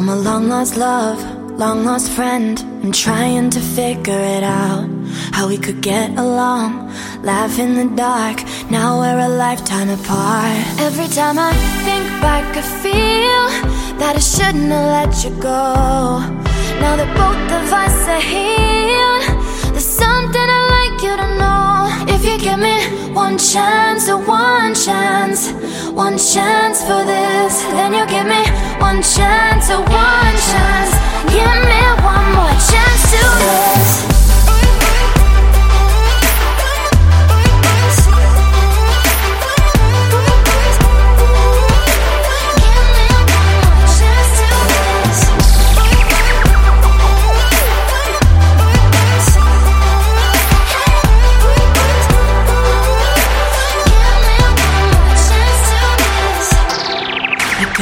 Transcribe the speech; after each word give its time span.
Oh, 0.00 0.02
my 0.02 0.14
long 0.14 0.48
lost 0.48 0.78
love, 0.78 1.20
long 1.58 1.84
lost 1.84 2.10
friend. 2.12 2.58
I'm 2.82 2.90
trying 2.90 3.50
to 3.50 3.60
figure 3.60 4.18
it 4.18 4.42
out. 4.42 4.88
How 5.30 5.46
we 5.46 5.58
could 5.58 5.82
get 5.82 6.08
along, 6.18 6.90
laugh 7.22 7.58
in 7.58 7.74
the 7.74 7.94
dark. 7.94 8.38
Now 8.70 8.98
we're 9.00 9.18
a 9.18 9.28
lifetime 9.28 9.90
apart. 9.90 10.56
Every 10.80 11.06
time 11.08 11.38
I 11.38 11.52
think 11.84 12.06
back, 12.24 12.56
I 12.56 12.62
feel 12.80 13.44
that 13.98 14.16
I 14.16 14.20
shouldn't 14.20 14.72
have 14.72 14.88
let 14.96 15.12
you 15.22 15.32
go. 15.38 15.68
Now 16.80 16.96
that 16.96 17.10
both 17.20 17.44
of 17.60 17.70
us 17.70 17.98
are 18.08 18.24
healed, 18.32 19.24
there's 19.74 19.84
something 19.84 20.46
I'd 20.56 20.68
like 20.78 20.96
you 21.04 21.14
to 21.22 21.28
know. 21.36 22.14
If 22.14 22.24
you 22.24 22.38
give 22.38 22.58
me 22.58 23.12
one 23.12 23.36
chance, 23.36 24.08
or 24.08 24.16
one 24.16 24.74
chance, 24.74 25.52
one 25.92 26.16
chance 26.16 26.80
for 26.88 27.04
this, 27.04 27.52
then 27.76 27.92
you 27.92 28.06
give 28.06 28.24
me 28.24 28.69
one 28.80 29.02
chance, 29.02 29.70
or 29.70 29.80
one 29.80 30.36
chance. 30.48 30.92
Give 31.28 31.58
me 31.68 31.82
one 32.02 32.32
more 32.32 32.56
chance 32.68 33.02
to 33.12 33.22
this. 33.38 33.79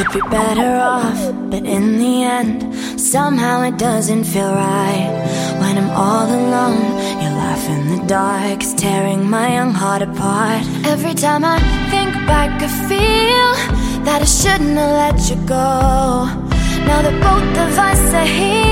Could 0.05 0.23
be 0.23 0.29
better 0.29 0.77
off, 0.77 1.19
but 1.50 1.65
in 1.65 1.99
the 1.99 2.23
end, 2.23 3.00
somehow 3.00 3.62
it 3.62 3.77
doesn't 3.79 4.23
feel 4.23 4.53
right. 4.53 5.11
When 5.59 5.77
I'm 5.77 5.91
all 5.91 6.27
alone, 6.27 6.83
you 7.21 7.29
laugh 7.43 7.69
in 7.69 7.99
the 7.99 8.06
dark, 8.06 8.62
it's 8.62 8.75
tearing 8.75 9.29
my 9.29 9.55
young 9.55 9.73
heart 9.73 10.03
apart. 10.03 10.62
Every 10.85 11.15
time 11.15 11.45
I 11.45 11.59
think 11.91 12.12
back, 12.29 12.62
I 12.62 12.69
feel 12.91 13.50
that 14.05 14.23
I 14.23 14.25
shouldn't 14.25 14.79
have 14.79 14.95
let 15.03 15.19
you 15.29 15.37
go. 15.47 16.27
Now 16.87 17.03
that 17.03 17.17
both 17.21 17.59
of 17.67 17.77
us 17.77 18.15
are 18.15 18.25
healed, 18.25 18.68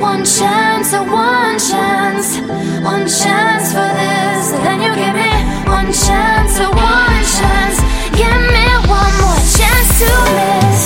one 0.00 0.24
chance, 0.24 0.92
a 0.92 1.02
one 1.02 1.58
chance, 1.58 2.38
one 2.82 3.06
chance 3.06 3.72
for 3.72 3.90
this. 4.00 4.50
Then 4.62 4.80
you 4.80 4.94
give 4.94 5.14
me 5.14 5.32
one 5.66 5.92
chance, 5.92 6.58
a 6.58 6.68
one 6.70 7.24
chance. 7.36 7.78
Give 8.16 8.40
me 8.54 8.66
one 8.86 9.14
more 9.22 9.42
chance 9.56 9.98
to 10.00 10.10
miss. 10.36 10.77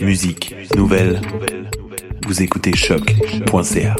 Musique, 0.00 0.54
nouvelles. 0.76 1.20
Vous 2.26 2.42
écoutez 2.42 2.74
choc.ca. 2.74 3.96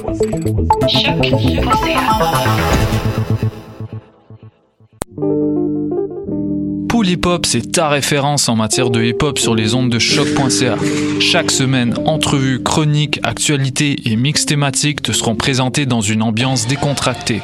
Pool 6.89 7.09
Hip 7.09 7.27
Hop, 7.27 7.47
c'est 7.47 7.73
ta 7.73 7.89
référence 7.89 8.49
en 8.49 8.57
matière 8.57 8.91
de 8.91 9.03
hip 9.03 9.23
hop 9.23 9.39
sur 9.39 9.55
les 9.55 9.75
ondes 9.75 9.91
de 9.91 9.99
choc.ca. 9.99 10.77
Chaque 11.21 11.51
semaine, 11.51 11.95
entrevues, 12.07 12.63
chroniques, 12.63 13.21
actualités 13.23 13.97
et 14.11 14.17
mix 14.17 14.47
thématiques 14.47 15.03
te 15.03 15.13
seront 15.13 15.37
présentés 15.37 15.87
dans 15.87 16.01
une 16.01 16.23
ambiance 16.23 16.67
décontractée. 16.67 17.43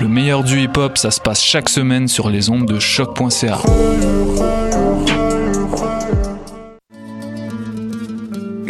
Le 0.00 0.08
meilleur 0.08 0.44
du 0.44 0.62
hip 0.62 0.76
hop, 0.76 0.98
ça 0.98 1.10
se 1.10 1.20
passe 1.20 1.42
chaque 1.42 1.68
semaine 1.68 2.08
sur 2.08 2.28
les 2.28 2.50
ondes 2.50 2.66
de 2.66 2.78
choc.ca. 2.78 3.58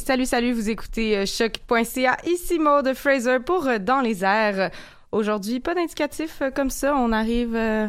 salut, 0.00 0.26
salut, 0.26 0.52
vous 0.52 0.70
écoutez 0.70 1.16
euh, 1.16 1.26
choc.ca. 1.26 2.16
Ici 2.26 2.58
Maude 2.58 2.94
Fraser 2.94 3.38
pour 3.44 3.66
euh, 3.66 3.78
Dans 3.78 4.00
les 4.00 4.24
airs. 4.24 4.70
Aujourd'hui, 5.12 5.60
pas 5.60 5.74
d'indicatif 5.74 6.38
euh, 6.40 6.50
comme 6.50 6.70
ça. 6.70 6.94
On 6.96 7.12
arrive, 7.12 7.54
euh, 7.54 7.86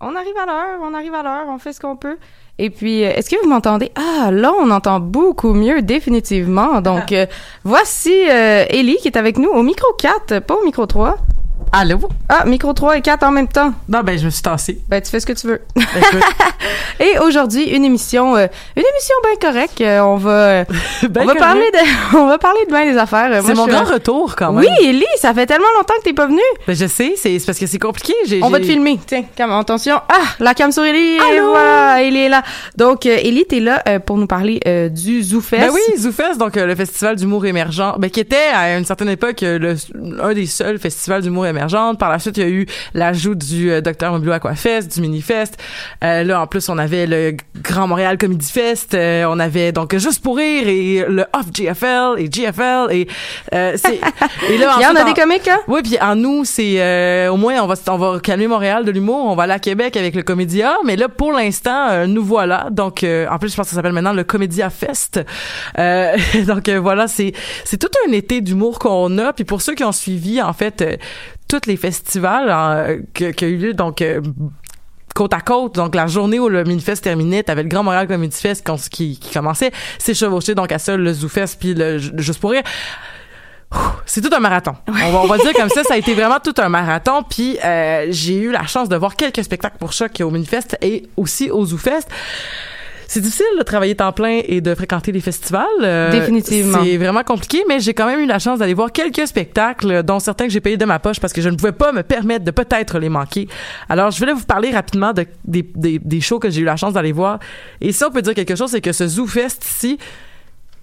on 0.00 0.14
arrive 0.14 0.36
à 0.36 0.46
l'heure, 0.46 0.80
on 0.82 0.94
arrive 0.94 1.14
à 1.14 1.22
l'heure, 1.22 1.46
on 1.48 1.58
fait 1.58 1.72
ce 1.72 1.80
qu'on 1.80 1.96
peut. 1.96 2.18
Et 2.58 2.70
puis, 2.70 3.00
est-ce 3.00 3.30
que 3.30 3.42
vous 3.42 3.48
m'entendez? 3.48 3.90
Ah, 3.94 4.30
là, 4.30 4.52
on 4.60 4.70
entend 4.70 5.00
beaucoup 5.00 5.54
mieux, 5.54 5.80
définitivement. 5.82 6.82
Donc, 6.82 7.10
euh, 7.10 7.26
voici 7.64 8.12
euh, 8.28 8.66
Ellie 8.68 8.98
qui 8.98 9.08
est 9.08 9.16
avec 9.16 9.38
nous 9.38 9.48
au 9.48 9.62
micro 9.62 9.90
4, 9.94 10.40
pas 10.40 10.54
au 10.54 10.64
micro 10.64 10.84
3. 10.84 11.16
Allô? 11.72 11.98
Ah, 12.28 12.44
micro 12.46 12.72
3 12.72 12.96
et 12.98 13.00
4 13.00 13.22
en 13.22 13.30
même 13.30 13.46
temps. 13.46 13.72
Non, 13.88 14.00
ben, 14.02 14.18
je 14.18 14.24
me 14.24 14.30
suis 14.30 14.42
tassé. 14.42 14.80
Ben, 14.88 15.00
tu 15.00 15.08
fais 15.10 15.20
ce 15.20 15.26
que 15.26 15.32
tu 15.32 15.46
veux. 15.46 15.60
Ben, 15.76 15.84
Et 17.00 17.18
aujourd'hui, 17.20 17.64
une 17.64 17.84
émission, 17.84 18.36
euh, 18.36 18.46
une 18.76 18.82
émission 18.82 19.14
bien 19.24 19.50
correcte. 19.50 19.80
Euh, 19.80 20.00
on 20.00 20.16
va, 20.16 20.30
euh, 20.30 20.64
ben 21.08 21.22
on 21.22 21.26
va 21.26 21.34
correct. 21.34 21.38
parler 21.38 21.70
de, 21.72 22.16
on 22.18 22.26
va 22.26 22.38
parler 22.38 22.60
de 22.66 22.70
bien 22.72 22.90
des 22.92 22.98
affaires. 22.98 23.42
C'est 23.46 23.54
mon 23.54 23.64
suis- 23.64 23.72
grand 23.72 23.84
retour, 23.84 24.34
quand 24.36 24.52
même. 24.52 24.64
Oui, 24.80 24.86
Ellie, 24.86 25.04
ça 25.18 25.32
fait 25.32 25.46
tellement 25.46 25.64
longtemps 25.78 25.94
que 25.98 26.02
t'es 26.02 26.12
pas 26.12 26.26
venue. 26.26 26.40
Ben, 26.66 26.74
je 26.74 26.86
sais, 26.86 27.14
c'est 27.16 27.38
parce 27.46 27.58
que 27.58 27.66
c'est 27.66 27.78
compliqué. 27.78 28.12
J'ai- 28.26 28.42
On 28.42 28.50
va 28.50 28.58
te 28.58 28.64
filmer. 28.66 28.98
Tiens, 29.06 29.24
cam- 29.36 29.52
attention. 29.52 30.00
Ah, 30.08 30.20
la 30.40 30.54
cam 30.54 30.72
sur 30.72 30.82
Ellie. 30.84 31.18
Allô? 31.20 31.50
voilà, 31.50 32.02
Ellie 32.02 32.22
est 32.24 32.28
là. 32.28 32.42
Donc, 32.76 33.06
euh, 33.06 33.16
Ellie, 33.22 33.46
t'es 33.46 33.60
là 33.60 33.82
pour 34.00 34.18
nous 34.18 34.26
parler 34.26 34.60
du 34.92 35.22
ZooFest. 35.22 35.60
Ben 35.60 35.70
oui, 35.72 35.80
ZooFest, 35.98 36.36
donc 36.36 36.56
le 36.56 36.74
festival 36.74 37.14
d'humour 37.16 37.46
émergent, 37.46 37.94
ben, 37.98 38.10
qui 38.10 38.20
était 38.20 38.36
à 38.54 38.76
une 38.76 38.84
certaine 38.84 39.08
époque 39.08 39.38
le, 39.42 39.76
un 40.20 40.34
des 40.34 40.46
seuls 40.46 40.78
festivals 40.78 41.22
d'humour 41.22 41.46
émergent. 41.50 41.96
Par 41.98 42.10
la 42.10 42.18
suite, 42.18 42.36
il 42.36 42.42
y 42.42 42.46
a 42.46 42.48
eu 42.48 42.66
l'ajout 42.94 43.34
du 43.34 43.70
euh, 43.70 43.80
Dr 43.80 44.10
Mobilou 44.10 44.32
Aquafest, 44.32 44.94
du 44.94 45.00
Minifest. 45.00 45.56
Euh, 46.02 46.24
là, 46.24 46.40
en 46.40 46.46
plus, 46.46 46.68
on 46.68 46.78
avait 46.78 47.06
le 47.06 47.36
Grand 47.62 47.86
Montréal 47.86 48.18
Comedy 48.18 48.50
Fest. 48.50 48.94
euh, 48.94 49.24
on 49.28 49.38
avait 49.38 49.72
donc 49.72 49.96
Juste 49.96 50.22
pour 50.22 50.36
rire 50.36 50.66
et 50.66 51.04
le 51.08 51.24
Off 51.34 51.46
GFL 51.52 52.14
et 52.18 52.28
GFL 52.30 52.86
et 52.90 53.08
euh, 53.52 53.76
c'est 53.76 54.00
et 54.48 54.56
là 54.56 54.76
Il 54.78 54.82
y 54.82 54.86
en 54.86 54.94
a 54.94 55.04
des 55.04 55.12
comiques, 55.12 55.46
là? 55.46 55.58
Oui, 55.68 55.80
puis 55.82 55.98
en 56.00 56.14
nous, 56.16 56.44
c'est 56.44 56.80
euh, 56.80 57.28
au 57.30 57.36
moins 57.36 57.60
on 57.60 57.66
va 57.66 57.74
on 57.88 57.98
va 57.98 58.20
calmer 58.20 58.46
Montréal 58.46 58.84
de 58.84 58.90
l'humour, 58.90 59.26
on 59.26 59.34
va 59.34 59.42
aller 59.42 59.52
à 59.52 59.58
Québec 59.58 59.96
avec 59.96 60.14
le 60.14 60.22
Comédia, 60.22 60.76
mais 60.84 60.96
là 60.96 61.08
pour 61.08 61.32
l'instant 61.32 61.88
euh, 61.90 62.06
nous 62.06 62.24
voilà. 62.24 62.68
Donc 62.70 63.02
euh, 63.04 63.26
en 63.28 63.38
plus 63.38 63.50
je 63.50 63.56
pense 63.56 63.66
que 63.66 63.70
ça 63.70 63.76
s'appelle 63.76 63.92
maintenant 63.92 64.12
le 64.12 64.24
Comédia 64.24 64.70
Fest. 64.70 65.20
Euh, 65.78 66.16
donc 66.46 66.68
euh, 66.68 66.80
voilà, 66.80 67.08
c'est 67.08 67.32
c'est 67.64 67.76
tout 67.78 67.90
un 68.08 68.12
été 68.12 68.40
d'humour 68.40 68.78
qu'on 68.78 69.18
a 69.18 69.32
puis 69.32 69.44
pour 69.44 69.60
ceux 69.60 69.74
qui 69.74 69.84
ont 69.84 69.92
suivi 69.92 70.40
en 70.40 70.52
fait 70.52 70.82
euh, 70.82 70.96
tous 71.50 71.66
les 71.66 71.76
festivals 71.76 73.02
que 73.12 73.32
qui 73.32 73.44
a 73.44 73.48
eu 73.48 73.56
lieu 73.56 73.74
donc 73.74 74.00
euh, 74.02 74.20
côte 75.14 75.34
à 75.34 75.40
côte, 75.40 75.74
donc 75.74 75.96
la 75.96 76.06
journée 76.06 76.38
où 76.38 76.48
le 76.48 76.62
Minifest 76.62 77.02
terminait, 77.02 77.42
t'avais 77.42 77.64
le 77.64 77.68
Grand 77.68 77.82
Montréal 77.82 78.06
Comedy 78.06 78.36
Fest 78.36 78.64
qui, 78.90 79.18
qui, 79.18 79.32
commençait, 79.32 79.72
c'est 79.98 80.14
chevauché 80.14 80.54
donc 80.54 80.70
à 80.70 80.78
ça 80.78 80.96
le 80.96 81.12
ZooFest 81.12 81.56
puis 81.58 81.74
le 81.74 81.98
Juste 81.98 82.40
pour 82.40 82.52
rire. 82.52 82.62
C'est 84.06 84.20
tout 84.20 84.34
un 84.34 84.40
marathon. 84.40 84.74
On 84.88 84.92
va, 84.92 85.20
on 85.22 85.26
va 85.26 85.38
dire 85.38 85.52
comme 85.52 85.68
ça, 85.68 85.84
ça 85.84 85.94
a 85.94 85.96
été 85.96 86.14
vraiment 86.14 86.38
tout 86.42 86.54
un 86.58 86.68
marathon. 86.68 87.22
Puis 87.22 87.56
euh, 87.64 88.06
j'ai 88.10 88.36
eu 88.36 88.50
la 88.50 88.66
chance 88.66 88.88
de 88.88 88.96
voir 88.96 89.14
quelques 89.14 89.44
spectacles 89.44 89.78
pour 89.78 89.92
choc 89.92 90.20
au 90.20 90.30
Minifest 90.30 90.76
et 90.80 91.08
aussi 91.16 91.50
au 91.50 91.64
ZooFest. 91.64 92.08
C'est 93.12 93.20
difficile 93.20 93.44
de 93.58 93.64
travailler 93.64 93.96
temps 93.96 94.12
plein 94.12 94.40
et 94.44 94.60
de 94.60 94.72
fréquenter 94.72 95.10
les 95.10 95.20
festivals. 95.20 95.66
Euh, 95.82 96.12
Définitivement. 96.12 96.78
C'est 96.84 96.96
vraiment 96.96 97.24
compliqué, 97.24 97.64
mais 97.68 97.80
j'ai 97.80 97.92
quand 97.92 98.06
même 98.06 98.20
eu 98.20 98.26
la 98.26 98.38
chance 98.38 98.60
d'aller 98.60 98.72
voir 98.72 98.92
quelques 98.92 99.26
spectacles, 99.26 100.04
dont 100.04 100.20
certains 100.20 100.44
que 100.44 100.52
j'ai 100.52 100.60
payés 100.60 100.76
de 100.76 100.84
ma 100.84 101.00
poche 101.00 101.18
parce 101.18 101.32
que 101.32 101.40
je 101.40 101.48
ne 101.48 101.56
pouvais 101.56 101.72
pas 101.72 101.90
me 101.90 102.04
permettre 102.04 102.44
de 102.44 102.52
peut-être 102.52 103.00
les 103.00 103.08
manquer. 103.08 103.48
Alors, 103.88 104.12
je 104.12 104.18
voulais 104.20 104.32
vous 104.32 104.44
parler 104.44 104.70
rapidement 104.70 105.12
de, 105.12 105.26
des, 105.44 105.68
des, 105.74 105.98
des 105.98 106.20
shows 106.20 106.38
que 106.38 106.50
j'ai 106.50 106.60
eu 106.60 106.64
la 106.64 106.76
chance 106.76 106.92
d'aller 106.92 107.10
voir. 107.10 107.40
Et 107.80 107.90
si 107.90 108.04
on 108.04 108.12
peut 108.12 108.22
dire 108.22 108.32
quelque 108.32 108.54
chose, 108.54 108.70
c'est 108.70 108.80
que 108.80 108.92
ce 108.92 109.08
ZooFest 109.08 109.58
ici, 109.64 109.98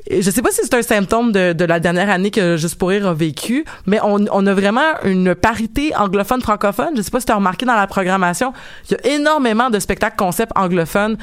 et 0.06 0.22
je 0.22 0.30
sais 0.30 0.42
pas 0.42 0.52
si 0.52 0.60
c'est 0.64 0.74
un 0.74 0.82
symptôme 0.82 1.32
de, 1.32 1.54
de 1.54 1.64
la 1.64 1.80
dernière 1.80 2.10
année 2.10 2.32
que 2.32 2.58
Juste 2.58 2.76
pour 2.76 2.90
rire 2.90 3.08
a 3.08 3.14
vécu, 3.14 3.64
mais 3.86 4.02
on, 4.04 4.26
on 4.34 4.46
a 4.48 4.54
vraiment 4.54 5.02
une 5.06 5.34
parité 5.34 5.96
anglophone-francophone. 5.96 6.90
Je 6.98 7.02
sais 7.04 7.12
pas 7.12 7.22
si 7.22 7.26
tu 7.26 7.32
as 7.32 7.36
remarqué 7.36 7.66
dans 7.66 7.76
la 7.76 7.88
programmation, 7.88 8.52
il 8.90 8.98
y 9.02 9.08
a 9.12 9.16
énormément 9.16 9.70
de 9.70 9.80
spectacles 9.80 10.18
concept 10.18 10.52
anglophones, 10.56 11.16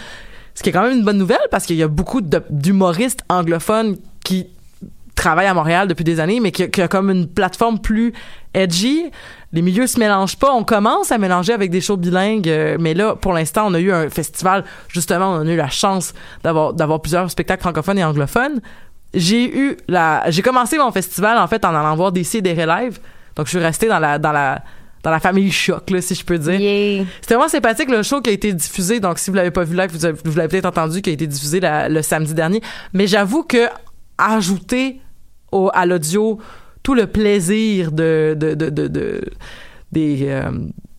ce 0.54 0.62
qui 0.62 0.68
est 0.68 0.72
quand 0.72 0.82
même 0.82 0.96
une 0.98 1.04
bonne 1.04 1.18
nouvelle 1.18 1.46
parce 1.50 1.66
qu'il 1.66 1.76
y 1.76 1.82
a 1.82 1.88
beaucoup 1.88 2.20
d'humoristes 2.20 3.24
anglophones 3.28 3.96
qui 4.24 4.46
travaillent 5.14 5.46
à 5.46 5.54
Montréal 5.54 5.88
depuis 5.88 6.04
des 6.04 6.20
années, 6.20 6.40
mais 6.40 6.52
qui, 6.52 6.68
qui 6.70 6.82
a 6.82 6.88
comme 6.88 7.10
une 7.10 7.28
plateforme 7.28 7.78
plus 7.78 8.12
edgy. 8.52 9.10
Les 9.52 9.62
milieux 9.62 9.86
se 9.86 9.98
mélangent 9.98 10.38
pas. 10.38 10.52
On 10.52 10.64
commence 10.64 11.12
à 11.12 11.18
mélanger 11.18 11.52
avec 11.52 11.70
des 11.70 11.80
shows 11.80 11.96
bilingues, 11.96 12.48
euh, 12.48 12.76
mais 12.80 12.94
là, 12.94 13.14
pour 13.14 13.32
l'instant, 13.32 13.66
on 13.68 13.74
a 13.74 13.80
eu 13.80 13.92
un 13.92 14.10
festival. 14.10 14.64
Justement, 14.88 15.30
on 15.30 15.46
a 15.46 15.50
eu 15.50 15.56
la 15.56 15.70
chance 15.70 16.14
d'avoir 16.42 16.72
d'avoir 16.72 17.00
plusieurs 17.00 17.30
spectacles 17.30 17.62
francophones 17.62 17.98
et 17.98 18.04
anglophones. 18.04 18.60
J'ai 19.12 19.56
eu 19.56 19.76
la, 19.88 20.24
j'ai 20.28 20.42
commencé 20.42 20.76
mon 20.76 20.90
festival 20.90 21.38
en 21.38 21.46
fait 21.46 21.64
en 21.64 21.68
allant 21.68 21.94
voir 21.94 22.10
des 22.10 22.24
des 22.40 22.54
live. 22.54 22.98
Donc, 23.36 23.46
je 23.46 23.50
suis 23.50 23.58
restée 23.58 23.88
dans 23.88 24.00
la 24.00 24.62
dans 25.04 25.10
la 25.12 25.20
famille 25.20 25.52
choc 25.52 25.90
là, 25.90 26.00
si 26.00 26.14
je 26.16 26.24
peux 26.24 26.38
dire. 26.38 26.58
Yeah. 26.58 27.04
C'était 27.20 27.34
vraiment 27.34 27.48
sympathique 27.48 27.90
le 27.90 28.02
show 28.02 28.20
qui 28.20 28.30
a 28.30 28.32
été 28.32 28.52
diffusé. 28.52 28.98
Donc, 28.98 29.18
si 29.20 29.30
vous 29.30 29.36
l'avez 29.36 29.50
pas 29.52 29.62
vu 29.62 29.76
là, 29.76 29.86
vous, 29.86 30.04
avez- 30.04 30.18
vous 30.24 30.34
l'avez 30.36 30.48
peut-être 30.48 30.64
entendu, 30.66 31.00
qui 31.02 31.10
a 31.10 31.12
été 31.12 31.26
diffusé 31.28 31.60
la- 31.60 31.88
le 31.88 32.02
samedi 32.02 32.34
dernier. 32.34 32.60
Mais 32.92 33.06
j'avoue 33.06 33.42
que 33.44 33.68
ajouter 34.18 35.00
au, 35.52 35.70
à 35.72 35.86
l'audio 35.86 36.38
tout 36.82 36.94
le 36.94 37.06
plaisir 37.06 37.92
de, 37.92 38.34
de, 38.36 38.54
de, 38.54 38.70
de, 38.70 38.88
de- 38.88 39.20
des, 39.92 40.18
euh, 40.28 40.50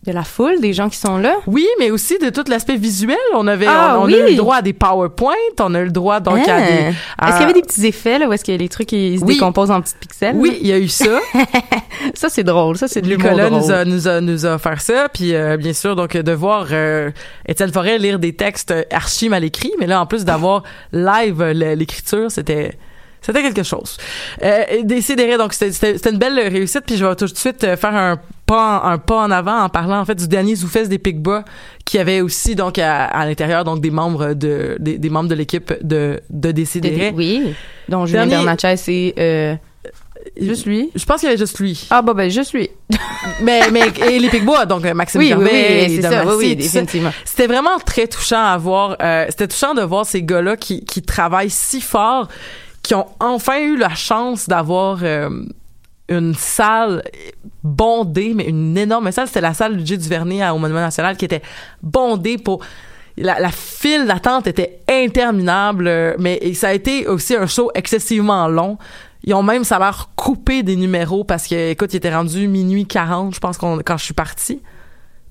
de 0.06 0.16
la 0.16 0.24
foule, 0.24 0.60
des 0.60 0.72
gens 0.72 0.88
qui 0.88 0.96
sont 0.98 1.16
là. 1.18 1.34
Oui, 1.46 1.66
mais 1.78 1.90
aussi 1.90 2.18
de 2.18 2.30
tout 2.30 2.44
l'aspect 2.48 2.76
visuel. 2.76 3.16
On 3.34 3.46
avait, 3.46 3.66
Ah, 3.68 3.96
on, 3.98 4.02
on 4.02 4.06
oui. 4.06 4.14
a 4.14 4.26
eu 4.28 4.30
le 4.30 4.36
droit 4.36 4.56
à 4.56 4.62
des 4.62 4.72
PowerPoint, 4.72 5.34
on 5.60 5.74
a 5.74 5.80
eu 5.80 5.84
le 5.86 5.90
droit 5.90 6.20
donc 6.20 6.46
à 6.48 6.56
Ah. 6.56 6.60
des. 6.60 6.72
Est-ce 6.72 7.32
qu'il 7.32 7.40
y 7.40 7.44
avait 7.44 7.52
des 7.52 7.62
petits 7.62 7.86
effets, 7.86 8.18
là, 8.18 8.28
où 8.28 8.32
est-ce 8.32 8.44
que 8.44 8.52
les 8.52 8.68
trucs, 8.68 8.92
ils 8.92 9.18
se 9.18 9.24
Oui. 9.24 9.34
décomposent 9.34 9.70
en 9.70 9.80
petites 9.80 9.98
pixels? 9.98 10.36
Oui, 10.36 10.58
il 10.60 10.66
y 10.68 10.72
a 10.72 10.78
eu 10.78 10.88
ça. 10.88 11.18
Ça, 12.14 12.28
c'est 12.28 12.44
drôle. 12.44 12.76
Ça, 12.76 12.88
c'est 12.88 13.00
de 13.02 13.08
l'humour 13.08 13.30
drôle. 13.36 13.50
nous 13.52 13.70
a, 13.70 13.84
nous 13.84 14.06
a 14.08 14.20
nous 14.20 14.46
a 14.46 14.54
offert 14.54 14.80
ça, 14.80 15.08
puis 15.12 15.34
euh, 15.34 15.56
bien 15.56 15.72
sûr 15.72 15.96
donc 15.96 16.16
de 16.16 16.32
voir 16.32 16.66
euh, 16.72 17.10
Étienne 17.48 17.72
Forêt 17.72 17.98
lire 17.98 18.18
des 18.18 18.34
textes 18.34 18.72
archi 18.92 19.28
mal 19.28 19.44
écrits, 19.44 19.72
mais 19.78 19.86
là 19.86 20.00
en 20.00 20.06
plus 20.06 20.24
d'avoir 20.24 20.62
live 20.92 21.40
euh, 21.40 21.52
l'écriture, 21.74 22.30
c'était 22.30 22.78
c'était 23.26 23.42
quelque 23.42 23.62
chose. 23.64 23.96
Euh, 24.42 24.62
donc 25.38 25.52
c'était- 25.52 25.96
une 26.10 26.18
belle 26.18 26.38
réussite, 26.38 26.82
puis 26.86 26.96
je 26.96 27.04
vais 27.04 27.14
tout 27.16 27.26
de 27.26 27.36
suite 27.36 27.62
euh, 27.64 27.76
faire 27.76 27.94
un 27.94 28.18
pas 28.46 28.80
en, 28.84 28.90
un 28.92 28.98
pas 28.98 29.16
en 29.24 29.30
avant 29.32 29.58
en 29.64 29.68
parlant 29.68 29.98
en 30.00 30.04
fait 30.04 30.14
du 30.14 30.28
dernier 30.28 30.54
Zoufès 30.54 30.88
des 30.88 30.98
Picbois 30.98 31.44
qui 31.84 31.98
avait 31.98 32.20
aussi 32.20 32.54
donc 32.54 32.78
à, 32.78 33.04
à 33.06 33.26
l'intérieur 33.26 33.64
donc 33.64 33.80
des 33.80 33.90
membres 33.90 34.34
de 34.34 34.76
des, 34.78 34.98
des 34.98 35.10
membres 35.10 35.28
de 35.28 35.34
l'équipe 35.34 35.74
de 35.82 36.20
de 36.30 36.52
Décidérez. 36.52 37.12
Oui. 37.16 37.54
Donc, 37.88 38.06
Julien 38.06 38.26
Bernatchez, 38.26 38.76
c'est 38.76 39.14
euh, 39.18 39.54
juste 40.40 40.66
lui. 40.66 40.90
Je 40.94 41.04
pense 41.04 41.20
qu'il 41.20 41.28
y 41.28 41.30
avait 41.30 41.38
juste 41.38 41.58
lui. 41.58 41.86
Ah, 41.90 42.02
bah, 42.02 42.14
ben, 42.14 42.30
juste 42.30 42.52
lui. 42.52 42.68
mais 43.42 43.60
mais 43.72 43.88
et 44.08 44.18
les 44.18 44.28
Picbois 44.28 44.64
donc 44.66 44.84
euh, 44.84 44.94
Maxime 44.94 45.20
Oui, 45.20 45.26
oui, 45.26 45.44
Gervais, 45.44 45.86
oui, 45.88 45.96
c'est 45.96 46.02
Dom 46.02 46.12
ça. 46.12 46.26
Oui, 46.26 46.34
oui, 46.38 46.56
définitivement. 46.56 47.12
C'était 47.24 47.46
vraiment 47.48 47.78
très 47.84 48.06
touchant 48.06 48.44
à 48.44 48.56
voir. 48.56 48.96
euh, 49.02 49.26
C'était 49.28 49.48
touchant 49.48 49.74
de 49.74 49.82
voir 49.82 50.06
ces 50.06 50.22
gars-là 50.22 50.56
qui, 50.56 50.84
qui 50.84 51.02
travaillent 51.02 51.50
si 51.50 51.80
fort, 51.80 52.28
qui 52.86 52.94
ont 52.94 53.06
enfin 53.20 53.58
eu 53.60 53.76
la 53.76 53.94
chance 53.94 54.48
d'avoir 54.48 54.98
euh, 55.02 55.28
une 56.08 56.34
salle 56.34 57.02
bondée, 57.62 58.32
mais 58.34 58.44
une 58.44 58.76
énorme 58.78 59.10
salle. 59.12 59.26
C'était 59.26 59.40
la 59.40 59.54
salle 59.54 59.76
du 59.82 59.98
Duvernay 59.98 60.42
à- 60.42 60.54
au 60.54 60.58
Monument 60.58 60.80
National 60.80 61.16
qui 61.16 61.24
était 61.24 61.42
bondée 61.82 62.38
pour 62.38 62.60
la, 63.18 63.40
la 63.40 63.50
file 63.50 64.06
d'attente 64.06 64.46
était 64.46 64.80
interminable, 64.90 65.88
euh, 65.88 66.14
mais 66.18 66.52
ça 66.54 66.68
a 66.68 66.72
été 66.74 67.06
aussi 67.06 67.34
un 67.34 67.46
show 67.46 67.70
excessivement 67.74 68.46
long. 68.46 68.76
Ils 69.24 69.34
ont 69.34 69.42
même, 69.42 69.64
ça 69.64 69.78
l'air 69.78 70.10
coupé 70.14 70.62
des 70.62 70.76
numéros 70.76 71.24
parce 71.24 71.48
que, 71.48 71.70
écoute, 71.70 71.92
il 71.94 71.96
était 71.96 72.14
rendu 72.14 72.46
minuit 72.46 72.86
40, 72.86 73.34
je 73.34 73.40
pense, 73.40 73.56
qu'on- 73.58 73.78
quand 73.84 73.96
je 73.96 74.04
suis 74.04 74.14
partie. 74.14 74.60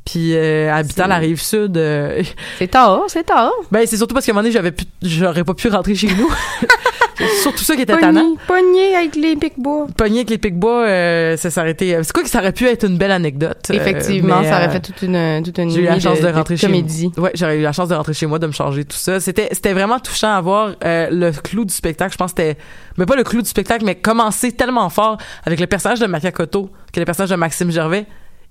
Puis, 0.04 0.36
euh, 0.36 0.72
habitant 0.74 1.08
la 1.08 1.16
rive 1.18 1.42
sud, 1.42 1.78
euh, 1.78 2.22
C'est 2.60 2.68
tard, 2.68 3.04
c'est 3.08 3.24
tard. 3.24 3.52
ben, 3.72 3.88
c'est 3.88 3.98
surtout 3.98 4.14
parce 4.14 4.26
qu'à 4.26 4.32
un 4.32 4.36
moment 4.36 4.44
donné, 4.44 4.52
j'avais 4.54 4.72
pu, 4.72 4.84
j'aurais 5.02 5.44
pas 5.44 5.54
pu 5.54 5.68
rentrer 5.70 5.96
chez 5.96 6.14
nous. 6.14 6.30
C'est 7.18 7.28
surtout 7.42 7.64
ça 7.64 7.76
qui 7.76 7.84
était 7.84 7.98
tannant. 7.98 8.36
Pogné, 8.48 8.96
avec 8.96 9.16
les 9.16 9.36
pics-bois. 9.36 9.88
Pogné 9.98 10.18
avec 10.20 10.30
les 10.30 10.38
Picbois, 10.38 10.86
euh, 10.86 11.38
ça 11.38 11.50
s'arrêtait. 11.50 11.98
C'est 12.04 12.12
quoi 12.14 12.24
que 12.24 12.30
ça 12.30 12.40
aurait 12.40 12.52
pu 12.52 12.66
être 12.68 12.86
une 12.86 12.98
belle 12.98 13.12
anecdote. 13.12 13.58
euh, 13.70 13.74
Effectivement, 13.74 14.42
mais, 14.42 14.50
ça 14.50 14.58
aurait 14.58 14.68
euh, 14.68 14.72
fait 14.72 14.80
toute 14.82 15.02
une, 15.02 15.42
toute 15.44 15.58
une 15.58 15.70
j'ai 15.70 15.82
eu 15.82 15.86
la 15.86 16.00
chance 16.00 16.20
de, 16.20 16.28
rentrer 16.28 16.58
chez 16.58 16.68
comédie. 16.68 17.12
moi. 17.18 17.26
Ouais, 17.28 17.32
j'aurais 17.36 17.58
eu 17.58 17.62
la 17.62 17.72
chance 17.72 17.90
de 17.90 17.96
rentrer 17.96 18.14
chez 18.14 18.26
moi, 18.26 18.40
de 18.40 18.48
me 18.48 18.52
changer 18.52 18.84
tout 18.86 18.98
ça. 18.98 19.20
C'était, 19.20 19.50
c'était 19.52 19.74
vraiment 19.74 20.00
touchant 20.00 20.34
à 20.34 20.42
voir 20.42 20.76
euh, 20.84 21.08
le 21.12 21.32
clou 21.32 21.66
du 21.66 21.74
spectacle. 21.74 22.12
Je 22.12 22.18
pense 22.18 22.34
que 22.34 22.42
c'était, 22.42 22.58
mais 22.98 23.06
pas 23.06 23.16
le 23.16 23.24
clou 23.24 23.42
du 23.42 23.50
spectacle, 23.50 23.86
mais 23.86 23.96
commencer 23.96 24.52
tellement 24.52 24.90
fort 24.90 25.18
avec 25.46 25.60
le 25.60 25.68
personnage 25.68 26.00
de 26.00 26.06
Makakoto, 26.08 26.70
que 26.92 27.00
le 27.00 27.06
personnage 27.06 27.30
de 27.30 27.36
Maxime 27.36 27.72
Gervais, 27.72 28.06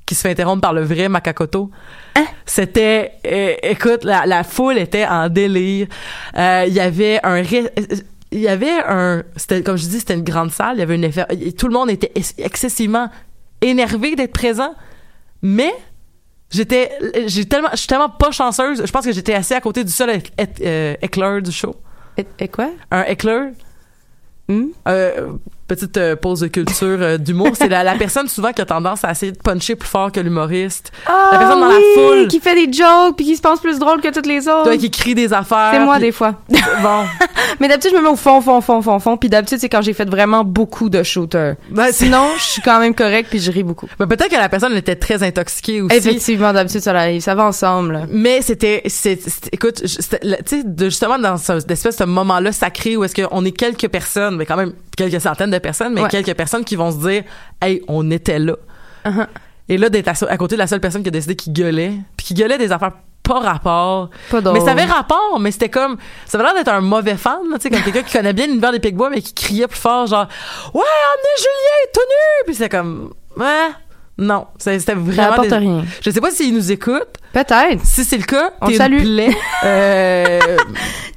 qui 0.06 0.14
se 0.14 0.20
fait 0.20 0.30
interrompre 0.30 0.60
par 0.60 0.72
le 0.74 0.82
vrai 0.82 1.08
Makakoto. 1.08 1.70
C'était, 2.46 3.12
euh, 3.26 3.54
écoute, 3.62 4.04
la, 4.04 4.26
la 4.26 4.44
foule 4.44 4.76
était 4.76 5.06
en 5.06 5.28
délire. 5.30 5.86
Euh, 6.36 6.64
Il 6.68 6.74
y 6.74 6.80
avait 6.80 7.18
un, 7.22 7.40
ré- 7.42 7.70
euh, 7.78 7.96
il 8.34 8.40
y 8.40 8.48
avait 8.48 8.78
un, 8.86 9.22
c'était 9.36 9.62
comme 9.62 9.76
je 9.78 9.86
dis, 9.86 9.98
c'était 10.00 10.14
une 10.14 10.24
grande 10.24 10.50
salle. 10.50 10.76
Il 10.76 10.80
y 10.80 10.82
avait 10.82 10.96
une 10.96 11.04
effet, 11.04 11.24
tout 11.56 11.68
le 11.68 11.72
monde 11.74 11.88
était 11.90 12.12
ex- 12.14 12.34
excessivement 12.36 13.08
énervé 13.62 14.14
d'être 14.16 14.32
présent, 14.32 14.74
mais 15.42 15.72
J'étais, 16.50 16.92
j'ai 17.26 17.46
tellement, 17.46 17.70
je 17.72 17.78
suis 17.78 17.88
tellement 17.88 18.10
pas 18.10 18.30
chanceuse. 18.30 18.82
Je 18.86 18.92
pense 18.92 19.04
que 19.04 19.10
j'étais 19.10 19.34
assis 19.34 19.54
à 19.54 19.60
côté 19.60 19.82
du 19.82 19.90
seul 19.90 20.10
éc- 20.10 20.30
éc- 20.38 20.96
éclair 21.02 21.42
du 21.42 21.50
show. 21.50 21.74
Et, 22.16 22.24
et 22.38 22.46
quoi? 22.46 22.70
Un 22.92 23.02
éclair. 23.04 23.50
Hmm? 24.48 24.66
Euh, 24.86 25.32
petite 25.66 25.96
euh, 25.96 26.16
pause 26.16 26.40
de 26.40 26.48
culture 26.48 26.98
euh, 27.00 27.16
d'humour. 27.18 27.50
C'est 27.54 27.68
la, 27.68 27.82
la 27.82 27.94
personne 27.94 28.28
souvent 28.28 28.52
qui 28.52 28.60
a 28.60 28.66
tendance 28.66 29.04
à 29.04 29.10
essayer 29.12 29.32
de 29.32 29.38
puncher 29.38 29.76
plus 29.76 29.88
fort 29.88 30.12
que 30.12 30.20
l'humoriste. 30.20 30.92
Ah, 31.06 31.30
la 31.32 31.38
personne 31.38 31.60
dans 31.60 31.68
la 31.68 31.76
oui, 31.76 31.82
foule. 31.94 32.28
qui 32.28 32.40
fait 32.40 32.54
des 32.66 32.72
jokes 32.72 33.16
puis 33.16 33.24
qui 33.26 33.36
se 33.36 33.40
pense 33.42 33.60
plus 33.60 33.78
drôle 33.78 34.00
que 34.00 34.08
toutes 34.12 34.26
les 34.26 34.46
autres. 34.48 34.64
Toi, 34.64 34.76
qui 34.76 34.90
crie 34.90 35.14
des 35.14 35.32
affaires. 35.32 35.70
C'est 35.72 35.80
moi 35.80 35.94
puis- 35.96 36.04
des 36.04 36.12
fois. 36.12 36.34
Bon. 36.82 37.04
Mais 37.60 37.68
d'habitude, 37.68 37.92
je 37.92 37.96
me 37.96 38.02
mets 38.02 38.08
au 38.08 38.16
fond, 38.16 38.40
fond, 38.40 38.60
fond, 38.60 38.82
fond, 38.82 38.98
fond. 38.98 39.16
Puis 39.16 39.28
d'habitude, 39.28 39.58
c'est 39.58 39.68
quand 39.68 39.80
j'ai 39.82 39.92
fait 39.92 40.08
vraiment 40.08 40.44
beaucoup 40.44 40.88
de 40.90 41.02
shooters. 41.02 41.54
Ben, 41.70 41.92
Sinon, 41.92 42.28
je 42.36 42.42
suis 42.42 42.62
quand 42.62 42.80
même 42.80 42.94
correct 42.94 43.28
puis 43.30 43.38
je 43.38 43.50
ris 43.50 43.62
beaucoup. 43.62 43.86
Ben, 43.98 44.06
peut-être 44.06 44.28
que 44.30 44.36
la 44.36 44.48
personne 44.48 44.76
était 44.76 44.96
très 44.96 45.22
intoxiquée 45.22 45.80
aussi. 45.80 45.96
Effectivement, 45.96 46.52
d'habitude, 46.52 46.80
ça 46.80 46.92
arrive. 46.92 47.20
Ça 47.22 47.34
va 47.34 47.44
ensemble. 47.44 47.92
là. 47.92 48.00
Mais 48.10 48.42
c'était, 48.42 48.82
c'est, 48.86 49.18
écoute, 49.52 49.82
tu 49.82 49.88
sais, 49.88 50.62
justement 50.78 51.18
dans 51.18 51.36
ce, 51.36 51.64
d'espèce 51.64 51.96
de 51.96 52.04
moment-là 52.04 52.52
sacré 52.52 52.96
où 52.96 53.04
est-ce 53.04 53.14
qu'on 53.22 53.44
est 53.44 53.52
quelques 53.52 53.88
personnes, 53.88 54.36
mais 54.36 54.46
quand 54.46 54.56
même 54.56 54.72
quelques 54.96 55.20
centaines 55.20 55.50
de 55.54 55.62
personnes, 55.62 55.92
mais 55.94 56.02
Ouais. 56.02 56.08
quelques 56.08 56.34
personnes 56.34 56.64
qui 56.64 56.76
vont 56.76 56.90
se 56.90 56.98
dire, 57.08 57.22
hey, 57.62 57.82
on 57.88 58.10
était 58.10 58.38
là. 58.38 58.54
Uh-huh. 59.06 59.26
Et 59.68 59.78
là, 59.78 59.88
d'être 59.88 60.08
à, 60.08 60.26
à 60.30 60.36
côté 60.36 60.56
de 60.56 60.60
la 60.60 60.66
seule 60.66 60.80
personne 60.80 61.02
qui 61.02 61.08
a 61.08 61.12
décidé 61.12 61.36
qu'il 61.36 61.52
gueulait, 61.52 61.92
puis 62.16 62.26
qui 62.26 62.34
gueulait 62.34 62.58
des 62.58 62.70
affaires 62.72 62.92
pas 63.22 63.40
rapport. 63.40 64.10
Pas. 64.30 64.40
Mais 64.52 64.60
ça 64.60 64.72
avait 64.72 64.84
rapport, 64.84 65.38
mais 65.40 65.50
c'était 65.50 65.70
comme, 65.70 65.96
ça 66.26 66.36
avait 66.36 66.44
l'air 66.46 66.54
d'être 66.54 66.68
un 66.72 66.82
mauvais 66.82 67.16
fan, 67.16 67.38
tu 67.54 67.60
sais, 67.60 67.70
comme 67.70 67.80
quelqu'un 67.84 68.02
qui 68.02 68.12
connaît 68.12 68.34
bien 68.34 68.46
l'univers 68.46 68.72
des 68.72 68.80
Picbois, 68.80 69.08
mais 69.08 69.22
qui 69.22 69.32
criait 69.32 69.66
plus 69.66 69.78
fort, 69.80 70.06
genre, 70.06 70.26
ouais, 70.74 70.80
emmenez 70.82 71.36
Julien 71.38 71.90
tout 71.94 72.00
nu! 72.00 72.44
Puis 72.46 72.54
c'est 72.56 72.68
comme, 72.68 73.14
ouais, 73.38 73.68
non, 74.18 74.46
c'était 74.58 74.78
Ça 74.80 74.94
vraiment. 74.94 75.32
apporte 75.32 75.48
des- 75.48 75.56
rien. 75.56 75.84
Je 76.02 76.10
sais 76.10 76.20
pas 76.20 76.30
s'il 76.30 76.54
nous 76.54 76.70
écoute. 76.70 77.08
Peut-être. 77.32 77.80
Si 77.84 78.04
c'est 78.04 78.18
le 78.18 78.24
cas, 78.24 78.52
On 78.60 78.70
salue. 78.70 79.00
plaie. 79.00 79.34
Euh, 79.64 80.38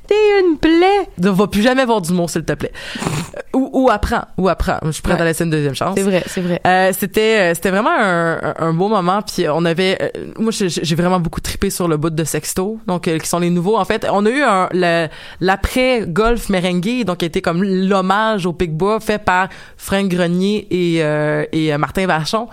T'es 0.08 0.16
une 0.42 0.58
plaie. 0.58 1.10
ne 1.22 1.30
va 1.30 1.48
plus 1.48 1.62
jamais 1.62 1.86
voir 1.86 2.02
d'humour, 2.02 2.30
s'il 2.30 2.44
te 2.46 2.54
plaît. 2.54 2.72
Euh, 2.98 3.40
Ou, 3.54 3.70
ou 3.74 3.90
apprends, 3.90 4.26
ou 4.38 4.48
apprends. 4.50 4.78
Je 4.84 4.92
suis 4.92 5.02
prête 5.02 5.16
Ouais. 5.18 5.22
à 5.22 5.26
laisser 5.26 5.44
une 5.44 5.50
deuxième 5.50 5.76
chance. 5.76 5.96
C'est 5.98 6.04
vrai, 6.04 6.24
c'est 6.28 6.42
vrai. 6.42 6.62
Euh, 6.66 6.92
c'était 6.98 7.52
euh, 7.52 7.54
c'était 7.54 7.72
vraiment 7.72 7.92
un, 7.98 8.54
un- 8.60 8.74
beau 8.74 8.88
moment 8.88 9.22
puis 9.22 9.48
on 9.50 9.66
avait 9.66 9.98
euh, 10.02 10.10
moi 10.38 10.52
j'ai 10.52 10.96
vraiment 10.96 11.20
beaucoup 11.20 11.42
trippé 11.42 11.70
sur 11.70 11.88
le 11.88 11.98
bout 11.98 12.10
de 12.12 12.24
Sexto 12.24 12.80
donc 12.88 13.08
euh, 13.08 13.18
qui 13.18 13.28
sont 13.28 13.40
les 13.40 13.50
nouveaux 13.50 13.78
en 13.78 13.86
fait 13.86 14.06
on 14.12 14.26
a 14.26 14.30
eu 14.30 14.42
un 14.44 14.70
le- 14.72 15.08
l'après 15.42 16.04
golf 16.08 16.50
merengue 16.50 17.04
donc 17.06 17.18
qui 17.18 17.26
a 17.26 17.28
été 17.28 17.42
comme 17.42 17.64
l'hommage 17.64 18.46
au 18.46 18.54
Picbois 18.54 19.00
fait 19.00 19.18
par 19.24 19.50
Frank 19.78 20.08
Grenier 20.08 20.68
et 20.70 21.04
euh, 21.04 21.46
et 21.52 21.76
Martin 21.78 22.06
Vachon 22.06 22.48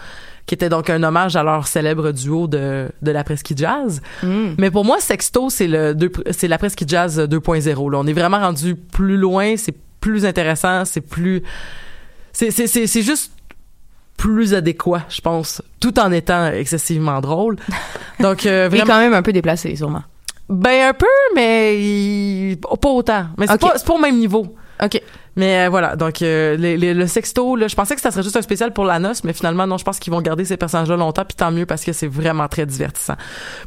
qui 0.47 0.55
était 0.55 0.69
donc 0.69 0.91
un 0.91 1.03
hommage 1.03 1.37
à 1.37 1.43
leur 1.43 1.67
célèbre 1.67 2.11
duo 2.13 2.47
de 2.47 2.89
de 3.03 3.11
la 3.11 3.25
presqu'île 3.25 3.57
jazz 3.59 4.03
Mm. 4.23 4.55
mais 4.59 4.71
pour 4.71 4.85
moi 4.85 4.99
Sexto 5.01 5.49
c'est 5.51 5.67
le 5.67 5.95
deux- 5.95 6.13
c'est 6.33 6.49
la 6.49 6.59
presqu'île 6.59 6.89
jazz 6.89 7.19
2.0 7.19 7.91
là 7.91 7.99
on 7.99 8.07
est 8.07 8.13
vraiment 8.13 8.39
rendu 8.41 8.75
plus 8.75 9.17
loin 9.17 9.57
c'est 9.57 9.75
plus 10.01 10.27
intéressant 10.27 10.85
c'est 10.85 11.01
plus 11.01 11.43
c'est 12.33 12.51
c'est 12.51 12.67
c'est 12.67 12.87
c'est 12.87 13.03
juste 13.03 13.33
plus 14.17 14.55
adéquat, 14.55 15.03
je 15.09 15.21
pense, 15.21 15.61
tout 15.81 15.99
en 15.99 16.13
étant 16.13 16.47
excessivement 16.47 17.21
drôle. 17.21 17.57
Donc 18.21 18.47
euh, 18.47 18.69
Il 18.71 18.77
est 18.77 18.79
vraiment 18.79 18.93
quand 18.93 19.01
même 19.01 19.13
un 19.13 19.23
peu 19.23 19.33
déplacé, 19.33 19.75
sûrement. 19.75 20.05
ben 20.49 20.91
un 20.91 20.93
peu 20.93 21.07
mais 21.35 21.77
il- 21.83 22.57
pas 22.59 22.91
autant. 22.91 23.27
Mais 23.39 23.47
c'est 23.49 23.55
Ok. 23.55 23.61
pas 23.61 23.73
c'est 23.77 23.87
pas 23.87 23.95
au 23.95 23.99
même 23.99 24.17
niveau. 24.19 24.55
OK. 24.83 25.03
Mais 25.37 25.67
euh, 25.67 25.69
voilà, 25.69 25.97
donc 25.97 26.23
euh, 26.23 26.57
le 26.59 27.07
sexto, 27.07 27.57
là, 27.57 27.69
je 27.69 27.75
pensais 27.75 27.95
que 27.95 28.01
ça 28.01 28.11
serait 28.11 28.23
juste 28.23 28.37
un 28.37 28.43
spécial 28.43 28.73
pour 28.73 28.85
la 28.85 28.99
noce, 28.99 29.25
mais 29.25 29.33
finalement 29.33 29.67
non, 29.67 29.79
je 29.79 29.85
pense 29.85 29.99
qu'ils 29.99 30.13
vont 30.13 30.21
garder 30.21 30.45
ces 30.45 30.57
personnages-là 30.57 30.97
longtemps, 30.97 31.25
puis 31.25 31.37
tant 31.37 31.51
mieux 31.51 31.67
parce 31.67 31.85
que 31.85 31.93
c'est 31.93 32.07
vraiment 32.07 32.47
très 32.49 32.67
divertissant. 32.67 33.17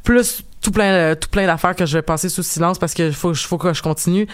Plus 0.03 0.43
tout 0.62 0.71
plein, 0.71 0.91
euh, 0.91 1.15
tout 1.15 1.29
plein 1.29 1.45
d'affaires 1.45 1.75
que 1.75 1.86
je 1.86 1.97
vais 1.97 2.01
passer 2.01 2.29
sous 2.29 2.43
silence 2.43 2.79
parce 2.79 2.93
que 2.93 3.12
faut, 3.12 3.33
faut 3.33 3.57
que 3.57 3.74
je 3.74 3.81
continue. 3.81 4.27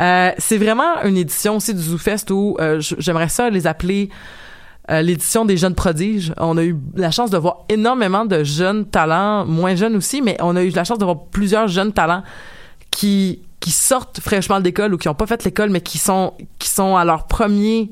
Euh, 0.00 0.30
c'est 0.38 0.58
vraiment 0.58 1.02
une 1.04 1.16
édition 1.16 1.56
aussi 1.56 1.74
du 1.74 1.82
ZooFest 1.82 2.30
où 2.30 2.56
j'aimerais 2.78 3.28
ça 3.28 3.50
les 3.50 3.66
appeler 3.66 4.08
l'édition 4.90 5.44
des 5.44 5.58
jeunes 5.58 5.74
prodiges. 5.74 6.32
On 6.38 6.56
a 6.56 6.64
eu 6.64 6.74
la 6.96 7.10
chance 7.10 7.30
de 7.30 7.36
voir 7.36 7.66
énormément 7.68 8.24
de 8.24 8.42
jeunes 8.42 8.86
talents, 8.86 9.44
moins 9.44 9.74
jeunes 9.74 9.96
aussi, 9.96 10.22
mais 10.22 10.38
on 10.40 10.56
a 10.56 10.62
eu 10.62 10.70
la 10.70 10.84
chance 10.84 10.98
de 10.98 11.04
voir 11.04 11.26
plusieurs 11.30 11.68
jeunes 11.68 11.92
talents 11.92 12.22
qui 12.90 13.42
qui 13.60 13.70
sortent 13.70 14.20
fraîchement 14.20 14.60
d'école 14.60 14.94
ou 14.94 14.98
qui 14.98 15.08
ont 15.08 15.14
pas 15.14 15.26
fait 15.26 15.44
l'école 15.44 15.70
mais 15.70 15.80
qui 15.80 15.98
sont 15.98 16.34
qui 16.58 16.68
sont 16.68 16.96
à 16.96 17.04
leur 17.04 17.26
premier 17.26 17.90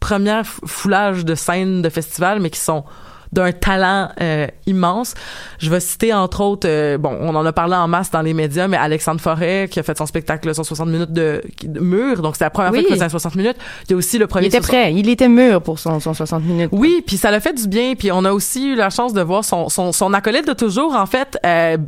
première 0.00 0.42
f- 0.42 0.58
foulage 0.66 1.24
de 1.24 1.34
scène 1.34 1.82
de 1.82 1.88
festival 1.88 2.40
mais 2.40 2.50
qui 2.50 2.60
sont 2.60 2.84
d'un 3.32 3.50
talent 3.50 4.08
euh, 4.20 4.46
immense. 4.66 5.14
Je 5.58 5.68
vais 5.68 5.80
citer 5.80 6.14
entre 6.14 6.40
autres, 6.42 6.68
euh, 6.68 6.96
bon, 6.96 7.16
on 7.20 7.34
en 7.34 7.44
a 7.44 7.52
parlé 7.52 7.74
en 7.74 7.88
masse 7.88 8.10
dans 8.12 8.22
les 8.22 8.32
médias, 8.32 8.68
mais 8.68 8.76
Alexandre 8.76 9.20
Forêt 9.20 9.68
qui 9.70 9.80
a 9.80 9.82
fait 9.82 9.98
son 9.98 10.06
spectacle 10.06 10.54
sur 10.54 10.64
60 10.64 10.88
minutes 10.88 11.12
de, 11.12 11.42
de 11.64 11.80
mur, 11.80 12.22
donc 12.22 12.36
c'est 12.36 12.44
la 12.44 12.50
première 12.50 12.70
Oui. 12.70 12.78
fois 12.78 12.86
qu'il 12.86 12.94
faisait 12.94 13.04
un 13.04 13.08
60 13.08 13.34
minutes. 13.34 13.56
Il 13.84 13.90
y 13.90 13.94
a 13.94 13.96
aussi 13.96 14.18
le 14.18 14.28
premier 14.28 14.46
Il 14.46 14.48
était 14.48 14.58
60 14.58 14.70
prêt. 14.70 14.94
Il 14.94 15.08
était 15.08 15.28
mûr 15.28 15.60
pour 15.60 15.80
son, 15.80 15.98
son 15.98 16.14
60 16.14 16.44
minutes. 16.44 16.68
oui, 16.72 17.02
puis 17.04 17.16
ça 17.16 17.30
l'a 17.32 17.40
fait 17.40 17.52
du 17.52 17.66
bien. 17.66 17.94
Puis 17.98 18.12
on 18.12 18.24
a 18.24 18.32
aussi 18.32 18.68
eu 18.68 18.74
la 18.76 18.90
chance 18.90 19.12
de 19.12 19.20
voir 19.22 19.44
son, 19.44 19.68
son, 19.68 19.90
son 19.92 20.14
acolyte 20.14 20.46
de 20.46 20.52
toujours, 20.54 20.94
en 20.94 21.06
fait, 21.06 21.36
euh, 21.44 21.78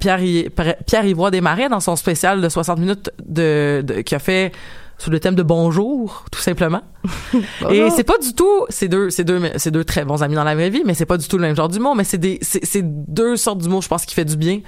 Pierre, 0.00 0.22
I- 0.22 0.48
Pierre 0.86 1.04
Ivoire 1.06 1.30
Desmarais, 1.30 1.68
dans 1.68 1.80
son 1.80 1.96
spécial 1.96 2.40
de 2.40 2.48
60 2.48 2.78
minutes 2.78 3.10
de, 3.24 3.82
de, 3.86 4.00
qui 4.02 4.14
a 4.14 4.18
fait 4.18 4.52
sur 4.98 5.12
le 5.12 5.20
thème 5.20 5.36
de 5.36 5.44
bonjour, 5.44 6.24
tout 6.32 6.40
simplement. 6.40 6.80
Et 7.70 7.88
c'est 7.90 8.02
pas 8.04 8.18
du 8.18 8.34
tout, 8.34 8.66
c'est 8.68 8.88
deux, 8.88 9.10
c'est 9.10 9.22
deux, 9.24 9.40
c'est 9.56 9.70
deux 9.70 9.84
très 9.84 10.04
bons 10.04 10.22
amis 10.22 10.34
dans 10.34 10.42
la 10.44 10.56
vraie 10.56 10.70
vie, 10.70 10.82
mais 10.84 10.94
c'est 10.94 11.06
pas 11.06 11.16
du 11.16 11.28
tout 11.28 11.36
le 11.36 11.42
même 11.42 11.54
genre 11.54 11.68
d'humour, 11.68 11.94
mais 11.94 12.02
c'est 12.04 12.18
des, 12.18 12.38
c'est, 12.42 12.82
deux 12.82 13.36
sortes 13.36 13.58
d'humour, 13.58 13.80
je 13.82 13.88
pense, 13.88 14.04
qui 14.04 14.14
fait 14.14 14.24
du 14.24 14.36
bien. 14.36 14.60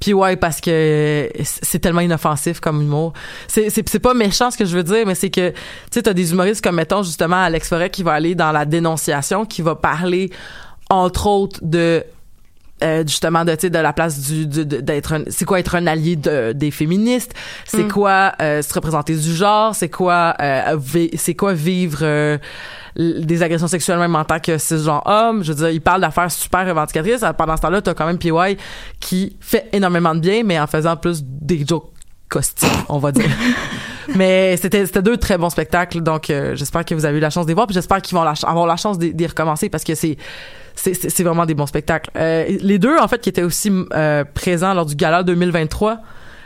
Puis 0.00 0.12
ouais, 0.14 0.36
parce 0.36 0.60
que 0.60 1.28
c'est 1.44 1.78
tellement 1.78 2.00
inoffensif 2.00 2.60
comme 2.60 2.80
humour. 2.82 3.12
C'est, 3.46 3.68
c'est, 3.70 3.86
c'est 3.88 4.00
pas 4.00 4.14
méchant 4.14 4.50
ce 4.50 4.56
que 4.56 4.64
je 4.64 4.74
veux 4.76 4.82
dire, 4.82 5.06
mais 5.06 5.14
c'est 5.14 5.30
que, 5.30 5.50
tu 5.50 5.56
sais, 5.90 6.02
t'as 6.02 6.14
des 6.14 6.32
humoristes 6.32 6.64
comme, 6.64 6.76
mettons, 6.76 7.02
justement, 7.02 7.42
Alex 7.42 7.68
Forêt 7.68 7.90
qui 7.90 8.02
va 8.02 8.12
aller 8.12 8.34
dans 8.34 8.52
la 8.52 8.64
dénonciation, 8.64 9.44
qui 9.44 9.60
va 9.62 9.74
parler, 9.76 10.30
entre 10.90 11.26
autres, 11.26 11.60
de 11.62 12.02
euh, 12.82 13.04
justement 13.06 13.44
de 13.44 13.54
de 13.68 13.78
la 13.78 13.92
place 13.92 14.20
du 14.20 14.46
d'être 14.46 15.12
un- 15.14 15.22
c'est 15.28 15.44
quoi 15.44 15.60
être 15.60 15.74
un 15.76 15.86
allié 15.86 16.16
de, 16.16 16.52
des 16.52 16.70
féministes? 16.70 17.32
C'est 17.64 17.84
Mm. 17.84 17.92
quoi 17.92 18.32
euh, 18.42 18.62
se 18.62 18.74
représenter 18.74 19.14
du 19.14 19.34
genre? 19.34 19.74
C'est 19.74 19.88
quoi 19.88 20.34
euh, 20.40 20.76
c'est 21.16 21.34
quoi 21.34 21.52
vivre 21.54 22.00
euh, 22.02 22.36
des 22.96 23.42
agressions 23.42 23.68
sexuelles 23.68 23.98
même 23.98 24.14
en 24.16 24.24
tant 24.24 24.40
que 24.40 24.58
cisgenre 24.58 25.02
homme? 25.06 25.44
Je 25.44 25.52
veux 25.52 25.58
dire 25.58 25.70
il 25.70 25.80
parle 25.80 26.00
d'affaires 26.00 26.30
super 26.30 26.66
revendicatrices. 26.66 27.24
Pendant 27.38 27.56
ce 27.56 27.62
temps-là 27.62 27.80
t'as 27.80 27.94
quand 27.94 28.06
même 28.06 28.18
PY 28.18 28.56
qui 29.00 29.36
fait 29.40 29.68
énormément 29.72 30.14
de 30.14 30.20
bien 30.20 30.42
mais 30.44 30.58
en 30.58 30.66
faisant 30.66 30.96
plus 30.96 31.22
des 31.24 31.64
jokes 31.66 31.90
caustiques 32.28 32.68
on 32.88 32.98
va 32.98 33.12
dire. 33.12 33.30
Mais 34.16 34.56
c'était 34.58 34.84
c'était 34.84 35.00
deux 35.00 35.16
très 35.16 35.38
bons 35.38 35.48
spectacles 35.48 36.02
donc 36.02 36.28
euh, 36.28 36.54
j'espère 36.56 36.84
que 36.84 36.94
vous 36.94 37.06
avez 37.06 37.16
eu 37.16 37.20
la 37.20 37.30
chance 37.30 37.46
de 37.46 37.50
les 37.50 37.54
voir 37.54 37.66
puis 37.66 37.72
j'espère 37.74 38.02
qu'ils 38.02 38.14
vont 38.16 38.22
la 38.24 38.34
avoir 38.46 38.66
la 38.66 38.76
chance 38.76 38.98
d'y 38.98 39.26
recommencer 39.26 39.70
parce 39.70 39.82
que 39.84 39.94
c'est 39.94 40.18
c'est 40.74 41.22
vraiment 41.22 41.46
des 41.46 41.54
bons 41.54 41.66
spectacles. 41.66 42.10
Euh, 42.16 42.44
les 42.60 42.78
deux, 42.78 42.96
en 42.98 43.08
fait, 43.08 43.20
qui 43.20 43.28
étaient 43.28 43.42
aussi 43.42 43.72
euh, 43.92 44.24
présents 44.34 44.74
lors 44.74 44.86
du 44.86 44.96
gala 44.96 45.22
2023, 45.22 46.00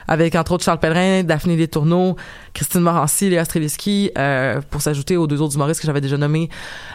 avec 0.09 0.35
entre 0.35 0.53
autres 0.53 0.65
Charles 0.65 0.81
Pellerin, 0.81 1.23
Daphné 1.23 1.57
Letourneau, 1.57 2.17
Christine 2.55 2.81
Morancy, 2.81 3.29
Léa 3.29 3.45
Streliski, 3.45 4.11
euh, 4.17 4.61
pour 4.71 4.81
s'ajouter 4.81 5.17
aux 5.17 5.27
deux 5.27 5.41
autres 5.41 5.55
humoristes 5.55 5.81
que 5.81 5.87
j'avais 5.87 6.01
déjà 6.01 6.17
nommés. 6.17 6.49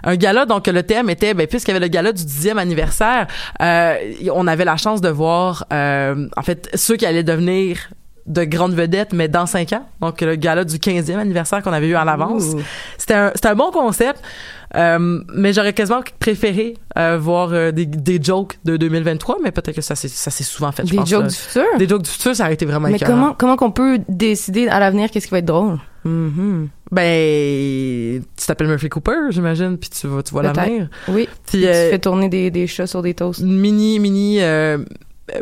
Un 0.03 0.15
gala, 0.15 0.45
donc 0.45 0.67
le 0.67 0.83
thème 0.83 1.09
était, 1.09 1.33
ben, 1.33 1.47
puisqu'il 1.47 1.71
y 1.71 1.75
avait 1.75 1.85
le 1.85 1.89
gala 1.89 2.11
du 2.11 2.25
dixième 2.25 2.57
anniversaire, 2.57 3.27
euh, 3.61 3.95
on 4.33 4.47
avait 4.47 4.65
la 4.65 4.77
chance 4.77 4.99
de 4.99 5.09
voir, 5.09 5.65
euh, 5.71 6.27
en 6.35 6.41
fait, 6.41 6.69
ceux 6.73 6.97
qui 6.97 7.05
allaient 7.05 7.23
devenir 7.23 7.89
de 8.25 8.43
grandes 8.45 8.73
vedettes, 8.73 9.11
mais 9.13 9.27
dans 9.27 9.45
cinq 9.45 9.73
ans. 9.73 9.85
Donc, 10.01 10.21
le 10.21 10.35
gala 10.35 10.63
du 10.63 10.77
15e 10.77 11.17
anniversaire 11.17 11.61
qu'on 11.61 11.73
avait 11.73 11.89
eu 11.89 11.95
en 11.97 12.07
avance. 12.07 12.53
Ouh. 12.53 12.61
C'était 12.97 13.15
un, 13.15 13.33
un 13.43 13.55
bon 13.55 13.69
concept, 13.71 14.21
euh, 14.75 15.19
mais 15.33 15.51
j'aurais 15.51 15.73
quasiment 15.73 16.01
préféré 16.19 16.77
euh, 16.97 17.17
voir 17.19 17.49
euh, 17.51 17.71
des, 17.71 17.85
des 17.85 18.23
jokes 18.23 18.57
de 18.63 18.77
2023, 18.77 19.37
mais 19.43 19.51
peut-être 19.51 19.75
que 19.75 19.81
ça 19.81 19.95
s'est 19.95 20.07
souvent 20.43 20.71
fait, 20.71 20.85
je 20.85 20.91
Des 20.91 20.97
pense, 20.97 21.09
jokes 21.09 21.23
là. 21.23 21.27
du 21.27 21.35
futur? 21.35 21.63
Des 21.77 21.87
jokes 21.87 22.01
du 22.03 22.09
futur, 22.09 22.35
ça 22.35 22.43
aurait 22.45 22.53
été 22.53 22.65
vraiment 22.65 22.87
Mais 22.87 22.95
écœurant. 22.95 23.11
comment, 23.11 23.33
comment 23.37 23.55
qu'on 23.57 23.71
peut 23.71 23.99
décider 24.07 24.69
à 24.69 24.79
l'avenir 24.79 25.11
qu'est-ce 25.11 25.27
qui 25.27 25.31
va 25.31 25.39
être 25.39 25.45
drôle? 25.45 25.79
Mhm. 26.05 26.69
Ben, 26.91 28.21
tu 28.37 28.45
t'appelles 28.45 28.67
Murphy 28.67 28.87
Cooper, 28.89 29.31
j'imagine, 29.31 29.77
puis 29.77 29.89
tu 29.89 30.07
vois, 30.07 30.23
tu 30.23 30.31
vois 30.31 30.43
l'avenir. 30.43 30.87
Oui. 31.07 31.27
Puis, 31.45 31.61
tu 31.61 31.65
fais 31.67 31.99
tourner 31.99 32.29
des, 32.29 32.51
des 32.51 32.67
chats 32.67 32.87
sur 32.87 33.01
des 33.01 33.13
toasts. 33.13 33.41
mini 33.41 33.99
mini 33.99 34.39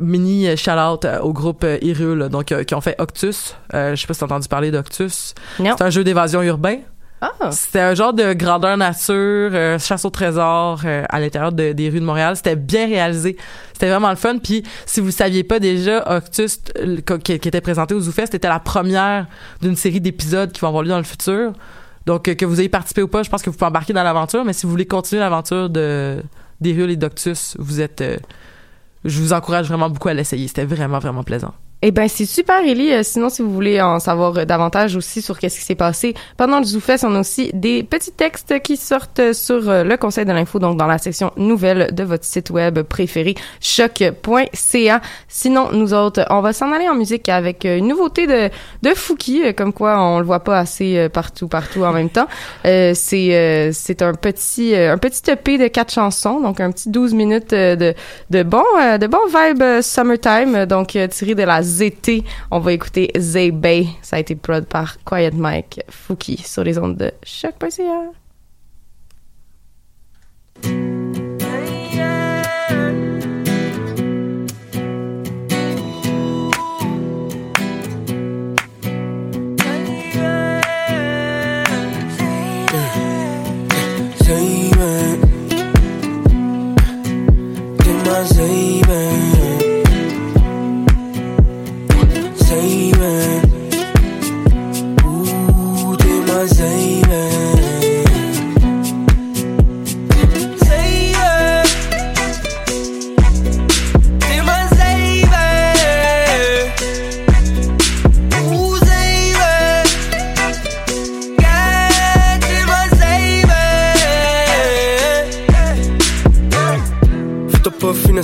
mini 0.01 0.55
shout-out 0.57 1.05
euh, 1.05 1.19
au 1.19 1.33
groupe 1.33 1.63
euh, 1.63 1.77
Irule, 1.81 2.29
donc 2.29 2.51
euh, 2.51 2.63
qui 2.63 2.75
ont 2.75 2.81
fait 2.81 2.95
Octus. 2.99 3.55
Euh, 3.73 3.95
je 3.95 4.01
sais 4.01 4.07
pas 4.07 4.13
si 4.13 4.19
t'as 4.19 4.25
entendu 4.27 4.47
parler 4.47 4.69
d'Octus. 4.71 5.33
C'est 5.77 5.83
un 5.83 5.89
jeu 5.89 6.03
d'évasion 6.03 6.41
urbain. 6.43 6.77
Ah! 7.23 7.51
C'était 7.51 7.79
un 7.81 7.93
genre 7.93 8.13
de 8.13 8.33
grandeur 8.33 8.77
nature, 8.77 9.51
euh, 9.53 9.77
chasse 9.77 10.05
au 10.05 10.09
trésor 10.09 10.81
euh, 10.85 11.03
à 11.07 11.19
l'intérieur 11.19 11.51
de- 11.51 11.71
des 11.71 11.89
rues 11.89 11.99
de 11.99 12.05
Montréal. 12.05 12.35
C'était 12.35 12.55
bien 12.55 12.87
réalisé. 12.87 13.37
C'était 13.73 13.89
vraiment 13.89 14.09
le 14.09 14.15
fun. 14.15 14.37
Puis 14.39 14.63
si 14.87 15.01
vous 15.01 15.07
le 15.07 15.11
saviez 15.11 15.43
pas 15.43 15.59
déjà, 15.59 16.03
Octus, 16.17 16.59
euh, 16.79 16.97
qui, 17.23 17.37
qui 17.39 17.47
était 17.47 17.61
présenté 17.61 17.93
au 17.93 17.99
ZooFest, 17.99 18.33
était 18.33 18.47
la 18.47 18.59
première 18.59 19.27
d'une 19.61 19.75
série 19.75 20.01
d'épisodes 20.01 20.51
qui 20.51 20.61
vont 20.61 20.69
avoir 20.69 20.81
lieu 20.83 20.89
dans 20.89 20.97
le 20.97 21.03
futur. 21.03 21.53
Donc 22.07 22.27
euh, 22.27 22.33
que 22.33 22.45
vous 22.45 22.59
ayez 22.59 22.69
participé 22.69 23.03
ou 23.03 23.07
pas, 23.07 23.21
je 23.21 23.29
pense 23.29 23.43
que 23.43 23.51
vous 23.51 23.55
pouvez 23.55 23.67
embarquer 23.69 23.93
dans 23.93 24.03
l'aventure. 24.03 24.43
Mais 24.43 24.53
si 24.53 24.65
vous 24.65 24.71
voulez 24.71 24.87
continuer 24.87 25.19
l'aventure 25.21 25.69
de 25.69 26.23
des 26.59 26.73
rues 26.73 26.89
et 26.91 26.95
d'Octus, 26.95 27.55
vous 27.59 27.81
êtes... 27.81 28.03
je 29.03 29.19
vous 29.19 29.33
encourage 29.33 29.67
vraiment 29.67 29.89
beaucoup 29.89 30.09
à 30.09 30.13
l'essayer. 30.13 30.47
C'était 30.47 30.65
vraiment, 30.65 30.99
vraiment 30.99 31.23
plaisant. 31.23 31.53
Eh 31.83 31.89
ben 31.89 32.07
c'est 32.07 32.27
super, 32.27 32.59
Ellie. 32.59 32.93
Euh, 32.93 33.01
sinon, 33.01 33.29
si 33.29 33.41
vous 33.41 33.51
voulez 33.51 33.81
en 33.81 33.99
savoir 33.99 34.37
euh, 34.37 34.45
davantage 34.45 34.95
aussi 34.95 35.19
sur 35.19 35.39
qu'est-ce 35.39 35.57
qui 35.57 35.65
s'est 35.65 35.73
passé 35.73 36.13
pendant 36.37 36.59
le 36.59 36.63
ZooFest, 36.63 37.03
on 37.03 37.15
a 37.15 37.19
aussi 37.19 37.49
des 37.55 37.81
petits 37.81 38.11
textes 38.11 38.61
qui 38.61 38.77
sortent 38.77 39.33
sur 39.33 39.67
euh, 39.67 39.83
le 39.83 39.97
Conseil 39.97 40.25
de 40.25 40.31
l'info, 40.31 40.59
donc 40.59 40.77
dans 40.77 40.85
la 40.85 40.99
section 40.99 41.31
nouvelles 41.37 41.89
de 41.91 42.03
votre 42.03 42.23
site 42.23 42.51
web 42.51 42.81
préféré, 42.83 43.33
choc.ca. 43.59 45.01
Sinon, 45.27 45.71
nous 45.71 45.95
autres, 45.95 46.23
on 46.29 46.41
va 46.41 46.53
s'en 46.53 46.71
aller 46.71 46.87
en 46.87 46.93
musique 46.93 47.27
avec 47.29 47.65
une 47.65 47.87
nouveauté 47.87 48.27
de 48.27 48.51
de 48.83 48.93
Fouki, 48.93 49.41
comme 49.55 49.73
quoi 49.73 49.99
on 49.99 50.19
le 50.19 50.25
voit 50.25 50.43
pas 50.43 50.59
assez 50.59 51.09
partout, 51.09 51.47
partout 51.47 51.83
en 51.83 51.93
même 51.93 52.11
temps. 52.11 52.27
Euh, 52.65 52.91
c'est 52.93 53.35
euh, 53.35 53.71
c'est 53.73 54.03
un 54.03 54.13
petit 54.13 54.75
un 54.75 54.99
petit 54.99 55.31
EP 55.31 55.57
de 55.57 55.67
quatre 55.67 55.93
chansons, 55.93 56.41
donc 56.41 56.59
un 56.59 56.71
petit 56.71 56.89
12 56.89 57.15
minutes 57.15 57.51
de 57.55 57.95
de 58.29 58.43
bon 58.43 58.63
de 58.99 59.07
bon 59.07 59.25
vibe 59.27 59.81
summertime, 59.81 60.67
donc 60.67 60.95
tiré 61.09 61.33
de 61.33 61.43
la 61.43 61.63
ZT. 61.71 62.23
On 62.51 62.59
va 62.59 62.73
écouter 62.73 63.11
Zay 63.17 63.51
Bay. 63.51 63.87
Ça 64.01 64.17
a 64.17 64.19
été 64.19 64.35
prod 64.35 64.65
par 64.65 65.03
Quiet 65.03 65.31
Mike 65.31 65.81
Fouki 65.89 66.37
sur 66.37 66.63
les 66.63 66.77
ondes 66.77 66.97
de 66.97 67.11
choc.ca. 67.23 68.11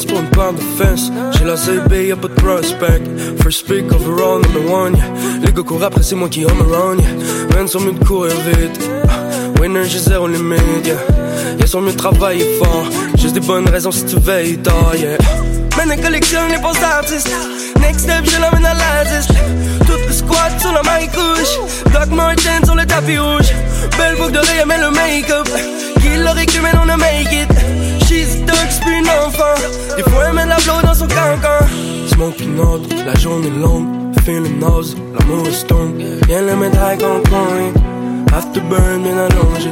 Faut 0.05 0.21
pas 0.35 0.51
de 0.51 0.61
fesse 0.77 1.11
J'ai 1.37 1.45
la 1.45 1.55
ZB, 1.55 2.09
y'a 2.09 2.15
pas 2.15 2.27
de 2.27 2.33
prospect. 2.33 3.01
First 3.41 3.67
pick 3.67 3.91
overall 3.91 4.39
number 4.41 4.71
one 4.71 4.95
yeah. 4.95 5.05
Les 5.43 5.51
gars 5.51 5.63
courent 5.63 5.83
après, 5.83 6.03
c'est 6.03 6.15
moi 6.15 6.29
qui 6.29 6.45
home 6.45 6.61
around 6.71 7.01
yeah. 7.01 7.55
Man 7.55 7.67
sont 7.67 7.79
mieux 7.79 7.93
de 7.93 8.05
courir 8.05 8.33
vite. 8.45 8.79
Ah, 9.09 9.59
Winner, 9.59 9.85
j'ai 9.85 9.99
zéro 9.99 10.27
limite 10.27 10.85
yeah. 10.85 10.97
Y'a 11.59 11.65
sont 11.65 11.81
mieux 11.81 11.93
de 11.93 11.97
travailler 11.97 12.45
fort. 12.59 12.85
Juste 13.17 13.33
des 13.33 13.39
bonnes 13.39 13.67
raisons 13.67 13.91
si 13.91 14.05
tu 14.05 14.19
veilles 14.19 14.57
tard 14.57 14.95
yeah. 14.95 15.17
Man, 15.77 15.91
elle 15.91 16.01
collectionne 16.01 16.51
les 16.51 16.61
postes 16.61 16.81
d'artistes 16.81 17.31
Next 17.81 18.01
step, 18.01 18.23
je 18.25 18.39
l'amène 18.39 18.65
à 18.65 18.73
l'artiste 18.73 19.31
Tout 19.85 20.07
le 20.07 20.13
squat 20.13 20.51
sur 20.59 20.73
la 20.73 20.83
main 20.83 21.05
couche 21.07 21.59
Doc 21.91 22.09
Martin 22.11 22.63
sur 22.65 22.75
le 22.75 22.85
tapis 22.85 23.17
rouge. 23.17 23.51
Belle 23.97 24.15
boucle 24.17 24.31
d'oreille, 24.33 24.65
met 24.67 24.77
le 24.77 24.91
make-up. 24.91 25.47
Qui 26.01 26.17
l'aurait 26.17 26.45
cru, 26.45 26.59
mais 26.61 26.71
on 26.83 26.89
a 26.89 26.97
make 26.97 27.31
it 27.31 27.96
Dog, 28.67 28.71
c'est 28.71 28.81
plus 28.81 28.97
une 28.99 29.09
enfant 29.09 29.95
Des 29.95 30.03
fois, 30.03 30.25
elle 30.27 30.35
met 30.35 30.45
la 30.45 30.57
blow 30.57 30.81
dans 30.83 30.93
son 30.93 31.07
cancan 31.07 31.65
Smoking 32.07 32.59
out, 32.59 32.81
la 33.05 33.15
journée 33.19 33.49
longue. 33.49 33.87
Feeling 34.23 34.59
nose, 34.59 34.97
l'amour 35.17 35.47
est 35.47 35.51
stone. 35.51 36.01
Viens 36.27 36.41
le 36.41 36.55
mettre 36.55 36.97
qu'on 36.97 37.21
coin 37.29 37.71
Afterburn 38.35 39.03
bien 39.03 39.17
allongé. 39.17 39.69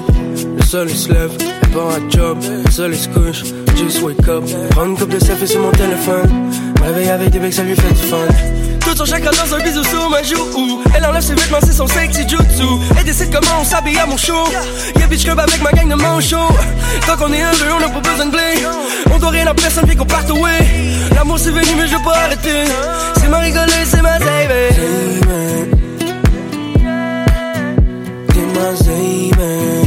Le 0.58 0.64
soleil 0.64 0.96
se 0.96 1.12
lève, 1.12 1.32
elle 1.62 1.70
part 1.70 1.90
à 1.90 2.10
job. 2.10 2.38
Le 2.66 2.72
soleil 2.72 2.98
se 2.98 3.10
couche, 3.10 3.44
just 3.76 4.02
wake 4.02 4.28
up. 4.28 4.44
Prends 4.72 4.86
une 4.86 4.98
coupe 4.98 5.10
de 5.10 5.20
selfie 5.20 5.48
sur 5.48 5.62
mon 5.62 5.72
téléphone. 5.72 6.52
Réveille 6.84 7.10
avec 7.10 7.32
des 7.32 7.40
becs, 7.40 7.54
ça 7.54 7.64
lui 7.64 7.76
fait 7.76 7.94
du 7.94 8.02
fun 8.02 8.28
tout 8.86 8.96
son 8.96 9.06
chakra 9.06 9.32
dans 9.32 9.56
un 9.56 9.60
bisou 9.60 9.84
sur 9.84 10.10
ma 10.10 10.22
joue. 10.22 10.82
Elle 10.96 11.06
enlève 11.06 11.22
ses 11.22 11.34
vêtements, 11.34 11.58
c'est 11.62 11.74
son 11.74 11.88
sexy 11.88 12.22
jutsu. 12.28 12.64
Elle 12.98 13.04
décide 13.04 13.34
comment 13.34 13.62
on 13.62 13.64
s'habille 13.64 13.98
à 13.98 14.06
mon 14.06 14.18
show. 14.18 14.44
Yeah 14.98 15.08
bitch 15.08 15.24
club 15.24 15.40
avec 15.40 15.62
ma 15.62 15.72
gang 15.72 15.90
de 15.90 15.96
manchots. 15.96 16.54
Tant 17.08 17.18
qu'on 17.18 17.34
est 17.34 17.42
heureux, 17.42 17.74
on 17.78 17.80
n'a 17.80 17.90
pas 17.90 18.00
besoin 18.00 18.26
de 18.28 18.32
blé. 18.32 18.54
On 19.12 19.18
doit 19.18 19.32
rien 19.32 19.48
à 19.48 19.54
personne, 19.54 19.86
puis 19.88 19.96
qu'on 19.96 20.06
parte 20.06 20.30
away. 20.30 20.60
L'amour 21.16 21.40
c'est 21.40 21.52
venu 21.52 21.76
mais 21.78 21.88
je 21.88 21.98
pas 21.98 22.16
arrêter. 22.26 22.66
C'est 23.18 23.28
ma 23.28 23.40
rigolée, 23.40 23.86
c'est 23.86 24.02
ma 24.02 24.20
baby 24.20 24.76
T'es 28.28 28.46
ma 28.54 29.85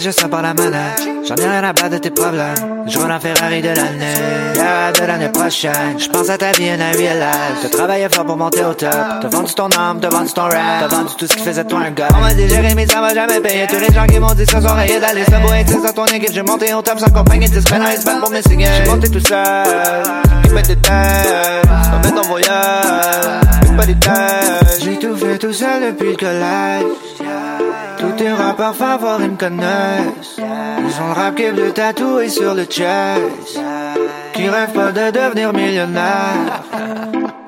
juste 0.00 0.20
ça 0.20 0.28
par 0.28 0.42
la 0.42 0.54
manette. 0.54 1.08
J'en 1.28 1.34
ai 1.36 1.48
rien 1.48 1.62
à 1.62 1.72
battre 1.72 1.90
de 1.90 1.98
tes 1.98 2.10
problèmes. 2.10 2.54
Je 2.86 2.98
en 2.98 3.20
Ferrari 3.20 3.60
de 3.60 3.68
l'année. 3.68 4.14
Yeah, 4.54 4.92
de 4.92 5.06
l'année 5.06 5.28
prochaine. 5.28 5.98
Je 5.98 6.08
pense 6.08 6.28
à 6.30 6.38
ta 6.38 6.52
vie 6.52 6.70
and 6.70 6.80
I 6.80 6.96
realize. 6.96 7.60
T'as 7.62 7.68
travaillé 7.68 8.08
fort 8.08 8.24
pour 8.24 8.36
monter 8.36 8.64
au 8.64 8.74
top. 8.74 8.90
T'as 9.20 9.28
vendu 9.28 9.52
ton 9.54 9.68
âme, 9.78 9.98
t'as 10.00 10.08
vendu 10.08 10.32
ton 10.32 10.42
rap. 10.42 10.80
T'as 10.80 10.88
vendu 10.88 11.12
tout 11.18 11.26
ce 11.26 11.34
qui 11.34 11.42
faisait 11.42 11.64
toi 11.64 11.80
un 11.86 11.90
gars. 11.90 12.08
On 12.16 12.20
m'a 12.20 12.34
dit 12.34 12.48
Jérémy, 12.48 12.86
ça 12.88 13.00
va 13.00 13.14
jamais 13.14 13.40
payer. 13.40 13.66
Tous 13.66 13.78
les 13.78 13.94
gens 13.94 14.06
qui 14.06 14.18
m'ont 14.18 14.34
dit 14.34 14.46
ça 14.46 14.60
sont 14.60 14.74
rayés 14.74 15.00
d'aller. 15.00 15.24
C'est 15.28 15.40
beau 15.40 15.52
être 15.52 15.86
à 15.86 15.92
ton 15.92 16.06
équipe. 16.06 16.32
J'ai 16.32 16.42
monté 16.42 16.72
au 16.72 16.82
top 16.82 16.98
sans 16.98 17.10
compagnie. 17.10 17.48
10 17.48 17.60
semaines 17.60 17.82
à 17.82 17.94
Espagne 17.94 18.20
pour 18.20 18.30
mes 18.30 18.42
signes. 18.42 18.66
J'ai 18.84 18.90
monté 18.90 19.10
tout 19.10 19.20
seul. 19.20 19.66
Qui 20.44 20.50
met 20.50 20.62
des 20.62 20.76
têtes. 20.76 21.68
Ton 22.14 22.22
voyage. 22.22 23.40
J'ai 24.80 24.98
tout 24.98 25.16
fait 25.16 25.38
tout 25.38 25.52
seul 25.52 25.92
depuis 25.92 26.10
le 26.10 26.16
collège. 26.16 27.19
Tous 27.98 28.12
tes 28.12 28.32
rappeurs 28.32 28.74
favoris 28.74 29.28
me 29.28 29.36
connaissent. 29.36 30.38
Ils 30.38 31.02
ont 31.02 31.08
le 31.08 31.12
rap 31.14 31.34
qui 31.34 31.50
de 31.50 31.70
tatoué 31.70 32.28
sur 32.28 32.54
le 32.54 32.64
chest. 32.64 33.60
Qui 34.32 34.48
rêve 34.48 34.72
pas 34.72 34.92
de 34.92 35.10
devenir 35.10 35.52
millionnaire. 35.52 36.62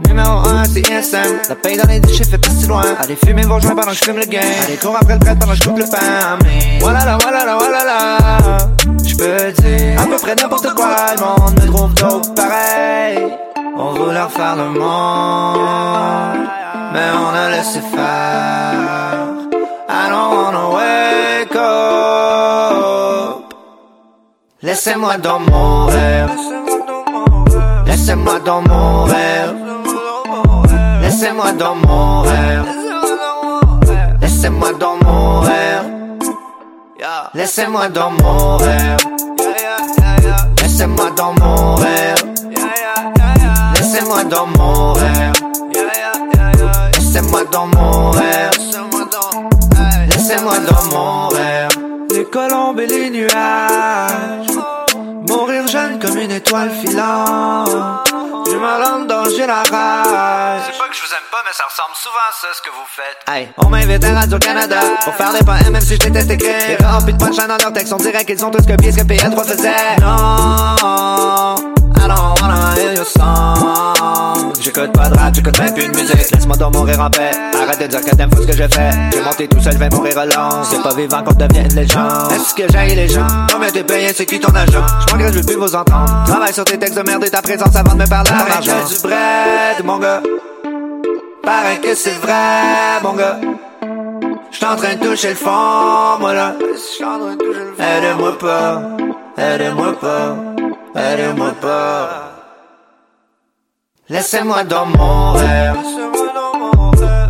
Numéro 0.07 0.46
1, 0.46 0.64
c'est 0.64 0.81
ISM. 0.81 1.38
La 1.48 1.55
paye 1.55 1.77
dans 1.77 1.88
les 1.88 2.01
déchets 2.01 2.25
fait 2.25 2.38
pas 2.38 2.51
si 2.51 2.66
loin. 2.66 2.83
Allez 3.03 3.16
fumer 3.16 3.42
vos 3.42 3.61
joints 3.61 3.75
pendant 3.75 3.92
que 3.92 3.96
je 3.96 4.05
fume 4.05 4.18
le 4.18 4.27
gain. 4.27 4.40
Allez 4.66 4.77
cours 4.77 4.96
après 4.96 5.14
le 5.14 5.20
prêtre 5.20 5.38
pendant 5.38 5.53
que 5.53 5.59
je 5.59 5.64
coupe 5.64 5.79
le 5.79 5.85
pain. 5.85 6.38
Voilà 6.81 7.05
là, 7.05 7.18
voilà 7.20 7.44
là, 7.44 7.59
voilà 7.59 7.85
là. 7.85 8.59
Je 9.05 9.16
peux 9.16 9.53
dire 9.62 10.01
à 10.01 10.07
peu 10.07 10.16
près 10.16 10.35
n'importe 10.35 10.75
quoi. 10.75 10.96
Le 11.16 11.20
monde 11.22 11.61
me 11.61 11.66
trouve 11.66 11.94
trop 11.94 12.20
pareil. 12.35 13.18
On 13.77 13.92
voulait 13.92 14.20
refaire 14.20 14.57
le 14.57 14.68
monde. 14.79 16.48
Mais 16.92 17.11
on 17.14 17.35
a 17.35 17.51
laissé 17.51 17.81
faire. 17.81 19.02
Laissez-moi 24.64 25.16
dans 25.18 25.40
mon 25.40 25.87
rêve. 25.87 26.31
Laissez-moi 27.85 28.38
dans 28.44 28.62
mon 28.62 29.05
rêve. 29.07 29.55
Laissez-moi 31.03 31.51
dans 31.53 31.75
mon 31.75 32.20
rêve. 32.20 32.64
Laissez-moi 34.20 34.72
dans 34.79 34.96
mon 35.03 35.40
rêve. 35.40 35.90
Laissez-moi 37.35 37.88
dans 37.88 38.11
mon 38.12 38.57
rêve. 38.59 38.96
Laissez-moi 40.62 41.11
dans 41.16 41.33
mon 41.40 41.75
rêve. 41.75 42.18
Laissez-moi 43.75 44.25
dans 44.25 44.46
mon 44.46 44.92
rêve. 44.92 45.33
Laissez-moi 46.94 47.44
dans 47.51 47.66
mon 47.66 48.11
rêve. 48.12 48.53
Laissez-moi 50.09 50.59
dans 50.61 50.96
mon 50.96 51.29
rêve. 51.31 51.70
Les 52.14 52.25
colombes 52.27 52.79
et 52.79 52.87
les 52.87 53.11
nuages. 53.11 54.52
Une 56.23 56.31
étoile 56.31 56.71
filante. 56.71 57.69
Je 58.47 58.53
me 58.53 59.07
dans 59.09 59.25
la 59.25 59.63
rage. 59.63 60.63
C'est 60.67 60.79
pas 60.79 60.89
que 60.89 60.95
je 60.95 61.01
vous 61.01 61.13
aime 61.15 61.29
pas, 61.33 61.43
mais 61.45 61.53
ça 61.53 61.65
ressemble 61.69 61.97
souvent 61.97 62.15
à 62.29 62.33
ça 62.33 62.47
ce 62.55 62.63
que 62.63 62.71
vous 62.71 62.87
faites. 62.87 63.19
Hey, 63.29 63.53
on 63.59 63.69
m'invite 63.69 64.05
à 64.05 64.15
Radio-Canada 64.21 64.79
pour 65.03 65.15
faire 65.17 65.33
des 65.33 65.45
pas 65.45 65.59
même 65.69 65.81
si 65.81 65.95
je 65.95 65.99
déteste 65.99 66.31
écrire. 66.31 66.79
Les 66.79 66.87
remplis 66.87 67.15
de 67.15 67.19
punchline 67.19 67.49
dans 67.49 67.57
leur 67.57 67.73
texte, 67.73 67.93
on 67.93 67.97
dirait 67.97 68.25
qu'ils 68.25 68.39
sont 68.39 68.53
tous 68.53 68.65
copiés 68.65 68.93
ce 68.93 68.99
que 68.99 69.03
PL3 69.03 69.45
faisait. 69.45 69.97
Non, 70.01 71.82
I 72.12 72.14
don't 72.14 72.40
wanna 72.42 72.75
hear 72.77 72.94
your 72.94 73.07
song. 73.07 74.53
J'écoute 74.61 74.92
pas 74.92 75.09
de 75.09 75.18
rap, 75.18 75.35
j'écoute 75.35 75.59
même 75.59 75.75
plus 75.75 75.88
de 75.88 75.96
musique. 75.96 76.31
Laisse-moi 76.31 76.57
donc 76.57 76.75
mourir 76.75 77.01
en 77.01 77.11
paix. 77.11 77.31
Arrête 77.61 77.81
de 77.81 77.87
dire 77.87 78.01
que 78.01 78.14
t'aimes 78.14 78.31
pas 78.31 78.37
ce 78.42 78.46
que 78.46 78.53
je 78.53 78.68
fais. 78.68 78.90
J'ai 79.12 79.20
monté 79.22 79.48
tout 79.48 79.61
seul, 79.61 79.72
je 79.72 79.79
vais 79.79 79.88
mourir 79.90 80.18
alone. 80.18 80.64
C'est 80.70 80.83
pas 80.83 80.94
vivant 80.94 81.22
qu'on 81.22 81.35
devient 81.35 81.61
une 81.61 81.75
légende. 81.75 82.33
Est-ce 82.33 82.55
que 82.55 82.62
j'ai 82.70 82.94
les 82.94 83.09
gens? 83.09 83.27
Combien 83.53 83.70
t'es 83.70 83.83
payé, 83.85 84.12
c'est 84.14 84.27
qui 84.27 84.38
ton 84.38 84.55
agent? 84.55 84.85
J'm'engage, 85.09 85.33
je 85.33 85.38
veux 85.38 85.46
plus 85.46 85.57
vous 85.57 85.75
entendre. 85.75 86.25
Travaille 86.27 86.53
sur 86.53 86.64
tes 86.64 86.79
textes 86.79 86.96
de 86.96 87.03
merde 87.03 87.25
et 87.25 87.31
ta 87.31 87.42
présence 87.42 87.75
avant 87.75 87.94
de 87.94 88.03
me 88.03 88.09
parler 88.09 88.31
l'argent. 88.31 88.87
du 88.88 89.01
bread, 89.03 89.85
mon 89.85 89.98
gars. 89.98 90.20
Paraît 91.42 91.79
que 91.79 91.94
c'est 91.94 92.18
vrai, 92.20 93.01
mon 93.03 93.14
gars. 93.14 93.38
J'suis 94.53 94.66
en 94.66 94.77
train 94.77 94.94
de 94.94 95.01
toucher 95.01 95.31
le 95.31 95.35
fond, 95.35 96.18
moi 96.20 96.35
là. 96.35 96.55
Aide-moi 97.79 98.38
pas, 98.38 98.83
aide-moi 99.37 99.92
pas, 100.01 100.37
aide-moi 100.95 101.53
pas. 101.61 102.33
Laissez-moi 104.09 104.65
dans 104.65 104.87
mon 104.87 105.33
rêve. 105.33 105.77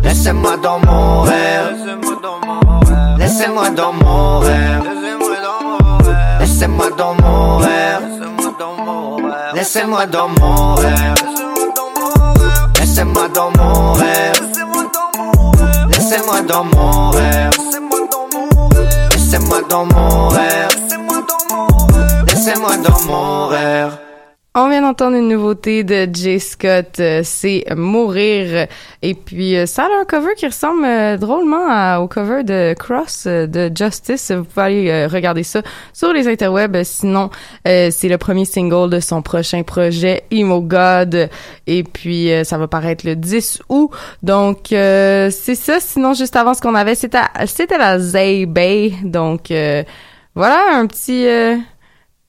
Laissez-moi 0.03 0.57
dans 0.57 0.79
mon 0.79 1.21
rêve. 1.21 1.75
Laissez-moi 3.17 3.69
dans 3.69 3.93
mon 3.93 4.39
rêve. 4.39 4.83
Laissez-moi 6.39 6.89
dans 6.97 7.13
mon 7.13 7.57
rêve. 7.57 8.03
Laissez-moi 9.53 10.05
dans 10.07 10.29
mon 10.29 10.75
rêve. 10.75 11.15
Laissez-moi 12.79 13.27
dans 13.29 13.51
mon 13.57 13.93
rêve. 13.93 14.41
Laissez-moi 15.89 16.41
dans 16.41 16.63
mon 16.65 17.09
rêve. 17.11 17.51
Laissez-moi 19.11 19.61
dans 19.69 19.85
mon 19.85 20.29
rêve. 20.29 20.72
On 24.55 24.69
vient 24.69 24.83
d'entendre 24.83 25.17
une 25.17 25.29
nouveauté 25.29 25.83
de 25.83 26.07
Jay 26.13 26.37
Scott, 26.37 26.99
euh, 26.99 27.21
c'est 27.23 27.65
Mourir. 27.75 28.67
Et 29.01 29.15
puis, 29.15 29.57
euh, 29.57 29.65
ça 29.65 29.85
a 29.85 30.01
un 30.01 30.05
cover 30.05 30.35
qui 30.37 30.45
ressemble 30.45 30.85
euh, 30.85 31.17
drôlement 31.17 31.97
au 31.97 32.07
cover 32.07 32.43
de 32.43 32.75
Cross 32.77 33.25
de 33.25 33.71
Justice. 33.75 34.31
Vous 34.31 34.43
pouvez 34.43 34.61
aller 34.61 35.07
regarder 35.07 35.41
ça 35.41 35.63
sur 35.91 36.13
les 36.13 36.27
interwebs. 36.27 36.83
Sinon, 36.83 37.31
c'est 37.65 38.07
le 38.07 38.17
premier 38.17 38.45
single 38.45 38.91
de 38.91 38.99
son 38.99 39.21
prochain 39.23 39.63
projet, 39.63 40.23
Emo 40.31 40.61
God. 40.61 41.29
Et 41.65 41.83
puis, 41.83 42.29
ça 42.45 42.57
va 42.57 42.67
paraître 42.67 43.07
le 43.07 43.15
10 43.15 43.63
août. 43.69 43.89
Donc, 44.21 44.67
c'est 44.69 45.55
ça. 45.55 45.79
Sinon, 45.79 46.13
juste 46.13 46.35
avant 46.35 46.53
ce 46.53 46.61
qu'on 46.61 46.75
avait, 46.75 46.95
c'était 46.95 47.77
la 47.77 47.99
Zay 47.99 48.45
Bay. 48.45 48.93
Donc, 49.03 49.51
voilà, 50.35 50.59
un 50.75 50.85
petit... 50.85 51.27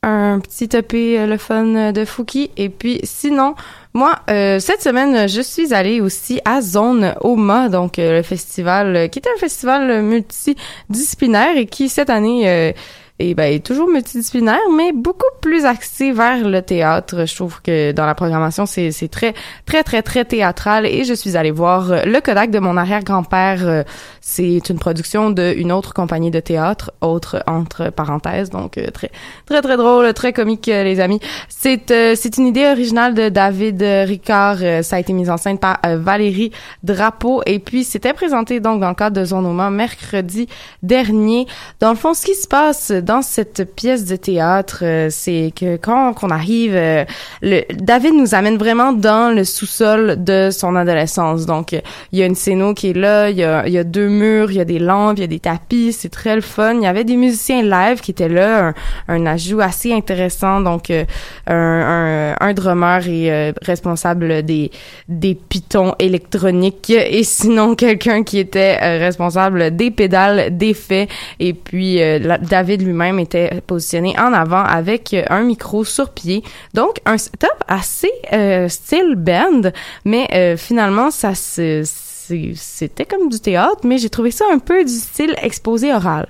un 0.05 0.39
petit 0.39 0.69
EP 0.77 1.19
euh, 1.19 1.27
le 1.27 1.39
fun 1.39 1.75
euh, 1.75 1.93
de 1.93 2.05
Fouki. 2.05 2.51
Et 2.57 2.69
puis 2.69 3.01
sinon 3.03 3.55
moi 3.95 4.21
euh, 4.29 4.59
cette 4.59 4.83
semaine 4.83 5.29
je 5.29 5.41
suis 5.41 5.73
allée 5.73 6.01
aussi 6.01 6.41
à 6.45 6.61
Zone 6.61 7.15
Oma 7.21 7.69
donc 7.69 7.95
le 7.97 8.23
festival 8.23 9.09
qui 9.09 9.21
était 9.21 9.31
un 9.35 9.39
festival 9.39 10.03
multidisciplinaire 10.03 11.57
et 11.57 11.67
qui 11.67 11.89
cette 11.89 12.11
année 12.11 12.75
et 13.21 13.35
ben, 13.35 13.61
toujours 13.61 13.89
multidisciplinaire, 13.89 14.59
mais 14.77 14.91
beaucoup 14.93 15.25
plus 15.41 15.65
axé 15.67 16.11
vers 16.11 16.49
le 16.49 16.61
théâtre. 16.63 17.27
Je 17.27 17.35
trouve 17.37 17.63
que 17.63 17.93
dans 17.93 18.07
la 18.07 18.17
programmation, 18.17 18.67
c'est 18.67 18.91
c'est 18.91 19.07
très, 19.07 19.35
très, 19.67 19.85
très, 19.85 20.03
très 20.03 20.25
théâtral. 20.25 20.85
Et 20.85 21.05
je 21.05 21.15
suis 21.15 21.37
allée 21.37 21.53
voir 21.53 21.93
euh, 21.93 22.03
Le 22.07 22.21
Kodak 22.21 22.51
de 22.51 22.59
mon 22.59 22.77
arrière-grand-père. 22.77 23.61
Euh, 23.63 23.85
C'est 24.21 24.69
une 24.69 24.79
production 24.79 25.31
d'une 25.31 25.71
autre 25.71 25.93
compagnie 25.95 26.33
de 26.33 26.41
théâtre, 26.41 26.91
autre 27.03 27.45
entre 27.47 27.91
parenthèses. 27.91 28.51
Donc, 28.51 28.79
euh, 28.79 28.91
très, 28.91 29.13
très, 29.47 29.63
très 29.63 29.77
drôle, 29.77 30.13
très 30.13 30.33
comique, 30.33 30.67
les 30.67 30.99
amis. 30.99 31.21
C'est 31.49 31.91
euh, 31.93 32.15
c'est 32.17 32.37
une 32.39 32.49
idée 32.49 32.67
originale 32.67 33.15
de 33.15 33.29
David 33.29 33.81
Ricard. 33.81 34.59
Ça 34.83 34.97
a 34.97 34.99
été 34.99 35.13
mis 35.13 35.31
en 35.31 35.37
scène 35.37 35.59
par 35.59 35.79
Valérie 35.85 36.51
Drapeau. 36.83 37.43
Et 37.47 37.61
puis, 37.61 37.85
c'était 37.85 38.13
présenté 38.13 38.59
donc 38.59 38.81
dans 38.81 38.89
le 38.89 38.95
cadre 38.97 39.21
de 39.21 39.25
Zone 39.25 39.47
Oma 39.47 39.71
mercredi 39.71 40.49
dernier. 40.83 41.47
Dans 41.79 41.91
le 41.91 41.97
fond, 41.97 42.13
ce 42.15 42.25
qui 42.25 42.35
se 42.35 42.49
passe 42.49 42.91
dans 43.05 43.23
cette 43.23 43.75
pièce 43.77 44.05
de 44.07 44.17
théâtre, 44.17 44.81
euh, 44.83 45.09
c'est 45.11 45.53
que 45.55 45.77
quand 45.77 46.15
on 46.23 46.31
arrive, 46.31 46.75
euh, 46.75 47.05
le, 47.43 47.63
David 47.75 48.15
nous 48.15 48.35
amène 48.35 48.57
vraiment 48.57 48.93
dans 48.93 49.35
le 49.35 49.45
sous-sol 49.45 50.17
de 50.25 50.49
son 50.51 50.75
adolescence. 50.77 51.47
Donc, 51.47 51.73
il 51.73 52.19
y 52.19 52.23
a 52.23 52.27
une 52.27 52.35
scéno 52.35 52.75
qui 52.75 52.91
est 52.91 52.97
là, 52.97 53.31
il 53.31 53.37
y 53.37 53.45
a, 53.45 53.67
il 53.67 53.73
y 53.73 53.79
a 53.79 53.85
deux 53.85 54.09
murs, 54.09 54.51
il 54.51 54.57
y 54.57 54.61
a 54.61 54.65
des 54.65 54.79
lampes, 54.79 55.19
il 55.19 55.21
y 55.21 55.25
a 55.25 55.29
des 55.29 55.39
tapis, 55.41 55.93
c'est 55.93 56.09
très 56.09 56.35
le 56.35 56.41
fun. 56.41 56.75
Il 56.75 56.83
y 56.83 56.87
avait 56.87 57.05
des 57.05 57.17
musiciens 57.17 57.63
live 57.63 58.01
qui 58.01 58.11
étaient 58.11 58.29
là, 58.29 58.69
un, 58.69 58.75
un 59.09 59.27
ajout 59.27 59.61
assez 59.61 59.93
intéressant. 59.93 60.61
Donc, 60.61 60.91
euh, 60.91 61.05
un, 61.47 61.55
un, 61.55 62.49
un 62.49 62.53
drummer 62.55 63.07
est 63.09 63.55
responsable 63.63 64.43
des, 64.43 64.71
des 65.09 65.35
pitons 65.35 65.95
électroniques 65.99 66.91
et 66.91 67.25
sinon 67.25 67.75
quelqu'un 67.75 68.23
qui 68.23 68.39
était 68.39 68.99
responsable 68.99 69.77
des 69.77 69.91
pédales 69.91 70.57
d'effet. 70.57 71.09
Et 71.41 71.53
puis, 71.53 71.99
la- 71.99 72.39
David 72.39 72.83
lui-même 72.95 73.19
était 73.19 73.61
positionné 73.67 74.19
en 74.19 74.33
avant 74.33 74.63
avec 74.65 75.13
euh, 75.13 75.25
un 75.29 75.43
micro 75.43 75.85
sur 75.85 76.11
pied. 76.11 76.43
Donc, 76.73 77.01
un 77.05 77.19
setup 77.19 77.49
assez 77.67 78.11
euh, 78.33 78.69
style 78.69 79.17
band, 79.17 79.73
mais 80.05 80.29
euh, 80.33 80.57
finalement, 80.57 81.11
ça 81.11 81.33
c'était 81.35 83.05
comme 83.05 83.29
du 83.29 83.39
théâtre, 83.39 83.81
mais 83.85 83.99
j'ai 83.99 84.09
trouvé 84.09 84.31
ça 84.31 84.47
un 84.51 84.59
peu 84.59 84.83
du 84.85 84.95
style 84.95 85.35
exposé 85.43 85.93
oral. 85.93 86.27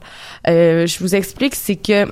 Je 0.46 0.98
vous 0.98 1.14
explique, 1.14 1.54
c'est 1.54 1.76
que 1.76 2.06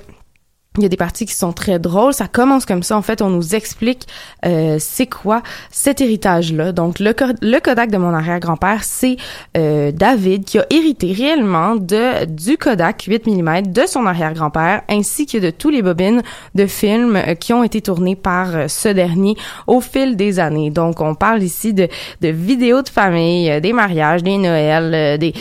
il 0.77 0.83
y 0.83 0.85
a 0.85 0.89
des 0.89 0.97
parties 0.97 1.25
qui 1.25 1.35
sont 1.35 1.53
très 1.53 1.79
drôles. 1.79 2.13
Ça 2.13 2.27
commence 2.27 2.65
comme 2.65 2.83
ça. 2.83 2.97
En 2.97 3.01
fait, 3.01 3.21
on 3.21 3.29
nous 3.29 3.55
explique 3.55 4.07
euh, 4.45 4.77
c'est 4.79 5.07
quoi 5.07 5.43
cet 5.69 6.01
héritage-là. 6.01 6.71
Donc, 6.71 6.99
le, 6.99 7.13
le 7.41 7.59
Kodak 7.59 7.91
de 7.91 7.97
mon 7.97 8.13
arrière-grand-père, 8.13 8.83
c'est 8.83 9.17
euh, 9.55 9.91
David 9.91 10.45
qui 10.45 10.59
a 10.59 10.65
hérité 10.69 11.13
réellement 11.13 11.75
de 11.75 12.25
du 12.25 12.57
Kodak 12.57 13.03
8 13.03 13.27
mm 13.27 13.71
de 13.71 13.83
son 13.87 14.05
arrière-grand-père, 14.05 14.81
ainsi 14.89 15.25
que 15.25 15.37
de 15.37 15.49
tous 15.49 15.69
les 15.69 15.81
bobines 15.81 16.21
de 16.55 16.65
films 16.65 17.15
euh, 17.15 17.35
qui 17.35 17.53
ont 17.53 17.63
été 17.63 17.81
tournés 17.81 18.15
par 18.15 18.55
euh, 18.55 18.67
ce 18.67 18.89
dernier 18.89 19.35
au 19.67 19.81
fil 19.81 20.15
des 20.15 20.39
années. 20.39 20.69
Donc, 20.69 21.01
on 21.01 21.15
parle 21.15 21.43
ici 21.43 21.73
de, 21.73 21.87
de 22.21 22.27
vidéos 22.29 22.81
de 22.81 22.89
famille, 22.89 23.49
euh, 23.51 23.59
des 23.59 23.73
mariages, 23.73 24.23
des 24.23 24.37
Noëls, 24.37 25.19
des, 25.19 25.33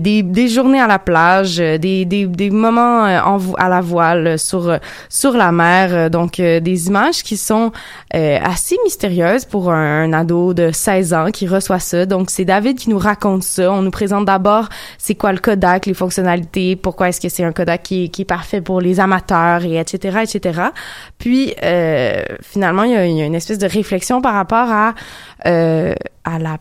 des, 0.00 0.22
des 0.22 0.48
journées 0.48 0.80
à 0.80 0.86
la 0.86 0.98
plage, 0.98 1.56
des, 1.58 2.04
des, 2.04 2.26
des 2.26 2.50
moments 2.50 3.04
en, 3.04 3.38
à 3.58 3.68
la 3.68 3.80
voile 3.80 4.38
sur 4.38 4.69
euh, 4.70 4.78
sur 5.08 5.32
la 5.32 5.52
mer. 5.52 5.92
Euh, 5.92 6.08
donc 6.08 6.40
euh, 6.40 6.60
des 6.60 6.88
images 6.88 7.22
qui 7.22 7.36
sont 7.36 7.72
assez 8.12 8.76
mystérieuses 8.84 9.44
pour 9.44 9.70
un, 9.70 10.12
ado 10.12 10.54
de 10.54 10.70
16 10.72 11.14
ans 11.14 11.30
qui 11.30 11.46
reçoit 11.46 11.78
ça. 11.78 12.06
Donc 12.06 12.30
c'est 12.30 12.44
David 12.44 12.78
qui 12.78 12.90
nous 12.90 12.98
raconte 12.98 13.42
ça. 13.42 13.70
On 13.70 13.82
nous 13.82 13.90
présente 13.90 14.24
d'abord 14.24 14.68
c'est 14.98 15.14
quoi 15.14 15.32
le 15.32 15.38
Kodak, 15.38 15.86
les 15.86 15.94
fonctionnalités, 15.94 16.76
pourquoi 16.76 17.08
est-ce 17.08 17.20
que 17.20 17.28
c'est 17.28 17.44
un 17.44 17.52
Kodak 17.52 17.82
qui, 17.82 18.10
qui, 18.10 18.22
est 18.22 18.24
parfait 18.24 18.60
pour 18.60 18.80
les 18.80 19.00
amateurs 19.00 19.64
et 19.64 19.78
etc 19.78 20.18
etc. 20.22 20.60
Puis 21.18 21.54
finalement 22.42 22.84
il 22.84 22.92
y, 22.92 22.96
a, 22.96 23.04
une 23.04 23.34
espèce 23.34 23.58
de 23.58 23.68
réflexion 23.68 24.20
par 24.20 24.34
rapport 24.34 24.68
à 24.70 24.94
à 25.44 26.38
la 26.38 26.58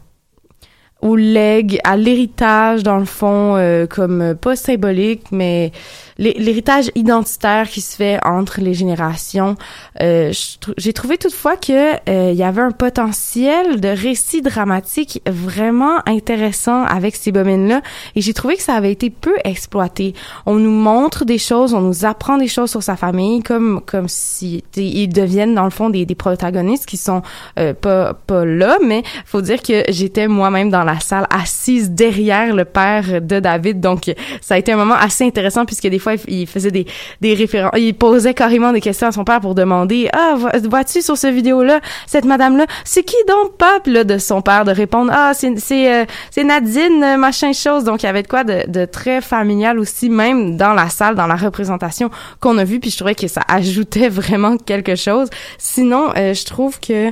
au 1.01 1.15
leg, 1.15 1.79
à 1.83 1.95
l'héritage 1.97 2.83
dans 2.83 2.97
le 2.97 3.05
fond, 3.05 3.55
comme 3.89 4.35
pas 4.35 4.55
symbolique, 4.55 5.31
mais 5.31 5.71
l'héritage 6.17 6.91
identitaire 6.95 7.69
qui 7.69 7.81
se 7.81 7.95
fait 7.95 8.19
entre 8.25 8.59
les 8.59 8.73
générations. 8.73 9.55
Euh, 10.01 10.33
J'ai 10.77 10.93
trouvé 10.93 11.17
toutefois 11.17 11.55
que 11.55 11.93
euh, 12.09 12.31
il 12.31 12.37
y 12.37 12.43
avait 12.43 12.61
un 12.61 12.71
potentiel 12.71 13.79
de 13.79 13.87
récit 13.87 14.41
dramatique 14.41 15.21
vraiment 15.27 15.99
intéressant 16.05 16.83
avec 16.83 17.15
ces 17.15 17.31
bobines-là, 17.31 17.81
et 18.15 18.21
j'ai 18.21 18.33
trouvé 18.33 18.57
que 18.57 18.63
ça 18.63 18.73
avait 18.73 18.91
été 18.91 19.09
peu 19.09 19.35
exploité. 19.45 20.13
On 20.45 20.55
nous 20.55 20.71
montre 20.71 21.23
des 21.23 21.37
choses, 21.37 21.73
on 21.73 21.81
nous 21.81 22.05
apprend 22.05 22.37
des 22.37 22.47
choses 22.47 22.71
sur 22.71 22.83
sa 22.83 22.97
famille, 22.97 23.41
comme 23.41 23.81
comme 23.85 24.09
si 24.09 24.63
ils 24.75 25.07
deviennent 25.07 25.55
dans 25.55 25.63
le 25.63 25.69
fond 25.69 25.89
des, 25.89 26.05
des 26.05 26.15
protagonistes 26.15 26.85
qui 26.85 26.97
sont 26.97 27.21
euh, 27.57 27.73
pas 27.73 28.13
pas 28.13 28.43
là, 28.43 28.77
mais 28.85 29.03
faut 29.25 29.41
dire 29.41 29.61
que 29.61 29.83
j'étais 29.89 30.27
moi-même 30.27 30.69
dans 30.69 30.83
la 30.83 30.88
salle 30.99 31.27
assise 31.29 31.91
derrière 31.91 32.55
le 32.55 32.65
père 32.65 33.21
de 33.21 33.39
David, 33.39 33.79
donc 33.79 34.11
ça 34.41 34.55
a 34.55 34.57
été 34.57 34.71
un 34.71 34.77
moment 34.77 34.95
assez 34.95 35.25
intéressant 35.25 35.65
puisque 35.65 35.87
des 35.87 35.99
fois 35.99 36.13
il 36.27 36.47
faisait 36.47 36.71
des, 36.71 36.85
des 37.21 37.33
références, 37.33 37.73
il 37.77 37.93
posait 37.93 38.33
carrément 38.33 38.71
des 38.71 38.81
questions 38.81 39.07
à 39.07 39.11
son 39.11 39.23
père 39.23 39.41
pour 39.41 39.55
demander, 39.55 40.09
ah, 40.13 40.35
vois-tu 40.63 41.01
sur 41.01 41.17
cette 41.17 41.33
vidéo-là, 41.35 41.81
cette 42.07 42.25
madame-là, 42.25 42.65
c'est 42.83 43.03
qui 43.03 43.17
donc 43.27 43.53
là, 43.85 44.03
de 44.03 44.17
son 44.17 44.41
père, 44.41 44.65
de 44.65 44.71
répondre, 44.71 45.11
ah, 45.13 45.33
c'est, 45.33 45.57
c'est, 45.59 45.93
euh, 45.93 46.05
c'est 46.31 46.43
Nadine, 46.43 47.17
machin 47.17 47.53
chose. 47.53 47.83
Donc, 47.83 48.03
il 48.03 48.05
y 48.05 48.09
avait 48.09 48.23
de 48.23 48.27
quoi 48.27 48.43
de, 48.43 48.69
de 48.69 48.85
très 48.85 49.21
familial 49.21 49.79
aussi, 49.79 50.09
même 50.09 50.57
dans 50.57 50.73
la 50.73 50.89
salle, 50.89 51.15
dans 51.15 51.27
la 51.27 51.35
représentation 51.35 52.09
qu'on 52.39 52.57
a 52.57 52.63
vue, 52.63 52.79
puis 52.79 52.91
je 52.91 52.97
trouvais 52.97 53.15
que 53.15 53.27
ça 53.27 53.41
ajoutait 53.47 54.09
vraiment 54.09 54.57
quelque 54.57 54.95
chose. 54.95 55.29
Sinon, 55.57 56.11
euh, 56.17 56.33
je 56.33 56.45
trouve 56.45 56.79
que 56.79 57.11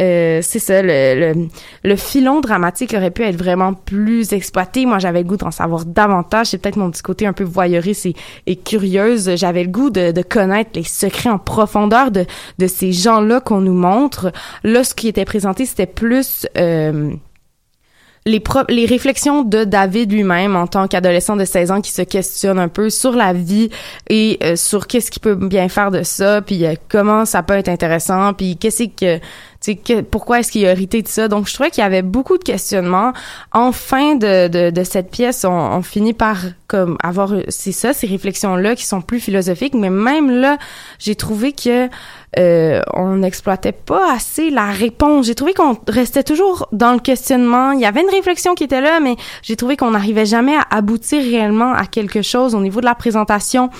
euh, 0.00 0.40
c'est 0.42 0.58
ça, 0.58 0.82
le, 0.82 1.48
le, 1.82 1.96
filon 1.96 2.40
dramatique 2.40 2.92
aurait 2.94 3.10
pu 3.10 3.22
être 3.22 3.36
vraiment 3.36 3.72
plus 3.72 4.32
exploité. 4.32 4.84
Moi, 4.84 4.98
j'avais 4.98 5.22
le 5.22 5.28
goût 5.28 5.36
d'en 5.36 5.50
savoir 5.50 5.86
davantage. 5.86 6.48
C'est 6.48 6.58
peut-être 6.58 6.76
mon 6.76 6.90
petit 6.90 7.02
côté 7.02 7.26
un 7.26 7.32
peu 7.32 7.44
voyeuriste 7.44 8.06
et, 8.06 8.14
et 8.46 8.56
curieuse. 8.56 9.36
J'avais 9.36 9.64
le 9.64 9.70
goût 9.70 9.90
de, 9.90 10.12
connaître 10.22 10.70
les 10.74 10.82
secrets 10.82 11.30
en 11.30 11.38
profondeur 11.38 12.10
de, 12.10 12.26
de 12.58 12.66
ces 12.66 12.92
gens-là 12.92 13.40
qu'on 13.40 13.60
nous 13.60 13.74
montre. 13.74 14.32
Là, 14.64 14.84
ce 14.84 14.94
qui 14.94 15.08
était 15.08 15.24
présenté, 15.24 15.64
c'était 15.64 15.86
plus... 15.86 16.46
Euh, 16.58 17.12
les, 18.26 18.42
les 18.68 18.86
réflexions 18.86 19.44
de 19.44 19.62
David 19.62 20.12
lui-même 20.12 20.56
en 20.56 20.66
tant 20.66 20.88
qu'adolescent 20.88 21.36
de 21.36 21.44
16 21.44 21.70
ans 21.70 21.80
qui 21.80 21.92
se 21.92 22.02
questionne 22.02 22.58
un 22.58 22.66
peu 22.68 22.90
sur 22.90 23.12
la 23.12 23.32
vie 23.32 23.70
et 24.10 24.38
euh, 24.42 24.56
sur 24.56 24.88
qu'est-ce 24.88 25.12
qu'il 25.12 25.22
peut 25.22 25.36
bien 25.36 25.68
faire 25.68 25.92
de 25.92 26.02
ça, 26.02 26.42
puis 26.42 26.64
comment 26.88 27.24
ça 27.24 27.44
peut 27.44 27.54
être 27.54 27.68
intéressant, 27.68 28.34
puis 28.34 28.56
qu'est-ce 28.56 28.84
que 28.84 29.20
que, 29.74 30.00
pourquoi 30.00 30.38
est-ce 30.38 30.52
qu'il 30.52 30.64
a 30.66 30.70
hérité 30.70 31.02
de 31.02 31.08
ça? 31.08 31.26
Donc, 31.26 31.48
je 31.48 31.54
trouvais 31.54 31.70
qu'il 31.70 31.82
y 31.82 31.86
avait 31.86 32.02
beaucoup 32.02 32.38
de 32.38 32.44
questionnements. 32.44 33.12
En 33.52 33.72
fin 33.72 34.14
de, 34.14 34.46
de, 34.46 34.70
de 34.70 34.84
cette 34.84 35.10
pièce, 35.10 35.44
on, 35.44 35.50
on, 35.50 35.82
finit 35.82 36.14
par 36.14 36.36
comme 36.68 36.96
avoir, 37.02 37.32
c'est 37.48 37.72
ça, 37.72 37.92
ces 37.92 38.06
réflexions-là 38.06 38.76
qui 38.76 38.86
sont 38.86 39.00
plus 39.00 39.18
philosophiques. 39.18 39.74
Mais 39.74 39.90
même 39.90 40.30
là, 40.30 40.58
j'ai 40.98 41.16
trouvé 41.16 41.52
que 41.52 41.88
euh, 42.38 42.80
on 42.92 43.16
n'exploitait 43.16 43.72
pas 43.72 44.12
assez 44.12 44.50
la 44.50 44.70
réponse. 44.70 45.26
J'ai 45.26 45.34
trouvé 45.34 45.54
qu'on 45.54 45.76
restait 45.88 46.22
toujours 46.22 46.68
dans 46.72 46.92
le 46.92 46.98
questionnement. 46.98 47.72
Il 47.72 47.80
y 47.80 47.86
avait 47.86 48.02
une 48.02 48.10
réflexion 48.10 48.54
qui 48.54 48.64
était 48.64 48.80
là, 48.80 49.00
mais 49.00 49.16
j'ai 49.42 49.56
trouvé 49.56 49.76
qu'on 49.76 49.92
n'arrivait 49.92 50.26
jamais 50.26 50.56
à 50.56 50.66
aboutir 50.70 51.22
réellement 51.22 51.72
à 51.72 51.86
quelque 51.86 52.22
chose 52.22 52.54
au 52.54 52.60
niveau 52.60 52.80
de 52.80 52.86
la 52.86 52.94
présentation. 52.94 53.70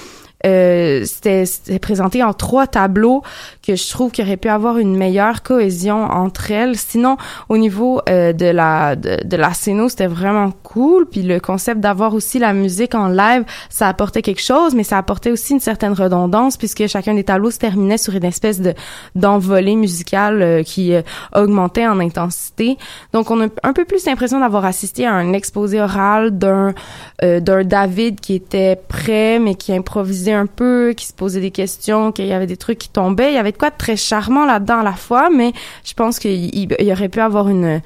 Euh, 0.47 1.05
c'était 1.05 1.79
présenté 1.79 2.23
en 2.23 2.33
trois 2.33 2.67
tableaux 2.67 3.23
que 3.67 3.75
je 3.75 3.91
trouve 3.91 4.13
qu'il 4.13 4.25
aurait 4.25 4.37
pu 4.37 4.49
avoir 4.49 4.79
une 4.79 4.97
meilleure 4.97 5.43
cohésion 5.43 6.05
entre 6.05 6.51
elles. 6.51 6.77
Sinon, 6.77 7.17
au 7.49 7.59
niveau 7.59 8.01
euh, 8.09 8.33
de 8.33 8.47
la 8.47 8.95
de, 8.97 9.19
de 9.25 9.37
la 9.37 9.53
scéno, 9.55 9.89
c'était 9.89 10.07
vraiment 10.07 10.53
cool. 10.63 11.07
Puis 11.07 11.23
le 11.23 11.41
concept 11.41 11.81
d'avoir 11.81 12.15
aussi 12.15 12.39
la 12.39 12.53
musique 12.53 12.95
en 12.95 13.09
live, 13.09 13.45
ça 13.71 13.89
apportait 13.89 14.23
quelque 14.23 14.43
chose, 14.43 14.75
mais 14.75 14.85
ça 14.85 14.99
apportait 14.99 15.33
aussi 15.33 15.53
une 15.55 15.61
certaine 15.61 15.95
redondance 15.95 16.57
puisque 16.57 16.87
chacun 16.87 17.15
des 17.15 17.25
tableaux 17.25 17.51
se 17.51 17.59
terminait 17.59 17.99
sur 17.99 18.15
une 18.15 18.25
espèce 18.25 18.61
de 18.61 18.75
d'envolée 19.15 19.75
musicale 19.75 20.43
euh, 20.43 20.63
qui 20.63 20.95
euh, 20.95 21.03
augmentait 21.35 21.87
en 21.87 21.99
intensité. 21.99 22.79
Donc, 23.13 23.31
on 23.31 23.43
a 23.43 23.49
un 23.63 23.73
peu 23.73 23.85
plus 23.85 24.05
l'impression 24.07 24.39
d'avoir 24.39 24.65
assisté 24.65 25.07
à 25.07 25.13
un 25.13 25.33
exposé 25.33 25.81
oral 25.81 26.39
d'un 26.39 26.75
d'un 27.23 27.65
David 27.65 28.21
qui 28.21 28.35
était 28.35 28.77
prêt 28.89 29.39
mais 29.39 29.55
qui 29.55 29.73
improvisait 29.73 30.36
un 30.37 30.47
peu, 30.47 30.95
qui 30.97 31.07
se 31.07 31.13
posait 31.13 31.41
des 31.41 31.51
questions, 31.51 32.13
qu'il 32.13 32.27
y 32.27 32.33
avait 32.33 32.47
des 32.47 32.57
trucs 32.57 32.79
qui 32.79 32.89
tombaient. 32.89 33.33
Il 33.33 33.35
y 33.35 33.39
avait 33.39 33.53
de 33.53 33.59
quoi 33.59 33.71
de 33.71 33.77
très 33.77 33.97
charmant 33.97 34.47
là-dedans 34.47 34.79
à 34.79 34.85
la 34.85 34.93
fois, 34.93 35.31
mais 35.31 35.53
je 35.85 35.95
pense 35.95 36.19
qu'il 36.19 36.55
y 36.55 36.93
aurait 36.93 37.09
pu 37.09 37.21
avoir 37.21 37.49
une 37.49 37.81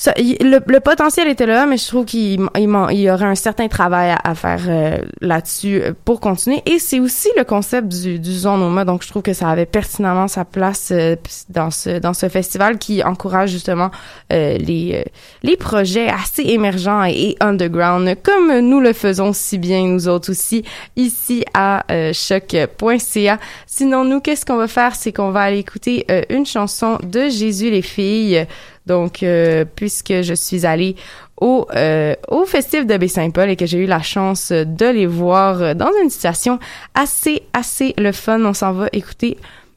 ça, 0.00 0.14
le, 0.16 0.78
potentiel 0.78 1.28
était 1.28 1.44
là, 1.44 1.66
mais 1.66 1.76
je 1.76 1.86
trouve 1.86 2.06
qu'il 2.06 2.40
il, 2.56 3.00
y 3.00 3.10
aurait 3.10 3.26
un 3.26 3.34
certain 3.34 3.68
travail 3.68 4.16
à, 4.24 4.34
faire 4.34 4.62
euh, 4.66 4.96
là-dessus 5.20 5.82
euh, 5.82 5.92
pour 6.06 6.20
continuer. 6.20 6.62
Et 6.64 6.78
c'est 6.78 7.00
aussi 7.00 7.28
le 7.36 7.44
concept 7.44 7.88
du, 7.88 8.18
du 8.18 8.32
Zonoma, 8.32 8.86
donc 8.86 9.02
je 9.02 9.08
trouve 9.08 9.20
que 9.20 9.34
ça 9.34 9.50
avait 9.50 9.66
pertinemment 9.66 10.26
sa 10.26 10.46
place 10.46 10.88
euh, 10.90 11.16
dans 11.50 11.70
ce 11.70 11.98
dans 11.98 12.14
ce 12.14 12.30
festival 12.30 12.78
qui 12.78 13.04
encourage 13.04 13.50
justement 13.50 13.90
les 14.30 15.04
les 15.42 15.56
projets 15.58 16.08
assez 16.08 16.44
émergents 16.44 17.04
et, 17.04 17.36
underground, 17.40 18.16
comme 18.22 18.58
nous 18.60 18.80
le 18.80 18.94
faisons 18.94 19.34
si 19.34 19.58
bien 19.58 19.82
nous 19.82 20.08
autres 20.08 20.30
aussi 20.30 20.64
ici 20.96 21.44
à 21.52 21.84
choc.ca. 22.14 23.38
Sinon, 23.66 24.04
nous, 24.04 24.20
qu'est-ce 24.20 24.46
qu'on 24.46 24.56
va 24.56 24.68
faire, 24.68 24.94
c'est 24.94 25.12
qu'on 25.12 25.30
va 25.30 25.42
aller 25.42 25.58
écouter 25.58 26.06
une 26.30 26.46
chanson 26.46 26.98
de 27.02 27.28
Jésus 27.28 27.70
les 27.70 27.82
filles. 27.82 28.46
Donc, 28.90 29.22
euh, 29.22 29.64
puisque 29.76 30.22
je 30.22 30.34
suis 30.34 30.66
allée 30.66 30.96
au, 31.40 31.64
euh, 31.76 32.16
au 32.26 32.44
Festif 32.44 32.86
de 32.86 32.96
Baie-Saint-Paul 32.96 33.48
et 33.48 33.54
que 33.54 33.64
j'ai 33.64 33.78
eu 33.78 33.86
la 33.86 34.02
chance 34.02 34.50
de 34.50 34.86
les 34.86 35.06
voir 35.06 35.76
dans 35.76 35.90
une 36.02 36.10
situation 36.10 36.58
assez, 36.96 37.44
assez 37.52 37.94
le 37.98 38.10
fun, 38.10 38.44
on 38.44 38.52
s'en 38.52 38.72
va 38.72 38.88
écouter 38.92 39.36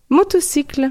Motocycle. 0.10 0.90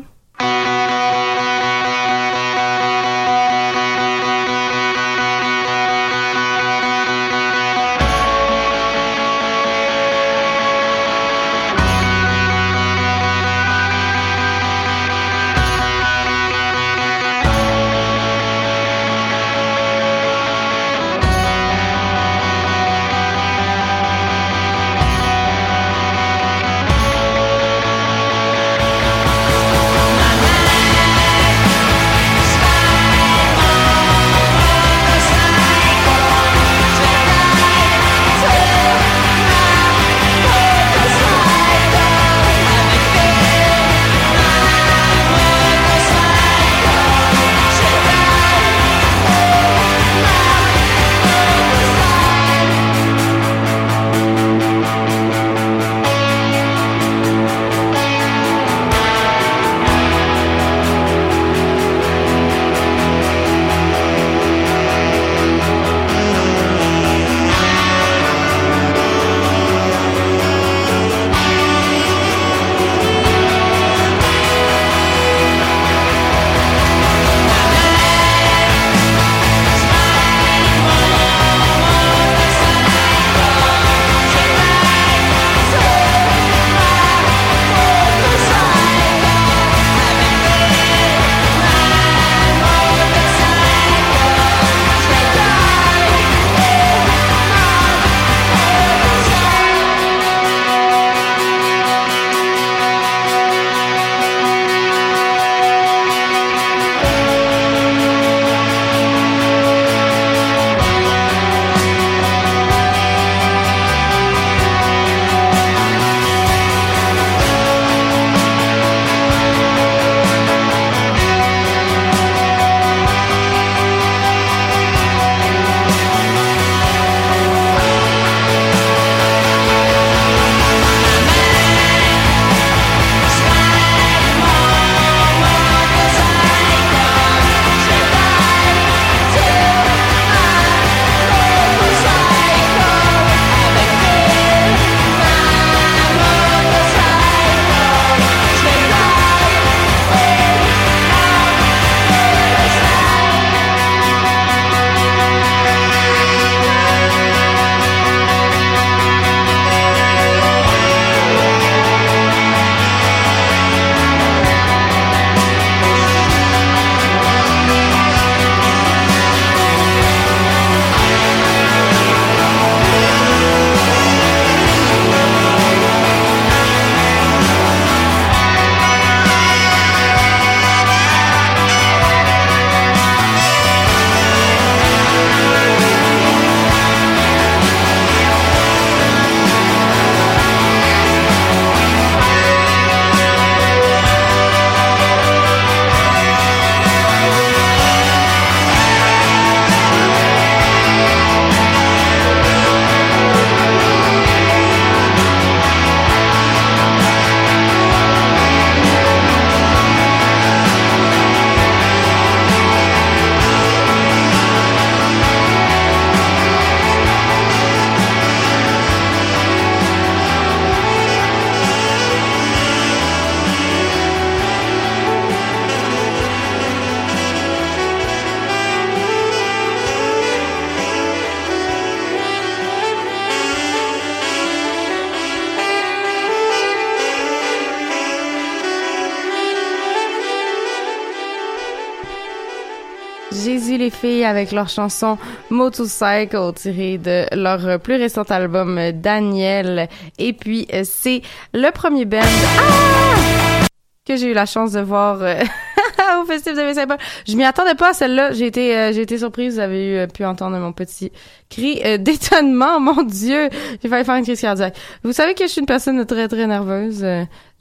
Avec 244.42 244.52
leur 244.52 244.68
chanson 244.68 245.18
Motorcycle 245.50 246.52
tirée 246.57 246.98
de 246.98 247.26
leur 247.33 247.78
plus 247.78 247.94
récent 247.94 248.22
album 248.22 248.90
Daniel. 248.92 249.88
Et 250.18 250.33
puis 250.33 250.66
euh, 250.74 250.83
c'est 250.85 251.22
le 251.55 251.70
premier 251.70 252.07
band 252.07 252.18
ah! 252.59 253.66
que 254.05 254.16
j'ai 254.16 254.33
eu 254.33 254.35
la 254.35 254.46
chance 254.46 254.72
de 254.72 254.81
voir 254.81 255.22
euh, 255.22 255.37
au 256.20 256.26
festival 256.26 256.70
de 256.70 256.74
Saint-Paul. 256.74 256.98
Je 257.28 257.37
m'y 257.37 257.44
attendais 257.44 257.76
pas 257.76 257.90
à 257.90 257.92
celle-là. 257.92 258.33
J'ai 258.33 258.46
été 258.46 258.76
euh, 258.76 258.90
été 258.90 259.16
surprise. 259.16 259.55
Vous 259.55 259.61
avez 259.61 260.02
eu, 260.02 260.09
pu 260.09 260.24
entendre 260.24 260.59
mon 260.59 260.72
petit 260.72 261.12
cri 261.53 261.81
d'étonnement. 261.99 262.81
Mon 262.81 263.03
Dieu, 263.03 263.49
j'ai 263.83 263.88
failli 263.88 264.05
faire 264.05 264.17
une 264.17 264.25
crise 264.25 264.41
cardiaque. 264.41 264.77
Vous 265.05 265.12
savez 265.12 265.35
que 265.35 265.45
je 265.45 265.51
suis 265.51 265.61
une 265.61 265.67
personne 265.67 266.05
très 266.07 266.29
très 266.29 266.47
nerveuse. 266.47 267.05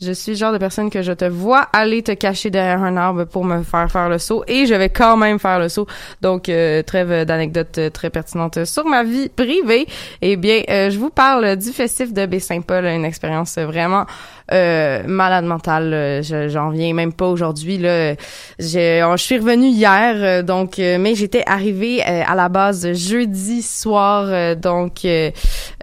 Je 0.03 0.13
suis 0.13 0.31
le 0.31 0.37
genre 0.37 0.51
de 0.51 0.57
personne 0.57 0.89
que 0.89 1.03
je 1.03 1.11
te 1.11 1.25
vois 1.25 1.67
aller 1.73 2.01
te 2.01 2.11
cacher 2.13 2.49
derrière 2.49 2.81
un 2.81 2.97
arbre 2.97 3.25
pour 3.25 3.45
me 3.45 3.61
faire 3.61 3.91
faire 3.91 4.09
le 4.09 4.17
saut 4.17 4.43
et 4.47 4.65
je 4.65 4.73
vais 4.73 4.89
quand 4.89 5.15
même 5.15 5.37
faire 5.37 5.59
le 5.59 5.69
saut. 5.69 5.85
Donc, 6.21 6.49
euh, 6.49 6.81
trêve 6.81 7.23
d'anecdotes 7.23 7.77
euh, 7.77 7.89
très 7.91 8.09
pertinentes 8.09 8.65
sur 8.65 8.83
ma 8.85 9.03
vie 9.03 9.29
privée. 9.29 9.85
Eh 10.23 10.37
bien, 10.37 10.63
euh, 10.71 10.89
je 10.89 10.97
vous 10.97 11.11
parle 11.11 11.55
du 11.55 11.69
festif 11.69 12.13
de 12.13 12.25
Baie-Saint-Paul, 12.25 12.85
une 12.85 13.05
expérience 13.05 13.59
vraiment 13.59 14.07
euh, 14.51 15.03
malade 15.05 15.45
mentale. 15.45 16.21
J'en 16.23 16.71
viens 16.71 16.95
même 16.95 17.13
pas 17.13 17.27
aujourd'hui. 17.27 17.77
Là, 17.77 18.15
je, 18.57 19.13
je 19.17 19.23
suis 19.23 19.37
revenue 19.37 19.67
hier, 19.67 20.43
donc, 20.43 20.79
mais 20.79 21.13
j'étais 21.13 21.43
arrivée 21.45 22.01
à 22.01 22.33
la 22.33 22.49
base 22.49 22.91
jeudi 22.93 23.61
donc 24.55 25.05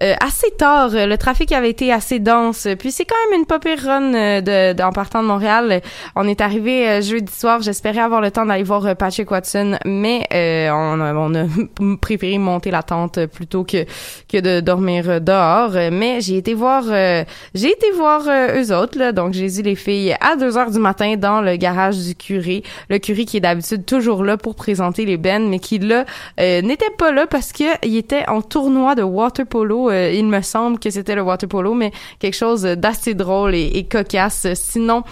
assez 0.01 0.51
tard. 0.57 0.91
Le 0.93 1.17
trafic 1.17 1.53
avait 1.53 1.71
été 1.71 1.93
assez 1.93 2.19
dense, 2.19 2.69
puis 2.79 2.93
c'est 2.93 3.05
quand 3.05 3.17
même 3.31 3.41
une 3.41 3.47
pas 3.47 3.59
run 3.77 4.15
euh, 4.15 4.41
de, 4.75 4.83
en 4.83 4.93
partant 4.93 5.23
de 5.23 5.29
Montréal. 5.29 5.81
On 6.17 6.27
est 6.27 6.41
arrivé 6.41 6.89
euh, 6.89 7.01
jeudi 7.01 7.33
soir. 7.33 7.61
J'espérais 7.63 8.01
avoir 8.01 8.21
le 8.21 8.31
temps 8.31 8.47
d'aller 8.47 8.63
voir 8.63 8.87
euh, 8.87 8.95
Patrick 8.95 9.31
Watson, 9.31 9.79
mais 9.85 10.27
on, 10.71 11.01
a, 11.01 11.15
on 11.15 11.35
a 11.35 11.45
préféré 12.01 12.39
monter 12.39 12.71
la 12.71 12.83
tente 12.83 13.27
plutôt 13.27 13.65
que 13.65 13.85
que 14.29 14.39
de 14.39 14.61
dormir 14.61 15.21
dehors. 15.21 15.73
Mais 15.93 16.21
j'ai 16.21 16.37
été 16.37 16.55
voir, 16.55 16.85
j'ai 16.85 17.71
été 17.71 17.91
voir 17.93 18.23
eux 18.29 18.75
autres. 18.75 18.99
Là, 18.99 19.13
donc 19.13 19.33
j'ai 19.33 19.49
vu 19.49 19.63
les 19.63 19.75
filles 19.75 20.17
à 20.21 20.37
2 20.37 20.57
heures 20.57 20.71
du 20.71 20.79
matin 20.79 21.17
dans 21.17 21.41
le 21.41 21.57
garage 21.57 21.99
du 21.99 22.15
curé. 22.15 22.63
Le 22.89 22.99
curé 22.99 23.25
qui 23.25 23.39
est 23.39 23.41
d'habitude 23.41 23.85
toujours 23.85 24.25
là 24.25 24.37
pour 24.37 24.55
présenter 24.55 25.05
les 25.05 25.17
bennes, 25.17 25.49
mais 25.49 25.59
qui 25.59 25.79
là 25.79 26.05
n'était 26.39 26.91
pas 26.97 27.13
là 27.13 27.27
parce 27.27 27.53
que 27.53 27.65
il 27.89 27.97
était 27.97 28.29
en 28.29 28.43
tournoi 28.43 28.95
de 28.95 29.03
water 29.03 29.47
polo. 29.47 29.91
il 29.91 30.27
me 30.27 30.43
semble 30.43 30.79
que 30.79 30.91
c'était 30.91 31.15
le 31.15 31.23
water 31.23 31.49
polo, 31.49 31.75
mais 31.75 31.91
quelque 32.19 32.37
chose 32.37 32.63
d'assez 32.63 33.15
drôle 33.15 33.55
et, 33.55 33.71
et 33.75 33.85
cocasse. 33.85 34.47
Sinon, 34.55 35.03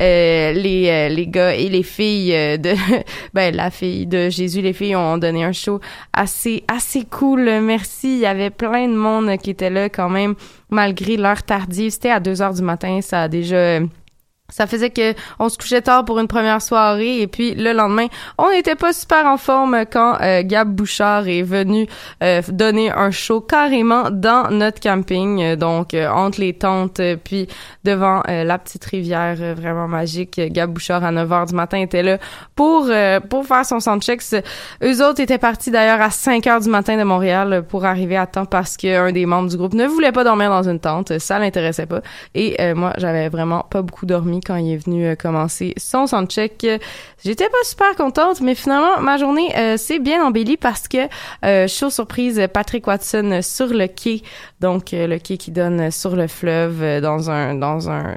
euh, 0.00 0.52
les, 0.52 0.88
euh, 0.88 1.08
les 1.08 1.26
gars 1.26 1.54
et 1.54 1.68
les 1.68 1.82
filles 1.82 2.34
euh, 2.34 2.56
de 2.56 2.74
ben 3.34 3.54
la 3.54 3.70
fille 3.70 4.06
de 4.06 4.30
Jésus, 4.30 4.62
les 4.62 4.72
filles 4.72 4.96
ont 4.96 5.18
donné 5.18 5.44
un 5.44 5.52
show 5.52 5.80
assez 6.12 6.64
assez 6.68 7.04
cool. 7.04 7.42
Merci. 7.60 8.14
Il 8.14 8.20
y 8.20 8.26
avait 8.26 8.50
plein 8.50 8.88
de 8.88 8.94
monde 8.94 9.36
qui 9.38 9.50
était 9.50 9.70
là 9.70 9.88
quand 9.88 10.08
même 10.08 10.34
malgré 10.70 11.16
l'heure 11.16 11.42
tardive. 11.42 11.90
C'était 11.90 12.10
à 12.10 12.20
2 12.20 12.40
heures 12.42 12.54
du 12.54 12.62
matin. 12.62 13.00
Ça 13.02 13.22
a 13.22 13.28
déjà 13.28 13.80
ça 14.52 14.66
faisait 14.66 14.90
que 14.90 15.14
on 15.38 15.48
se 15.48 15.58
couchait 15.58 15.82
tard 15.82 16.04
pour 16.04 16.18
une 16.20 16.28
première 16.28 16.62
soirée 16.62 17.20
et 17.20 17.26
puis 17.26 17.54
le 17.54 17.72
lendemain, 17.72 18.06
on 18.38 18.50
n'était 18.50 18.76
pas 18.76 18.92
super 18.92 19.26
en 19.26 19.36
forme 19.36 19.84
quand 19.90 20.18
euh, 20.20 20.42
Gab 20.44 20.68
Bouchard 20.68 21.26
est 21.26 21.42
venu 21.42 21.86
euh, 22.22 22.42
donner 22.48 22.90
un 22.90 23.10
show 23.10 23.40
carrément 23.40 24.10
dans 24.10 24.50
notre 24.50 24.80
camping, 24.80 25.42
euh, 25.42 25.56
donc 25.56 25.94
entre 25.94 26.40
les 26.40 26.52
tentes 26.52 27.00
puis 27.24 27.48
devant 27.84 28.22
la 28.26 28.58
petite 28.58 28.84
rivière 28.84 29.36
vraiment 29.54 29.88
magique. 29.88 30.40
Gab 30.52 30.70
Bouchard 30.70 31.04
à 31.04 31.12
9h 31.12 31.48
du 31.48 31.54
matin 31.54 31.78
était 31.78 32.02
là 32.02 32.18
pour 32.54 32.90
pour 33.30 33.46
faire 33.46 33.64
son 33.64 33.80
soundcheck. 33.80 34.22
Eux 34.82 35.04
autres 35.04 35.20
étaient 35.20 35.38
partis 35.38 35.70
d'ailleurs 35.70 36.00
à 36.00 36.08
5h 36.08 36.62
du 36.62 36.68
matin 36.68 36.96
de 36.96 37.02
Montréal 37.02 37.64
pour 37.68 37.84
arriver 37.84 38.16
à 38.16 38.26
temps 38.26 38.44
parce 38.44 38.76
qu'un 38.76 39.12
des 39.12 39.26
membres 39.26 39.48
du 39.48 39.56
groupe 39.56 39.74
ne 39.74 39.86
voulait 39.86 40.12
pas 40.12 40.24
dormir 40.24 40.50
dans 40.50 40.68
une 40.68 40.80
tente, 40.80 41.18
ça 41.18 41.38
l'intéressait 41.38 41.86
pas 41.86 42.02
et 42.34 42.74
moi 42.74 42.92
j'avais 42.98 43.28
vraiment 43.28 43.66
pas 43.70 43.82
beaucoup 43.82 44.06
dormi 44.06 44.41
quand 44.44 44.56
il 44.56 44.72
est 44.72 44.76
venu 44.76 45.06
euh, 45.06 45.14
commencer 45.14 45.74
son 45.76 46.06
soundcheck. 46.06 46.66
J'étais 47.24 47.48
pas 47.48 47.64
super 47.64 47.94
contente, 47.96 48.40
mais 48.40 48.54
finalement, 48.54 49.00
ma 49.00 49.16
journée 49.16 49.56
euh, 49.56 49.76
s'est 49.76 49.98
bien 49.98 50.24
embellie 50.24 50.56
parce 50.56 50.88
que, 50.88 51.08
euh, 51.44 51.68
show 51.68 51.90
surprise, 51.90 52.40
Patrick 52.52 52.86
Watson 52.86 53.40
sur 53.42 53.68
le 53.68 53.86
quai, 53.86 54.22
donc 54.60 54.92
le 54.92 55.18
quai 55.18 55.36
qui 55.36 55.50
donne 55.50 55.90
sur 55.90 56.16
le 56.16 56.26
fleuve 56.26 57.00
dans 57.00 57.30
un 57.30 57.54
dans 57.54 57.90
un 57.90 58.16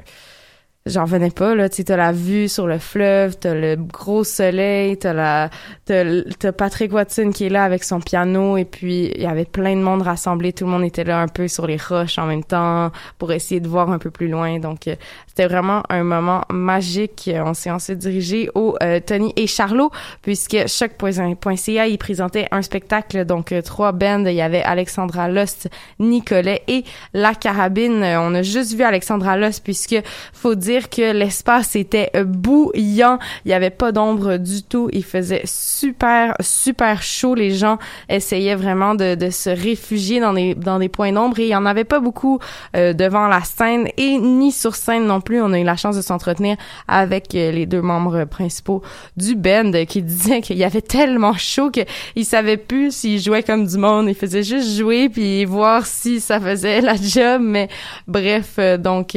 j'en 0.86 1.04
venais 1.04 1.30
pas 1.30 1.54
là. 1.54 1.68
Tu 1.68 1.84
t'as 1.84 1.96
la 1.96 2.12
vue 2.12 2.48
sur 2.48 2.66
le 2.66 2.78
fleuve 2.78 3.36
t'as 3.36 3.54
le 3.54 3.76
gros 3.76 4.24
soleil 4.24 4.96
t'as 4.96 5.12
la 5.12 5.50
t'as, 5.84 6.52
Patrick 6.52 6.92
Watson 6.92 7.30
qui 7.34 7.46
est 7.46 7.48
là 7.48 7.64
avec 7.64 7.84
son 7.84 8.00
piano 8.00 8.56
et 8.56 8.64
puis 8.64 9.10
il 9.14 9.20
y 9.20 9.26
avait 9.26 9.44
plein 9.44 9.76
de 9.76 9.82
monde 9.82 10.02
rassemblé. 10.02 10.52
Tout 10.52 10.64
le 10.64 10.70
monde 10.70 10.84
était 10.84 11.04
là 11.04 11.20
un 11.20 11.28
peu 11.28 11.48
sur 11.48 11.66
les 11.66 11.76
roches 11.76 12.18
en 12.18 12.26
même 12.26 12.44
temps 12.44 12.92
pour 13.18 13.32
essayer 13.32 13.60
de 13.60 13.68
voir 13.68 13.90
un 13.90 13.98
peu 13.98 14.10
plus 14.10 14.28
loin. 14.28 14.58
Donc 14.58 14.86
euh, 14.86 14.94
c'était 15.36 15.48
vraiment 15.48 15.82
un 15.90 16.02
moment 16.02 16.42
magique 16.50 17.30
on 17.44 17.52
s'est 17.52 17.70
ensuite 17.70 17.98
dirigé 17.98 18.48
au 18.54 18.76
euh, 18.82 19.00
Tony 19.00 19.32
et 19.36 19.46
Charlot 19.46 19.90
puisque 20.22 20.56
choc.ca 20.66 21.86
il 21.86 21.98
présentait 21.98 22.48
un 22.50 22.62
spectacle 22.62 23.24
donc 23.24 23.52
euh, 23.52 23.60
trois 23.60 23.92
bands 23.92 24.24
il 24.26 24.34
y 24.34 24.40
avait 24.40 24.62
Alexandra 24.62 25.28
Lost 25.28 25.68
Nicolet 25.98 26.62
et 26.68 26.84
La 27.12 27.34
Carabine 27.34 28.02
on 28.02 28.34
a 28.34 28.42
juste 28.42 28.74
vu 28.74 28.82
Alexandra 28.82 29.36
Lost 29.36 29.62
puisque 29.62 29.96
faut 30.32 30.54
dire 30.54 30.88
que 30.88 31.12
l'espace 31.12 31.76
était 31.76 32.10
bouillant. 32.24 33.18
Il 33.44 33.50
y 33.50 33.54
avait 33.54 33.70
pas 33.70 33.92
d'ombre 33.92 34.36
du 34.36 34.62
tout. 34.62 34.88
Il 34.92 35.04
faisait 35.04 35.42
super, 35.44 36.34
super 36.40 37.02
chaud. 37.02 37.34
Les 37.34 37.50
gens 37.50 37.78
essayaient 38.08 38.54
vraiment 38.54 38.94
de, 38.94 39.14
de 39.14 39.30
se 39.30 39.50
réfugier 39.50 40.20
dans 40.20 40.32
des, 40.32 40.54
dans 40.54 40.78
des 40.78 40.88
points 40.88 41.12
d'ombre 41.12 41.38
et 41.40 41.44
il 41.44 41.48
y 41.48 41.56
en 41.56 41.66
avait 41.66 41.84
pas 41.84 42.00
beaucoup 42.00 42.38
euh, 42.76 42.92
devant 42.92 43.28
la 43.28 43.42
scène 43.42 43.88
et 43.96 44.18
ni 44.18 44.52
sur 44.52 44.74
scène 44.74 45.06
non 45.06 45.20
On 45.34 45.52
a 45.52 45.58
eu 45.58 45.64
la 45.64 45.76
chance 45.76 45.96
de 45.96 46.02
s'entretenir 46.02 46.56
avec 46.88 47.34
euh, 47.34 47.50
les 47.50 47.66
deux 47.66 47.82
membres 47.82 48.24
principaux 48.24 48.82
du 49.16 49.34
band 49.34 49.72
qui 49.88 50.02
disaient 50.02 50.40
qu'il 50.40 50.56
y 50.56 50.64
avait 50.64 50.82
tellement 50.82 51.34
chaud 51.34 51.70
qu'ils 51.70 52.24
savaient 52.24 52.56
plus 52.56 52.94
s'ils 52.94 53.20
jouaient 53.20 53.42
comme 53.42 53.66
du 53.66 53.78
monde. 53.78 54.08
Ils 54.08 54.14
faisaient 54.14 54.42
juste 54.42 54.76
jouer 54.78 55.08
puis 55.08 55.44
voir 55.44 55.86
si 55.86 56.20
ça 56.20 56.40
faisait 56.40 56.80
la 56.80 56.96
job. 56.96 57.42
Mais 57.42 57.68
bref, 58.06 58.54
euh, 58.58 58.76
donc 58.76 59.16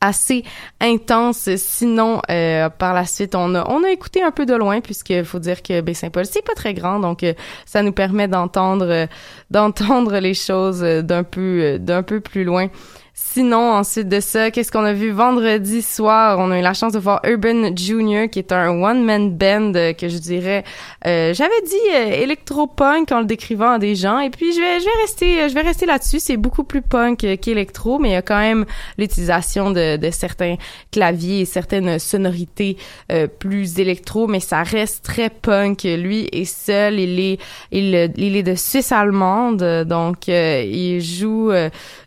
assez 0.00 0.44
intense. 0.80 1.48
Sinon, 1.56 2.22
euh, 2.30 2.68
par 2.70 2.94
la 2.94 3.04
suite, 3.04 3.34
on 3.34 3.54
a 3.54 3.68
on 3.68 3.84
a 3.84 3.90
écouté 3.90 4.22
un 4.22 4.30
peu 4.30 4.46
de 4.46 4.54
loin 4.54 4.80
puisque 4.80 5.22
faut 5.24 5.38
dire 5.38 5.62
que 5.62 5.80
Baie-Saint-Paul 5.80 6.26
c'est 6.26 6.44
pas 6.44 6.54
très 6.54 6.74
grand, 6.74 7.00
donc 7.00 7.22
euh, 7.22 7.34
ça 7.66 7.82
nous 7.82 7.92
permet 7.92 8.28
d'entendre 8.28 8.88
euh, 8.88 9.06
d'entendre 9.50 10.18
les 10.18 10.34
choses 10.34 10.80
d'un 10.80 11.22
peu 11.22 11.78
d'un 11.78 12.02
peu 12.02 12.20
plus 12.20 12.44
loin. 12.44 12.68
Sinon, 13.22 13.74
ensuite 13.74 14.08
de 14.08 14.18
ça, 14.18 14.50
qu'est-ce 14.50 14.72
qu'on 14.72 14.84
a 14.84 14.94
vu 14.94 15.10
vendredi 15.10 15.82
soir? 15.82 16.38
On 16.40 16.50
a 16.50 16.58
eu 16.58 16.62
la 16.62 16.74
chance 16.74 16.94
de 16.94 16.98
voir 16.98 17.20
Urban 17.24 17.76
Junior, 17.76 18.28
qui 18.28 18.40
est 18.40 18.50
un 18.50 18.70
one-man 18.70 19.30
band 19.30 19.72
euh, 19.76 19.92
que 19.92 20.08
je 20.08 20.18
dirais, 20.18 20.64
euh, 21.06 21.32
j'avais 21.32 21.60
dit 21.64 21.94
euh, 21.94 22.22
électro-punk 22.22 23.12
en 23.12 23.20
le 23.20 23.26
décrivant 23.26 23.72
à 23.72 23.78
des 23.78 23.94
gens. 23.94 24.18
Et 24.18 24.30
puis, 24.30 24.52
je 24.52 24.58
vais, 24.58 24.80
je 24.80 24.84
vais 24.84 25.00
rester, 25.02 25.48
je 25.48 25.54
vais 25.54 25.60
rester 25.60 25.86
là-dessus. 25.86 26.18
C'est 26.18 26.38
beaucoup 26.38 26.64
plus 26.64 26.82
punk 26.82 27.18
qu'électro, 27.40 28.00
mais 28.00 28.08
il 28.08 28.12
y 28.12 28.16
a 28.16 28.22
quand 28.22 28.40
même 28.40 28.64
l'utilisation 28.98 29.70
de, 29.70 29.96
de 29.96 30.10
certains 30.10 30.56
claviers 30.90 31.42
et 31.42 31.44
certaines 31.44 31.98
sonorités 31.98 32.78
plus 33.38 33.78
électro, 33.78 34.26
mais 34.26 34.40
ça 34.40 34.62
reste 34.62 35.04
très 35.04 35.30
punk. 35.30 35.82
Lui 35.84 36.28
est 36.32 36.44
seul, 36.46 36.98
il 36.98 37.20
est, 37.20 37.38
il, 37.70 38.12
il 38.16 38.36
est 38.36 38.42
de 38.42 38.54
Suisse 38.54 38.92
allemande, 38.92 39.84
donc 39.86 40.26
il 40.28 41.00
joue 41.00 41.52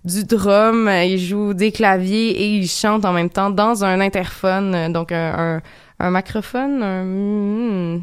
du 0.03 0.24
drum 0.26 0.89
il 1.04 1.20
joue 1.20 1.54
des 1.54 1.72
claviers 1.72 2.32
et 2.32 2.47
il 2.56 2.68
chante 2.68 3.06
en 3.06 3.14
même 3.14 3.30
temps 3.30 3.49
dans 3.49 3.84
un 3.84 3.99
interphone, 3.99 4.76
euh, 4.76 4.89
donc 4.89 5.12
un, 5.12 5.60
un, 5.60 5.62
un 5.99 6.14
un, 6.16 7.04
hmm, 7.06 8.01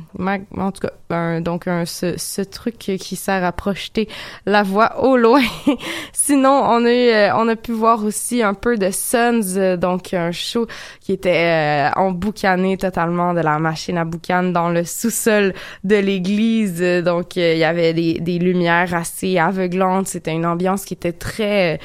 en 0.56 0.72
tout 0.72 0.80
cas, 0.80 1.40
donc 1.40 1.66
un, 1.66 1.84
ce, 1.84 2.16
ce, 2.16 2.40
truc 2.40 2.78
qui 2.78 3.16
sert 3.16 3.44
à 3.44 3.52
projeter 3.52 4.08
la 4.46 4.62
voix 4.62 5.04
au 5.04 5.16
loin. 5.16 5.42
Sinon, 6.12 6.62
on 6.64 6.84
a 6.84 6.90
eu, 6.90 7.08
euh, 7.08 7.34
on 7.36 7.48
a 7.48 7.56
pu 7.56 7.72
voir 7.72 8.04
aussi 8.04 8.42
un 8.42 8.54
peu 8.54 8.78
de 8.78 8.90
Suns, 8.90 9.56
euh, 9.56 9.76
donc 9.76 10.14
un 10.14 10.32
show 10.32 10.66
qui 11.00 11.12
était 11.12 11.90
emboucané 11.96 12.76
totalement 12.78 13.34
de 13.34 13.40
la 13.40 13.58
machine 13.58 13.98
à 13.98 14.04
boucan 14.04 14.44
dans 14.44 14.70
le 14.70 14.84
sous-sol 14.84 15.52
de 15.84 15.96
l'église. 15.96 16.80
Donc, 17.04 17.36
il 17.36 17.58
y 17.58 17.64
avait 17.64 17.92
des, 17.92 18.20
des 18.20 18.38
lumières 18.38 18.94
assez 18.94 19.36
aveuglantes. 19.38 20.06
C'était 20.06 20.32
une 20.32 20.46
ambiance 20.46 20.84
qui 20.84 20.94
était 20.94 21.12
très 21.12 21.78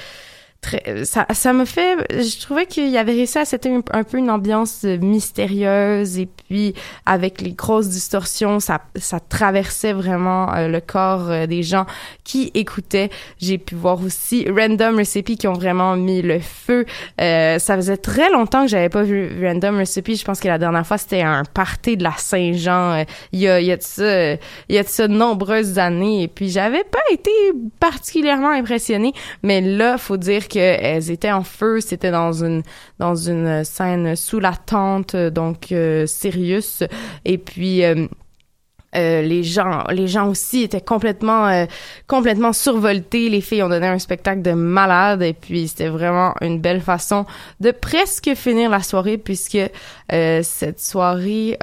très, 0.65 1.05
ça, 1.05 1.25
ça 1.33 1.53
me 1.53 1.65
fait, 1.65 1.97
je 2.09 2.41
trouvais 2.41 2.65
qu'il 2.65 2.89
y 2.89 2.97
avait 2.97 3.11
réussi 3.11 3.37
à 3.37 3.45
c'était 3.45 3.71
un, 3.91 4.03
peu 4.03 4.17
une 4.17 4.31
ambiance 4.31 4.83
mystérieuse 4.83 6.17
et 6.17 6.25
puis 6.25 6.73
avec 7.05 7.41
les 7.41 7.51
grosses 7.51 7.89
distorsions, 7.89 8.59
ça, 8.59 8.81
ça 8.95 9.19
traversait 9.19 9.93
vraiment 9.93 10.53
euh, 10.53 10.67
le 10.67 10.81
corps 10.81 11.29
euh, 11.29 11.45
des 11.45 11.61
gens 11.61 11.85
qui 12.23 12.51
écoutaient. 12.53 13.09
J'ai 13.39 13.57
pu 13.57 13.75
voir 13.75 14.03
aussi 14.03 14.47
Random 14.49 14.97
Recipe 14.97 15.37
qui 15.37 15.47
ont 15.47 15.53
vraiment 15.53 15.95
mis 15.95 16.21
le 16.21 16.39
feu. 16.39 16.85
Euh, 17.21 17.59
ça 17.59 17.75
faisait 17.75 17.97
très 17.97 18.31
longtemps 18.31 18.63
que 18.63 18.69
j'avais 18.69 18.89
pas 18.89 19.03
vu 19.03 19.29
Random 19.41 19.77
Recipe. 19.77 20.15
Je 20.15 20.25
pense 20.25 20.39
que 20.39 20.47
la 20.47 20.57
dernière 20.57 20.85
fois 20.85 20.97
c'était 20.97 21.21
un 21.21 21.43
party 21.43 21.97
de 21.97 22.03
la 22.03 22.13
Saint-Jean. 22.17 23.05
il 23.31 23.39
y 23.39 23.47
a, 23.47 23.59
il 23.59 23.67
y 23.67 23.71
a 23.71 23.77
de 23.77 23.83
ça, 23.83 24.33
il 24.33 24.39
y 24.69 24.77
a 24.77 24.83
de 24.83 24.87
ça 24.87 25.07
nombreuses 25.07 25.77
années 25.77 26.23
et 26.23 26.27
puis 26.27 26.49
j'avais 26.49 26.83
pas 26.83 26.99
été 27.11 27.31
particulièrement 27.79 28.51
impressionnée, 28.51 29.13
mais 29.43 29.61
là 29.61 29.97
faut 29.97 30.17
dire 30.17 30.47
que 30.47 30.54
elles 30.55 31.11
étaient 31.11 31.31
en 31.31 31.43
feu. 31.43 31.79
C'était 31.81 32.11
dans 32.11 32.43
une 32.43 32.63
dans 32.99 33.15
une 33.15 33.63
scène 33.63 34.15
sous 34.15 34.39
la 34.39 34.53
tente, 34.53 35.15
donc 35.15 35.71
euh. 35.71 36.05
Et 37.25 37.37
puis 37.37 37.83
euh, 37.83 38.07
euh, 38.95 39.21
les 39.21 39.43
gens, 39.43 39.83
les 39.89 40.07
gens 40.07 40.29
aussi 40.29 40.63
étaient 40.63 40.81
complètement, 40.81 41.47
euh, 41.47 41.65
complètement 42.07 42.53
survoltés. 42.53 43.29
Les 43.29 43.41
filles 43.41 43.63
ont 43.63 43.69
donné 43.69 43.87
un 43.87 43.99
spectacle 43.99 44.41
de 44.41 44.53
malade 44.53 45.21
et 45.21 45.33
puis 45.33 45.67
c'était 45.67 45.89
vraiment 45.89 46.33
une 46.41 46.59
belle 46.59 46.81
façon 46.81 47.25
de 47.59 47.71
presque 47.71 48.33
finir 48.35 48.69
la 48.69 48.81
soirée 48.81 49.17
puisque 49.17 49.57
euh, 50.13 50.41
cette 50.43 50.79
soirée 50.79 51.57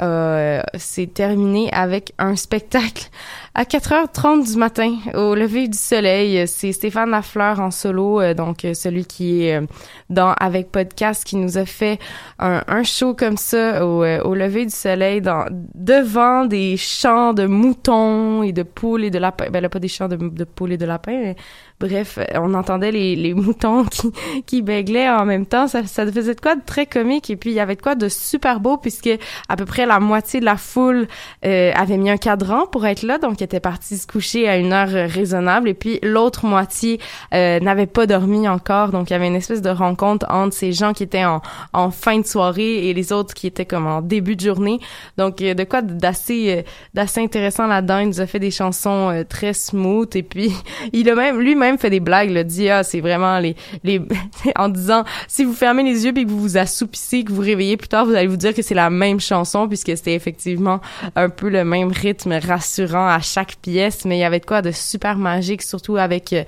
s'est 0.75 1.07
terminée 1.07 1.73
avec 1.73 2.13
un 2.19 2.37
spectacle 2.37 3.09
à 3.55 3.65
4h30 3.65 4.51
du 4.51 4.57
matin 4.57 4.97
au 5.15 5.35
lever 5.35 5.69
du 5.69 5.77
soleil. 5.77 6.47
C'est 6.49 6.73
Stéphane 6.73 7.11
Lafleur 7.11 7.61
en 7.61 7.71
solo, 7.71 8.33
donc 8.35 8.67
celui 8.75 9.05
qui 9.05 9.45
est 9.45 9.61
dans 10.09 10.33
avec 10.33 10.71
podcast 10.73 11.25
qui 11.25 11.37
nous 11.37 11.59
a 11.59 11.67
fait 11.67 11.99
un, 12.39 12.63
un 12.67 12.83
show 12.83 13.15
comme 13.15 13.37
ça 13.37 13.87
au, 13.87 14.05
au 14.05 14.35
lever 14.35 14.65
du 14.65 14.75
soleil 14.75 15.21
dans 15.21 15.45
devant 15.75 16.47
des 16.47 16.77
champs 16.77 17.35
de 17.35 17.47
moutons 17.47 18.43
et 18.43 18.53
de 18.53 18.63
poules 18.63 19.05
et 19.05 19.11
de 19.11 19.19
lapins. 19.19 19.51
Ben 19.51 19.61
là, 19.61 19.69
pas 19.69 19.79
des 19.81 19.89
champs 19.89 20.09
de, 20.09 20.17
de 20.17 20.45
poules 20.45 20.73
et 20.73 20.79
de 20.79 20.87
lapins, 20.87 21.19
mais 21.19 21.37
bref, 21.83 22.19
on 22.35 22.55
entendait 22.55 22.93
les, 22.93 23.17
les 23.17 23.35
moutons 23.45 23.85
qui, 23.85 24.13
qui 24.47 24.63
béglaient 24.63 25.11
en 25.11 25.25
même 25.25 25.47
temps. 25.47 25.67
Ça, 25.67 25.85
ça 25.85 26.07
faisait 26.11 26.35
de 26.35 26.41
quoi 26.41 26.55
de 26.55 26.63
très 26.65 26.87
comique 26.87 27.31
et 27.31 27.37
puis 27.37 27.51
il 27.51 27.55
y 27.55 27.61
avait 27.61 27.77
de 27.77 27.83
quoi 27.83 27.95
de 27.95 28.09
super 28.09 28.61
beau 28.61 28.77
puisque 28.77 29.11
à 29.49 29.57
peu 29.57 29.65
près 29.65 29.87
la 29.87 30.01
moitié 30.01 30.41
de 30.41 30.45
la 30.45 30.57
foule 30.57 31.09
euh, 31.45 31.73
avait 31.75 31.99
mis 31.99 32.11
un 32.11 32.17
cadran 32.17 32.67
pour 32.67 32.87
être 32.87 33.03
là, 33.03 33.19
donc 33.19 33.43
était 33.43 33.61
parti 33.61 33.99
se 33.99 34.07
coucher 34.07 34.49
à 34.49 34.57
une 34.57 34.73
heure 34.73 34.89
raisonnable 34.89 35.69
et 35.69 35.75
puis 35.75 35.99
l'autre 36.03 36.47
moitié 36.47 37.01
euh, 37.35 37.61
n'avait 37.61 37.87
pas 37.87 38.07
dormi 38.07 38.49
encore, 38.49 38.89
donc 38.89 39.11
il 39.11 39.13
y 39.13 39.17
avait 39.17 39.27
une 39.27 39.37
espèce 39.37 39.63
de 39.63 39.71
rencontre 39.71 40.27
entre 40.31 40.55
ces 40.55 40.73
gens 40.73 40.93
qui 40.93 41.03
étaient 41.03 41.25
en, 41.25 41.43
en 41.73 41.91
fin 41.91 42.19
de 42.19 42.27
soirée 42.27 42.89
et 42.89 42.95
les 42.95 43.13
autres 43.13 43.35
qui 43.35 43.47
étaient 43.47 43.67
comme 43.67 43.87
en 43.87 44.03
début 44.03 44.37
de 44.37 44.41
journée. 44.41 44.79
Donc 45.19 45.37
de 45.37 45.65
quoi 45.65 45.83
d'assez 45.83 46.59
euh, 46.59 46.63
d'assez 46.95 47.21
intéressant 47.21 47.67
là-dedans. 47.67 47.99
Il 47.99 48.09
nous 48.09 48.21
a 48.21 48.27
fait 48.27 48.39
des 48.39 48.51
chansons 48.51 49.11
euh, 49.11 49.25
très 49.25 49.53
smooth 49.53 50.15
et 50.17 50.23
puis 50.23 50.53
il 50.93 51.09
a 51.11 51.15
même 51.15 51.41
lui-même 51.41 51.72
fait 51.79 51.91
des 51.91 52.01
blagues. 52.01 52.37
A 52.37 52.45
dit 52.45 52.69
ah 52.71 52.83
c'est 52.83 53.01
vraiment 53.01 53.39
les 53.39 53.57
les 53.85 54.01
en 54.57 54.69
disant 54.69 55.05
si 55.29 55.45
vous 55.45 55.53
fermez 55.53 55.83
les 55.83 56.05
yeux 56.05 56.13
puis 56.13 56.25
que 56.25 56.31
vous 56.31 56.41
vous 56.41 56.57
assoupissez, 56.57 57.25
que 57.25 57.33
vous 57.33 57.43
réveillez 57.43 57.77
plus 57.77 57.89
tard, 57.89 58.07
vous 58.07 58.15
allez 58.15 58.27
vous 58.27 58.37
dire 58.37 58.55
que 58.55 58.63
c'est 58.63 58.75
la 58.75 58.91
même 58.91 59.21
chanson 59.21 59.69
puisque 59.69 59.97
c'était 59.97 60.15
effectivement 60.15 60.81
un 61.17 61.29
peu 61.29 61.49
le 61.49 61.65
même 61.65 61.93
rythme 61.93 62.33
rassurant 62.33 63.07
à 63.09 63.21
chaque 63.21 63.57
pièce, 63.57 64.05
mais 64.05 64.17
il 64.17 64.21
y 64.21 64.25
avait 64.25 64.41
de 64.41 64.47
quoi 64.47 64.63
de 64.63 64.71
super 64.71 65.17
magique, 65.17 65.63
surtout 65.63 65.97
avec 65.97 66.33
euh, 66.33 66.45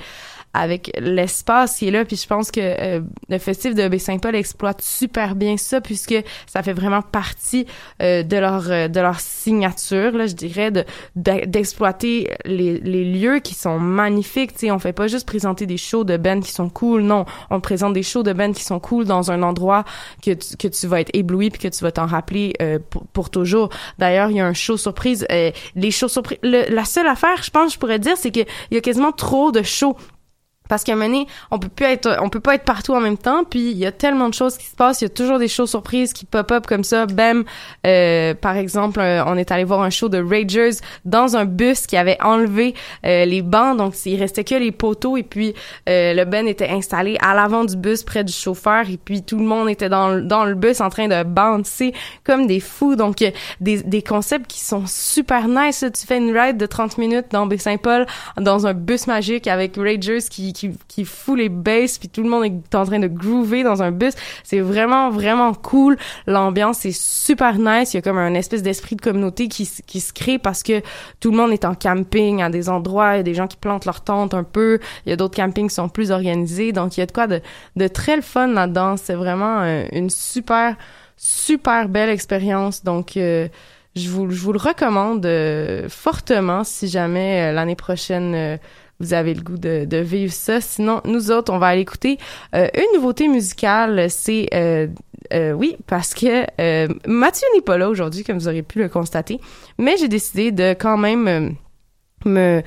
avec 0.55 0.92
l'espace 1.00 1.78
qui 1.78 1.88
est 1.88 1.90
là 1.90 2.05
puis 2.05 2.16
je 2.16 2.26
pense 2.26 2.50
que 2.52 2.61
euh, 2.61 3.00
le 3.28 3.38
festival 3.38 3.76
de 3.76 3.88
Baie-Saint-Paul 3.88 4.36
exploite 4.36 4.80
super 4.80 5.34
bien 5.34 5.57
ça 5.57 5.80
puisque 5.80 6.14
ça 6.46 6.62
fait 6.62 6.72
vraiment 6.72 7.02
partie 7.02 7.66
euh, 8.00 8.22
de 8.22 8.36
leur 8.36 8.70
euh, 8.70 8.86
de 8.86 9.00
leur 9.00 9.18
signature 9.18 10.12
là 10.12 10.26
je 10.26 10.34
dirais 10.34 10.70
de 10.70 10.84
d'exploiter 11.16 12.30
les, 12.44 12.78
les 12.78 13.05
lieux 13.05 13.40
qui 13.40 13.55
sont 13.55 13.78
magnifiques. 13.78 14.55
Tu 14.57 14.70
on 14.70 14.78
fait 14.78 14.92
pas 14.92 15.09
juste 15.09 15.26
présenter 15.26 15.66
des 15.66 15.76
shows 15.76 16.05
de 16.05 16.16
band 16.16 16.40
qui 16.40 16.52
sont 16.52 16.68
cool 16.68 17.02
non. 17.02 17.24
On 17.50 17.61
présente 17.61 17.92
des 17.92 18.02
shows 18.02 18.22
de 18.22 18.32
band 18.32 18.52
qui 18.52 18.62
sont 18.62 18.78
cool 18.78 19.05
dans 19.05 19.30
un 19.32 19.42
endroit 19.42 19.84
que 20.22 20.32
tu, 20.32 20.57
que 20.57 20.68
tu 20.68 20.86
vas 20.86 21.00
être 21.00 21.11
ébloui 21.12 21.50
puis 21.50 21.61
que 21.61 21.68
tu 21.68 21.82
vas 21.82 21.90
t'en 21.90 22.07
rappeler 22.07 22.52
pour, 22.90 23.07
pour, 23.07 23.30
toujours. 23.30 23.70
D'ailleurs 23.98 24.30
il 24.30 24.36
y 24.36 24.40
a 24.40 24.46
un 24.46 24.52
show 24.52 24.76
surprise 24.76 25.26
les 25.30 25.90
shows 25.90 26.09
surprises 26.09 26.38
la 26.42 26.84
seule 26.84 27.07
affaire 27.07 27.42
je 27.42 27.50
pense 27.50 27.74
je 27.74 27.78
pourrais 27.78 27.98
dire 27.98 28.16
c'est 28.16 28.30
que 28.30 28.40
il 28.70 28.74
y 28.74 28.76
a 28.76 28.80
quasiment 28.80 29.12
trop 29.12 29.50
de 29.50 29.62
shows 29.62 29.96
parce 30.74 30.82
qu'à 30.82 30.94
un 30.94 30.96
moment 30.96 31.06
donné, 31.06 31.28
on 31.52 31.60
peut 31.60 31.68
plus 31.68 31.86
être, 31.86 32.18
on 32.20 32.28
peut 32.28 32.40
pas 32.40 32.56
être 32.56 32.64
partout 32.64 32.94
en 32.94 33.00
même 33.00 33.16
temps. 33.16 33.44
Puis 33.44 33.70
il 33.70 33.78
y 33.78 33.86
a 33.86 33.92
tellement 33.92 34.28
de 34.28 34.34
choses 34.34 34.58
qui 34.58 34.66
se 34.66 34.74
passent. 34.74 35.02
Il 35.02 35.04
y 35.04 35.06
a 35.06 35.10
toujours 35.10 35.38
des 35.38 35.46
choses 35.46 35.70
surprises 35.70 36.12
qui 36.12 36.24
pop 36.24 36.50
up 36.50 36.66
comme 36.66 36.82
ça. 36.82 37.06
Bam, 37.06 37.44
euh, 37.86 38.34
par 38.34 38.56
exemple, 38.56 38.98
euh, 38.98 39.22
on 39.24 39.36
est 39.36 39.52
allé 39.52 39.62
voir 39.62 39.82
un 39.82 39.90
show 39.90 40.08
de 40.08 40.20
Ragers 40.20 40.78
dans 41.04 41.36
un 41.36 41.44
bus 41.44 41.86
qui 41.86 41.96
avait 41.96 42.20
enlevé 42.20 42.74
euh, 43.06 43.24
les 43.24 43.40
bancs, 43.40 43.76
donc 43.76 43.94
il 44.04 44.18
restait 44.18 44.42
que 44.42 44.56
les 44.56 44.72
poteaux. 44.72 45.16
Et 45.16 45.22
puis 45.22 45.54
le 45.86 46.24
Ben 46.24 46.48
était 46.48 46.70
installé 46.70 47.18
à 47.20 47.36
l'avant 47.36 47.62
du 47.62 47.76
bus 47.76 48.02
près 48.02 48.24
du 48.24 48.32
chauffeur. 48.32 48.90
Et 48.90 48.96
puis 48.96 49.22
tout 49.22 49.38
le 49.38 49.44
monde 49.44 49.70
était 49.70 49.88
dans 49.88 50.20
dans 50.26 50.44
le 50.44 50.56
bus 50.56 50.80
en 50.80 50.88
train 50.88 51.06
de 51.06 51.22
bouncer 51.22 51.94
comme 52.24 52.48
des 52.48 52.58
fous. 52.58 52.96
Donc 52.96 53.24
des 53.60 53.82
des 53.84 54.02
concepts 54.02 54.48
qui 54.48 54.58
sont 54.58 54.82
super 54.88 55.46
nice. 55.46 55.84
Tu 55.94 56.04
fais 56.04 56.18
une 56.18 56.36
ride 56.36 56.56
de 56.56 56.66
30 56.66 56.98
minutes 56.98 57.26
dans 57.30 57.46
Baie-Saint-Paul 57.46 58.06
dans 58.40 58.66
un 58.66 58.74
bus 58.74 59.06
magique 59.06 59.46
avec 59.46 59.76
Ragers 59.76 60.18
qui 60.28 60.52
qui, 60.52 60.63
qui 60.88 61.04
fout 61.04 61.38
les 61.38 61.48
basses 61.48 61.98
puis 61.98 62.08
tout 62.08 62.22
le 62.22 62.28
monde 62.28 62.44
est 62.44 62.74
en 62.74 62.84
train 62.84 62.98
de 62.98 63.08
groover 63.08 63.62
dans 63.62 63.82
un 63.82 63.90
bus. 63.90 64.14
C'est 64.42 64.60
vraiment, 64.60 65.10
vraiment 65.10 65.54
cool. 65.54 65.96
L'ambiance 66.26 66.84
est 66.84 66.98
super 66.98 67.58
nice. 67.58 67.94
Il 67.94 67.96
y 67.96 67.98
a 67.98 68.02
comme 68.02 68.18
un 68.18 68.34
espèce 68.34 68.62
d'esprit 68.62 68.96
de 68.96 69.00
communauté 69.00 69.48
qui, 69.48 69.68
qui 69.86 70.00
se 70.00 70.12
crée 70.12 70.38
parce 70.38 70.62
que 70.62 70.82
tout 71.20 71.30
le 71.30 71.36
monde 71.36 71.52
est 71.52 71.64
en 71.64 71.74
camping 71.74 72.42
à 72.42 72.50
des 72.50 72.68
endroits. 72.68 73.14
Il 73.14 73.16
y 73.18 73.20
a 73.20 73.24
des 73.24 73.34
gens 73.34 73.46
qui 73.46 73.56
plantent 73.56 73.84
leur 73.84 74.00
tente 74.02 74.34
un 74.34 74.44
peu. 74.44 74.78
Il 75.06 75.10
y 75.10 75.12
a 75.12 75.16
d'autres 75.16 75.36
campings 75.36 75.68
qui 75.68 75.74
sont 75.74 75.88
plus 75.88 76.10
organisés. 76.10 76.72
Donc, 76.72 76.96
il 76.96 77.00
y 77.00 77.02
a 77.02 77.06
de 77.06 77.12
quoi 77.12 77.26
de, 77.26 77.40
de 77.76 77.88
très 77.88 78.16
le 78.16 78.22
fun 78.22 78.48
là-dedans. 78.48 78.96
C'est 78.96 79.14
vraiment 79.14 79.62
euh, 79.62 79.84
une 79.92 80.10
super, 80.10 80.76
super 81.16 81.88
belle 81.88 82.10
expérience. 82.10 82.84
Donc, 82.84 83.16
euh, 83.16 83.48
je 83.96 84.08
vous, 84.08 84.30
je 84.30 84.40
vous 84.40 84.52
le 84.52 84.58
recommande 84.58 85.24
euh, 85.24 85.88
fortement 85.88 86.64
si 86.64 86.88
jamais 86.88 87.52
l'année 87.52 87.76
prochaine 87.76 88.58
vous 89.05 89.14
avez 89.14 89.34
le 89.34 89.42
goût 89.42 89.59
de, 89.59 89.96
vivre 89.98 90.32
ça. 90.32 90.61
Sinon, 90.61 91.00
nous 91.05 91.30
autres, 91.30 91.52
on 91.52 91.59
va 91.59 91.68
aller 91.68 91.82
écouter 91.82 92.18
euh, 92.55 92.66
une 92.74 92.96
nouveauté 92.96 93.28
musicale. 93.28 94.11
C'est 94.11 94.48
euh, 94.55 94.88
euh, 95.32 95.52
oui, 95.52 95.76
parce 95.86 96.14
que 96.14 96.44
Mathieu 97.09 97.46
n'est 97.55 97.62
pas 97.62 97.78
là 97.78 97.88
aujourd'hui, 97.88 98.24
comme 98.24 98.38
vous 98.38 98.48
aurez 98.48 98.62
pu 98.62 98.78
le 98.78 98.88
constater. 98.88 99.40
Mais 99.78 99.96
j'ai 99.98 100.09
décidé 100.09 100.52
de 100.52 100.74
quand 100.78 100.96
même 100.96 101.57
me 102.24 102.62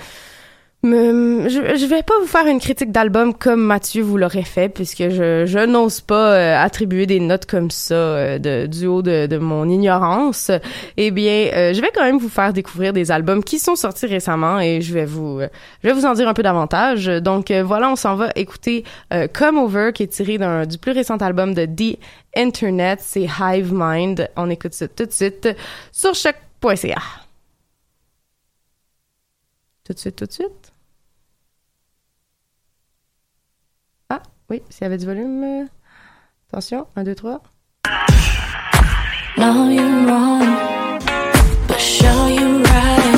je, 0.84 1.76
je 1.78 1.86
vais 1.86 2.04
pas 2.04 2.14
vous 2.22 2.28
faire 2.28 2.46
une 2.48 2.60
critique 2.60 2.92
d'album 2.92 3.34
comme 3.34 3.62
Mathieu 3.62 4.04
vous 4.04 4.18
l'aurait 4.18 4.44
fait, 4.44 4.70
puisque 4.70 5.10
je, 5.10 5.46
je 5.46 5.66
n'ose 5.66 6.02
pas 6.02 6.34
euh, 6.34 6.64
attribuer 6.64 7.06
des 7.06 7.20
notes 7.20 7.46
comme 7.46 7.72
ça 7.72 7.96
euh, 7.96 8.40
de, 8.40 8.68
du 8.68 8.86
haut 8.86 9.02
de, 9.02 9.26
de 9.26 9.38
mon 9.38 9.68
ignorance. 9.68 10.52
Eh 10.98 11.12
bien, 11.12 11.50
euh, 11.54 11.74
je 11.74 11.82
vais 11.82 11.92
quand 11.94 12.04
même 12.04 12.20
vous 12.20 12.30
faire 12.30 12.54
découvrir 12.54 12.94
des 12.94 13.12
albums 13.12 13.44
qui 13.44 13.60
sont 13.60 13.76
sortis 13.76 14.06
récemment 14.06 14.60
et 14.60 14.82
je 14.82 14.94
vais 14.94 15.06
vous, 15.06 15.42
je 15.84 15.88
vais 15.88 15.94
vous 15.94 16.06
en 16.06 16.14
dire 16.14 16.28
un 16.28 16.34
peu 16.34 16.44
davantage. 16.44 17.08
Donc 17.08 17.52
voilà, 17.52 17.90
on 17.90 17.96
s'en 17.96 18.16
va 18.16 18.30
écouter 18.36 18.84
Come 19.34 19.58
Over, 19.58 19.92
qui 19.94 20.04
est 20.04 20.08
tiré 20.08 20.38
du 20.68 20.78
plus 20.78 20.92
récent 20.92 21.18
album 21.18 21.54
de 21.54 21.66
The 21.66 21.98
Internet, 22.36 23.00
c'est 23.02 23.28
Hive 23.40 23.72
Mind. 23.74 24.30
On 24.36 24.50
écoute 24.50 24.74
ça 24.74 24.88
tout 24.88 25.06
de 25.06 25.12
suite 25.12 25.50
sur 25.92 26.14
choc.ca. 26.14 27.02
Tout 29.84 29.94
de 29.94 30.00
suite, 30.00 30.16
tout 30.18 30.26
de 30.26 30.32
suite. 30.32 30.67
Oui, 34.50 34.62
s'il 34.70 34.84
y 34.84 34.86
avait 34.86 34.98
du 34.98 35.06
volume. 35.06 35.44
Euh, 35.44 35.66
attention, 36.50 36.88
1, 36.96 37.04
2, 37.04 37.16
3. 37.16 37.42
No, 39.38 39.70
you're 39.70 40.06
wrong, 40.08 41.00
but 41.68 41.80
show 41.80 42.28
you 42.28 42.64
right. 42.64 43.17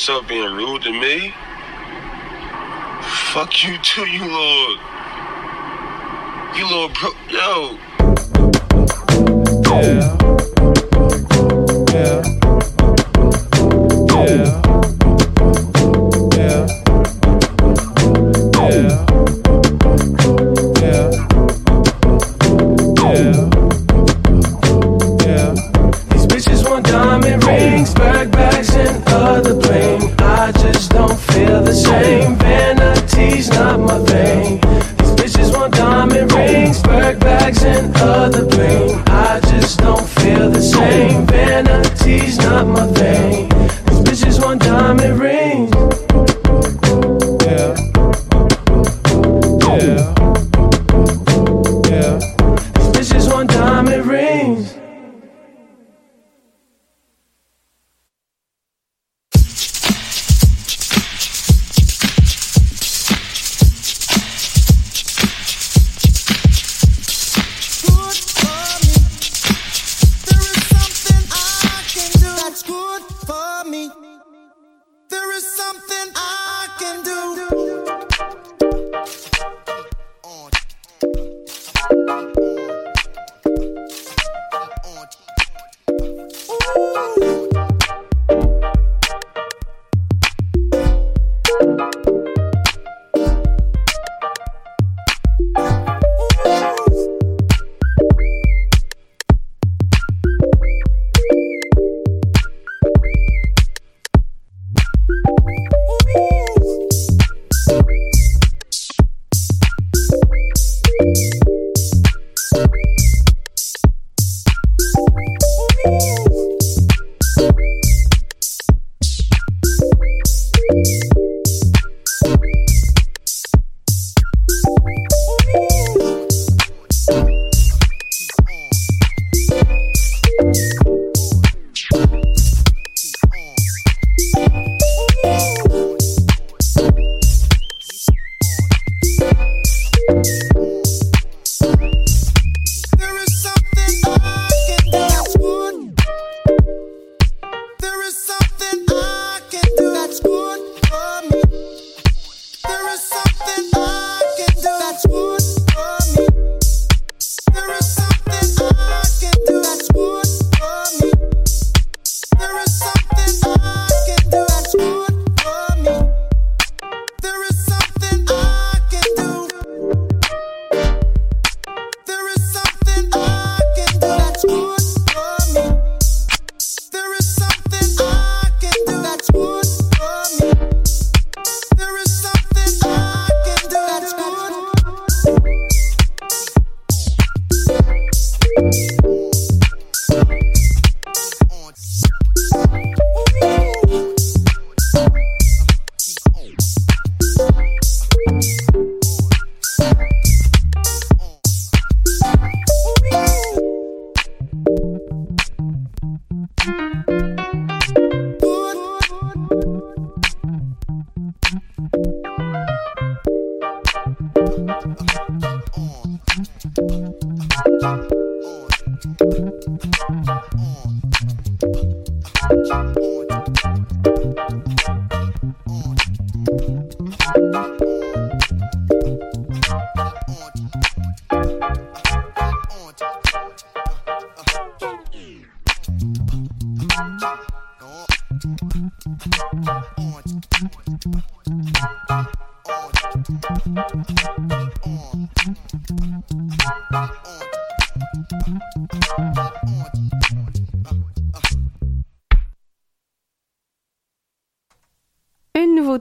So 0.00 0.22
being 0.22 0.49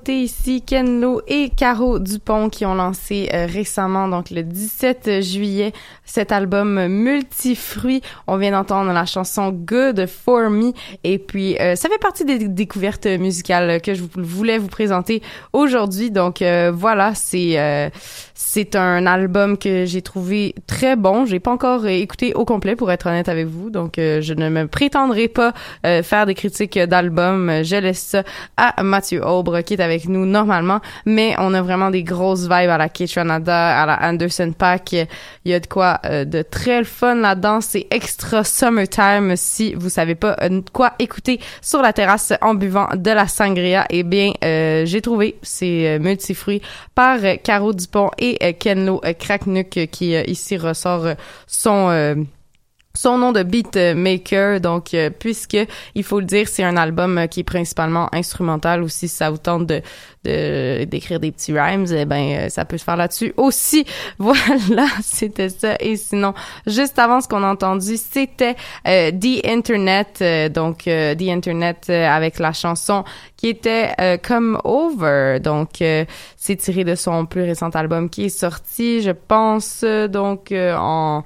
Ici, 0.08 0.62
Ken 0.62 1.02
Lo 1.02 1.22
et 1.28 1.50
Caro 1.50 1.98
Dupont 1.98 2.50
qui 2.50 2.64
ont 2.64 2.76
lancé 2.76 3.28
euh, 3.34 3.48
récemment, 3.50 4.08
donc 4.08 4.30
le 4.30 4.44
17 4.44 5.22
juillet, 5.22 5.74
cet 6.06 6.32
album 6.32 6.88
multifruit. 6.88 8.02
On 8.28 8.38
vient 8.38 8.52
d'entendre 8.52 8.92
la 8.94 9.06
chanson 9.06 9.50
Good 9.52 10.06
for 10.06 10.52
Me 10.52 10.74
et 11.04 11.18
puis 11.18 11.58
euh, 11.60 11.76
ça 11.76 11.90
fait 11.90 11.98
partie 11.98 12.24
des 12.24 12.48
découvertes 12.48 13.08
musicales 13.08 13.82
que 13.82 13.96
je 13.96 14.04
voulais 14.16 14.60
vous 14.60 14.68
présenter 14.68 15.24
aujourd'hui. 15.54 16.12
Donc 16.12 16.44
euh, 16.44 16.72
voilà, 16.74 17.16
c'est 17.16 17.92
c'est 18.36 18.76
un 18.76 19.08
album 19.08 19.58
que 19.58 19.86
j'ai 19.86 20.02
trouvé 20.02 20.54
très 20.68 20.96
bon. 20.96 21.26
J'ai 21.26 21.40
pas 21.40 21.52
encore 21.52 21.88
écouté 21.88 22.34
au 22.36 22.46
complet 22.46 22.76
pour 22.76 22.92
être 22.92 23.08
honnête 23.08 23.30
avec 23.30 23.48
vous, 23.48 23.70
donc 23.70 23.94
je 23.98 24.34
ne 24.34 24.50
me 24.50 24.68
prétendrai 24.68 25.28
pas 25.28 25.54
faire 25.84 26.26
des 26.26 26.36
critiques 26.36 26.78
d'album. 26.78 27.64
Je 27.64 27.76
laisse 27.76 28.00
ça 28.00 28.24
à 28.56 28.84
Mathieu 28.84 29.26
Aubre 29.26 29.62
qui 29.62 29.74
est 29.74 29.79
avec 29.80 30.08
nous 30.08 30.26
normalement, 30.26 30.82
mais 31.06 31.36
on 31.38 31.54
a 31.54 31.62
vraiment 31.62 31.90
des 31.92 32.04
grosses 32.04 32.44
vibes 32.44 32.70
à 32.70 32.78
la 32.78 32.90
K-Tranada, 32.90 33.82
à 33.82 33.86
la 33.86 34.00
Anderson 34.02 34.54
Pack. 34.58 34.94
Il 34.94 35.08
y 35.46 35.54
a 35.54 35.60
de 35.60 35.68
quoi 35.68 36.00
euh, 36.06 36.26
de 36.26 36.42
très 36.42 36.84
fun 36.84 37.16
là-dedans. 37.16 37.62
C'est 37.62 37.88
extra 37.92 38.44
summertime 38.44 39.36
si 39.36 39.74
vous 39.74 39.90
savez 39.90 40.16
pas 40.16 40.36
euh, 40.42 40.62
quoi 40.74 40.94
écouter 41.00 41.40
sur 41.62 41.82
la 41.82 41.94
terrasse 41.94 42.34
en 42.42 42.54
buvant 42.54 42.88
de 42.96 43.12
la 43.12 43.28
sangria. 43.28 43.86
Eh 43.90 44.04
bien, 44.04 44.32
euh, 44.44 44.86
j'ai 44.86 45.02
trouvé 45.02 45.38
ces 45.42 45.98
multifruits 46.00 46.62
par 46.96 47.20
Caro 47.44 47.74
Dupont 47.74 48.12
et 48.18 48.54
Kenlo 48.56 49.02
Kraknuk 49.20 49.88
qui 49.92 50.14
ici 50.14 50.58
ressort 50.58 51.08
son 51.48 52.26
son 53.00 53.18
nom 53.18 53.32
de 53.32 53.44
beatmaker. 53.44 54.60
Donc, 54.60 54.94
euh, 54.94 55.10
puisque 55.10 55.58
il 55.96 56.04
faut 56.04 56.20
le 56.20 56.26
dire, 56.26 56.50
c'est 56.50 56.64
un 56.64 56.76
album 56.76 57.18
euh, 57.18 57.28
qui 57.28 57.40
est 57.42 57.44
principalement 57.44 58.14
instrumental. 58.14 58.84
Ou 58.84 58.90
si 58.90 59.08
ça 59.08 59.30
vous 59.30 59.38
tente 59.38 59.66
de 59.66 59.82
d'écrire 60.22 61.22
des 61.22 61.32
petits 61.32 61.58
rhymes, 61.58 61.86
eh 61.96 62.04
ben 62.04 62.18
euh, 62.18 62.50
ça 62.50 62.66
peut 62.66 62.78
se 62.78 62.84
faire 62.84 62.98
là-dessus 62.98 63.34
aussi. 63.38 63.86
Voilà, 64.20 64.86
c'était 65.02 65.48
ça. 65.48 65.76
Et 65.80 65.96
sinon, 65.96 66.34
juste 66.68 67.00
avant 67.00 67.22
ce 67.22 67.30
qu'on 67.30 67.42
a 67.42 67.48
entendu, 67.48 67.96
c'était 67.96 68.56
The 68.84 69.46
Internet. 69.46 70.22
donc, 70.54 70.80
The 70.84 71.22
Internet 71.22 71.90
avec 71.90 72.38
la 72.38 72.52
chanson 72.52 73.06
qui 73.38 73.48
était 73.48 73.96
Come 74.22 74.60
Over. 74.66 75.40
Donc, 75.42 75.82
c'est 76.36 76.56
tiré 76.58 76.84
de 76.84 76.96
son 76.96 77.26
plus 77.26 77.44
récent 77.44 77.70
album 77.70 78.10
qui 78.10 78.26
est 78.26 78.30
sorti, 78.30 79.02
je 79.02 79.12
pense, 79.12 79.86
donc 80.10 80.52
en 80.52 81.24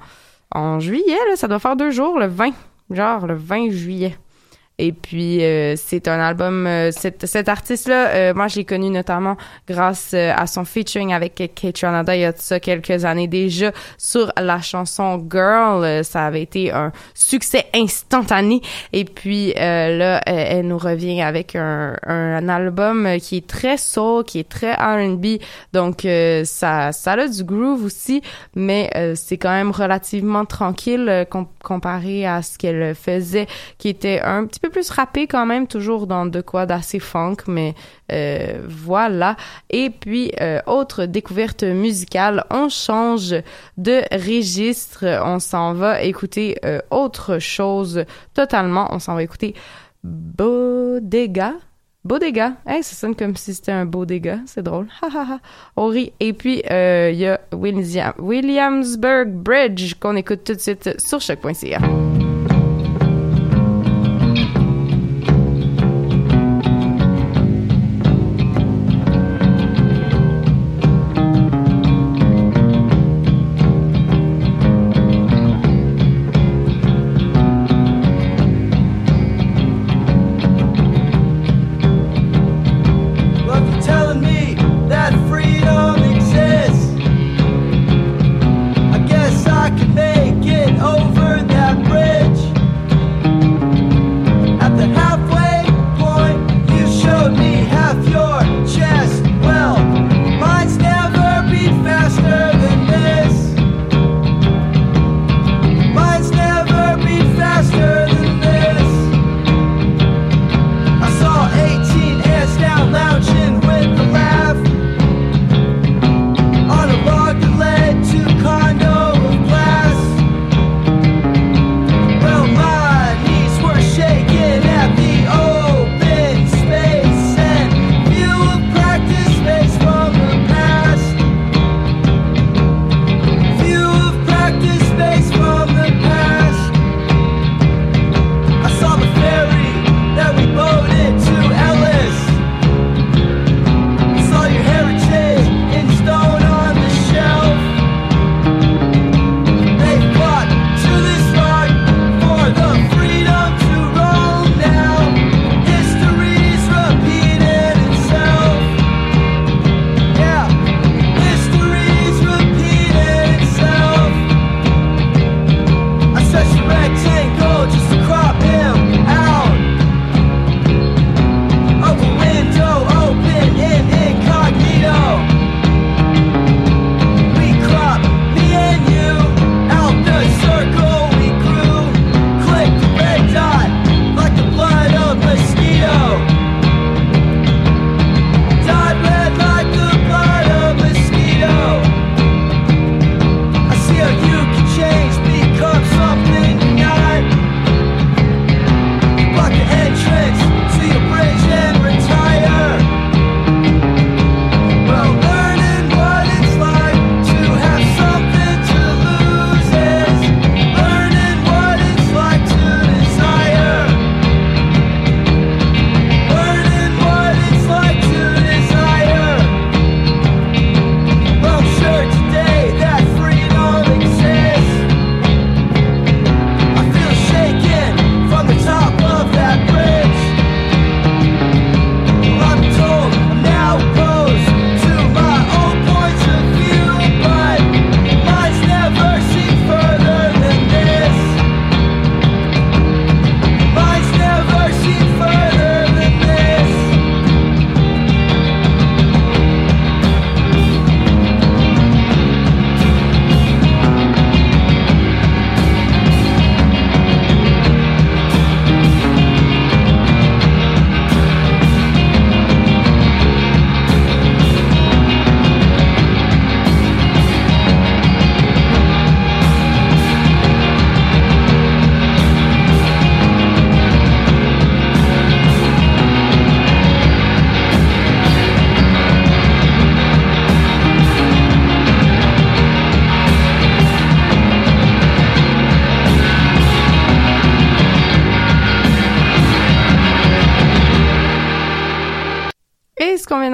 en 0.54 0.80
juillet, 0.80 1.18
là, 1.28 1.36
ça 1.36 1.48
doit 1.48 1.58
faire 1.58 1.76
deux 1.76 1.90
jours, 1.90 2.18
le 2.18 2.26
20, 2.26 2.52
genre 2.90 3.26
le 3.26 3.34
20 3.34 3.70
juillet. 3.70 4.16
Et 4.78 4.92
puis 4.92 5.44
euh, 5.44 5.74
c'est 5.76 6.08
un 6.08 6.18
album. 6.18 6.66
Euh, 6.66 6.90
cet, 6.90 7.48
artiste-là, 7.48 8.08
euh, 8.08 8.34
moi 8.34 8.48
je 8.48 8.56
l'ai 8.56 8.64
connu 8.64 8.90
notamment 8.90 9.36
grâce 9.68 10.14
à 10.14 10.46
son 10.48 10.64
featuring 10.64 11.12
avec 11.12 11.52
Kate 11.54 11.78
Ranada 11.80 12.16
il 12.16 12.22
y 12.22 12.24
a 12.24 12.32
de 12.32 12.38
ça 12.38 12.58
quelques 12.58 13.04
années 13.04 13.28
déjà 13.28 13.70
sur 13.98 14.32
la 14.36 14.60
chanson 14.60 15.24
Girl. 15.30 16.04
ça 16.04 16.26
avait 16.26 16.42
été 16.42 16.72
un 16.72 16.90
succès 17.14 17.66
instantané. 17.72 18.62
Et 18.92 19.04
puis 19.04 19.52
là, 19.54 20.20
elle 20.26 20.66
nous 20.66 20.78
revient 20.78 21.22
avec 21.22 21.54
un, 21.54 21.96
un, 22.06 22.48
album 22.48 23.08
qui 23.20 23.38
est 23.38 23.46
très 23.46 23.76
soul, 23.76 24.24
qui 24.24 24.40
est 24.40 24.48
très 24.48 24.74
R&B. 24.74 25.38
Donc 25.72 26.06
ça, 26.44 26.92
ça 26.92 27.12
a 27.12 27.28
du 27.28 27.44
groove 27.44 27.84
aussi, 27.84 28.22
mais 28.56 28.90
c'est 29.14 29.38
quand 29.38 29.52
même 29.52 29.70
relativement 29.70 30.44
tranquille 30.44 31.26
comparé 31.62 32.26
à 32.26 32.42
ce 32.42 32.58
qu'elle 32.58 32.94
faisait, 32.94 33.46
qui 33.78 33.88
était 33.88 34.20
un 34.20 34.46
petit 34.46 34.63
plus 34.68 34.90
rappé 34.90 35.26
quand 35.26 35.46
même, 35.46 35.66
toujours 35.66 36.06
dans 36.06 36.26
de 36.26 36.40
quoi 36.40 36.66
d'assez 36.66 36.98
funk, 36.98 37.36
mais 37.46 37.74
euh, 38.12 38.60
voilà. 38.66 39.36
Et 39.70 39.90
puis, 39.90 40.32
euh, 40.40 40.60
autre 40.66 41.06
découverte 41.06 41.62
musicale, 41.62 42.44
on 42.50 42.68
change 42.68 43.34
de 43.76 44.02
registre, 44.12 45.04
on 45.24 45.38
s'en 45.38 45.74
va 45.74 46.02
écouter 46.02 46.56
euh, 46.64 46.80
autre 46.90 47.38
chose 47.38 48.04
totalement, 48.34 48.88
on 48.90 48.98
s'en 48.98 49.14
va 49.14 49.22
écouter 49.22 49.54
Bodega. 50.02 51.54
Bodega, 52.04 52.52
hey, 52.66 52.82
ça 52.82 52.94
sonne 52.94 53.14
comme 53.14 53.34
si 53.34 53.54
c'était 53.54 53.72
un 53.72 53.86
beau 53.86 54.04
c'est 54.44 54.62
drôle. 54.62 54.88
On 55.76 55.86
rit. 55.86 56.12
Et 56.20 56.34
puis, 56.34 56.62
il 56.68 57.16
y 57.16 57.26
a 57.26 57.40
Williamsburg 58.18 59.28
Bridge 59.28 59.94
qu'on 59.94 60.14
écoute 60.14 60.44
tout 60.44 60.52
de 60.52 60.60
suite 60.60 61.00
sur 61.00 61.22
choc.ca. 61.22 61.80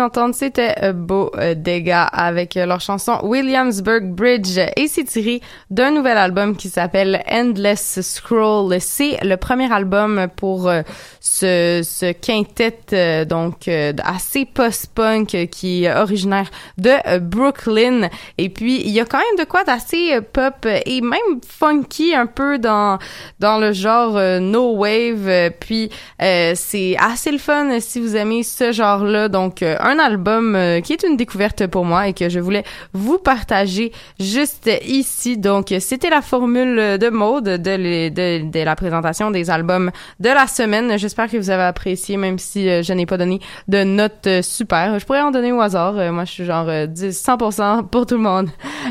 d'entendre, 0.01 0.35
c'était 0.35 0.75
euh, 0.83 0.93
Beau 0.93 1.31
euh, 1.37 1.55
Dégâts 1.55 2.07
avec 2.13 2.57
euh, 2.57 2.65
leur 2.65 2.81
chanson 2.81 3.19
Williamsburg 3.23 4.05
Bridge 4.05 4.59
et 4.77 4.89
c'est 4.89 5.05
tiré 5.05 5.43
d'un 5.69 5.91
nouvel 5.91 6.17
album 6.17 6.57
qui 6.57 6.69
s'appelle 6.71 7.23
Endless 7.31 8.01
Scroll. 8.01 8.81
C'est 8.81 9.19
le 9.23 9.37
premier 9.37 9.71
album 9.71 10.29
pour 10.37 10.69
euh, 10.69 10.83
ce, 11.21 11.83
ce 11.85 12.13
quintet 12.13 13.27
donc 13.27 13.69
assez 13.69 14.45
post-punk 14.47 15.49
qui 15.51 15.85
est 15.85 15.95
originaire 15.95 16.51
de 16.79 17.19
Brooklyn 17.19 18.09
et 18.39 18.49
puis 18.49 18.81
il 18.81 18.91
y 18.91 19.01
a 19.01 19.05
quand 19.05 19.19
même 19.19 19.45
de 19.45 19.49
quoi 19.49 19.65
d'assez 19.65 20.19
pop 20.33 20.67
et 20.87 21.01
même 21.01 21.41
funky 21.47 22.15
un 22.15 22.27
peu 22.27 22.59
dans 22.59 22.99
dans 23.39 23.59
le 23.59 23.73
genre 23.73 24.19
no 24.41 24.77
wave 24.77 25.51
puis 25.61 25.91
c'est 26.19 26.97
assez 26.99 27.33
le 27.33 27.39
fun 27.39 27.81
si 27.81 28.01
vous 28.01 28.17
aimez 28.17 28.43
ce 28.43 28.73
genre-là. 28.73 29.29
Donc, 29.29 29.63
euh, 29.63 29.77
un 29.91 29.99
album 29.99 30.55
euh, 30.55 30.81
qui 30.81 30.93
est 30.93 31.03
une 31.03 31.17
découverte 31.17 31.67
pour 31.67 31.85
moi 31.85 32.09
et 32.09 32.13
que 32.13 32.29
je 32.29 32.39
voulais 32.39 32.65
vous 32.93 33.19
partager 33.19 33.93
juste 34.19 34.71
ici. 34.87 35.37
Donc, 35.37 35.75
c'était 35.81 36.11
la 36.11 36.23
formule 36.23 36.99
de 36.99 37.09
mode 37.11 37.45
de, 37.45 38.09
de, 38.09 38.51
de, 38.51 38.65
la 38.65 38.77
présentation 38.77 39.31
des 39.31 39.51
albums 39.51 39.91
de 40.21 40.29
la 40.29 40.47
semaine. 40.47 40.97
J'espère 40.99 41.29
que 41.29 41.37
vous 41.37 41.51
avez 41.51 41.65
apprécié, 41.65 42.17
même 42.17 42.39
si 42.39 42.69
euh, 42.69 42.83
je 42.83 42.93
n'ai 42.93 43.07
pas 43.07 43.17
donné 43.17 43.41
de 43.69 43.83
notes 43.83 44.29
super. 44.43 44.99
Je 44.99 45.05
pourrais 45.05 45.23
en 45.23 45.31
donner 45.31 45.53
au 45.53 45.61
hasard. 45.61 45.95
moi, 46.13 46.25
je 46.25 46.31
suis 46.31 46.45
genre 46.45 46.69
10, 46.87 47.25
100% 47.25 47.89
pour 47.89 48.07
tout 48.07 48.17
le 48.17 48.23
monde. 48.23 48.49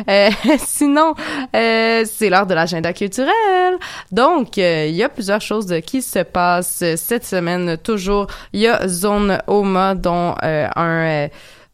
sinon, 0.60 1.14
c'est 1.54 2.30
l'heure 2.30 2.46
de 2.46 2.54
l'agenda 2.54 2.94
culturel. 2.94 3.34
Donc, 4.12 4.58
il 4.58 4.92
y 4.92 5.04
a 5.04 5.10
plusieurs 5.10 5.42
choses 5.42 5.74
qui 5.86 6.02
se 6.02 6.20
passent 6.20 6.84
cette 6.96 7.26
semaine. 7.26 7.78
Toujours, 7.78 8.28
il 8.54 8.62
y 8.62 8.68
a 8.68 8.88
Zone 8.88 9.40
Oma, 9.48 9.96
dont 9.96 10.36
euh, 10.44 10.68
un 10.90 11.28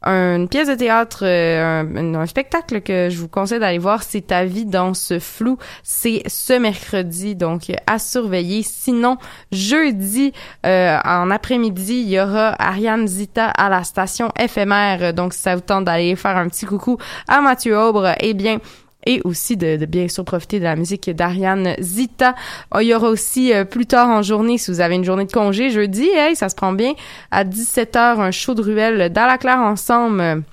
euh, 0.08 0.36
une 0.38 0.48
pièce 0.48 0.68
de 0.68 0.76
théâtre, 0.76 1.24
euh, 1.24 2.14
un, 2.14 2.26
spectacle 2.28 2.82
que 2.82 3.10
je 3.10 3.18
vous 3.18 3.28
conseille 3.28 3.60
d'aller 3.60 3.80
voir, 3.80 4.04
c'est 4.04 4.22
Ta 4.22 4.46
vie 4.46 4.66
dans 4.66 4.94
ce 4.94 5.18
flou. 5.18 5.58
C'est 5.82 6.22
ce 6.28 6.54
mercredi, 6.54 7.36
donc 7.36 7.72
à 7.88 7.98
surveiller. 7.98 8.62
Sinon, 8.62 9.18
jeudi, 9.52 10.32
en 10.64 11.32
après-midi, 11.32 12.02
il 12.02 12.10
y 12.10 12.20
aura 12.20 12.56
Ariane 12.60 13.08
Zita 13.08 13.48
à 13.48 13.68
la 13.68 13.84
station 13.84 14.32
éphémère. 14.40 15.12
Donc, 15.16 15.34
si 15.34 15.40
ça 15.40 15.56
vous 15.56 15.62
tente 15.62 15.86
d'aller 15.86 16.16
faire 16.16 16.38
un 16.38 16.50
petit 16.50 16.68
coucou 16.68 16.98
à 17.28 17.42
Mathieu 17.42 17.76
Aubre, 17.76 18.14
eh 18.20 18.36
bien, 18.36 18.60
et 19.06 19.22
aussi 19.24 19.58
de, 19.58 19.86
bien 19.86 20.08
sûr 20.08 20.26
profiter 20.26 20.60
de 20.60 20.64
la 20.64 20.76
musique 20.76 21.10
d'Ariane 21.10 21.76
Zita. 21.80 22.36
Oh, 22.74 22.80
il 22.80 22.88
y 22.88 22.94
aura 22.94 23.10
aussi 23.10 23.54
euh, 23.54 23.66
plus 23.66 23.86
tard 23.86 24.10
en 24.10 24.22
journée, 24.22 24.58
si 24.58 24.72
vous 24.72 24.82
avez 24.82 24.96
une 24.96 25.04
journée 25.04 25.26
de 25.26 25.32
congé, 25.32 25.70
jeudi, 25.70 26.10
hey, 26.10 26.36
ça 26.36 26.50
se 26.50 26.56
prend 26.56 26.74
bien, 26.74 26.94
à 27.32 27.44
17h, 27.44 28.20
un 28.20 28.32
show 28.32 28.54
de 28.54 28.62
ruelle 28.62 29.12
dans 29.12 29.26
la 29.26 29.38
Claire 29.38 29.60
ensemble 29.60 30.44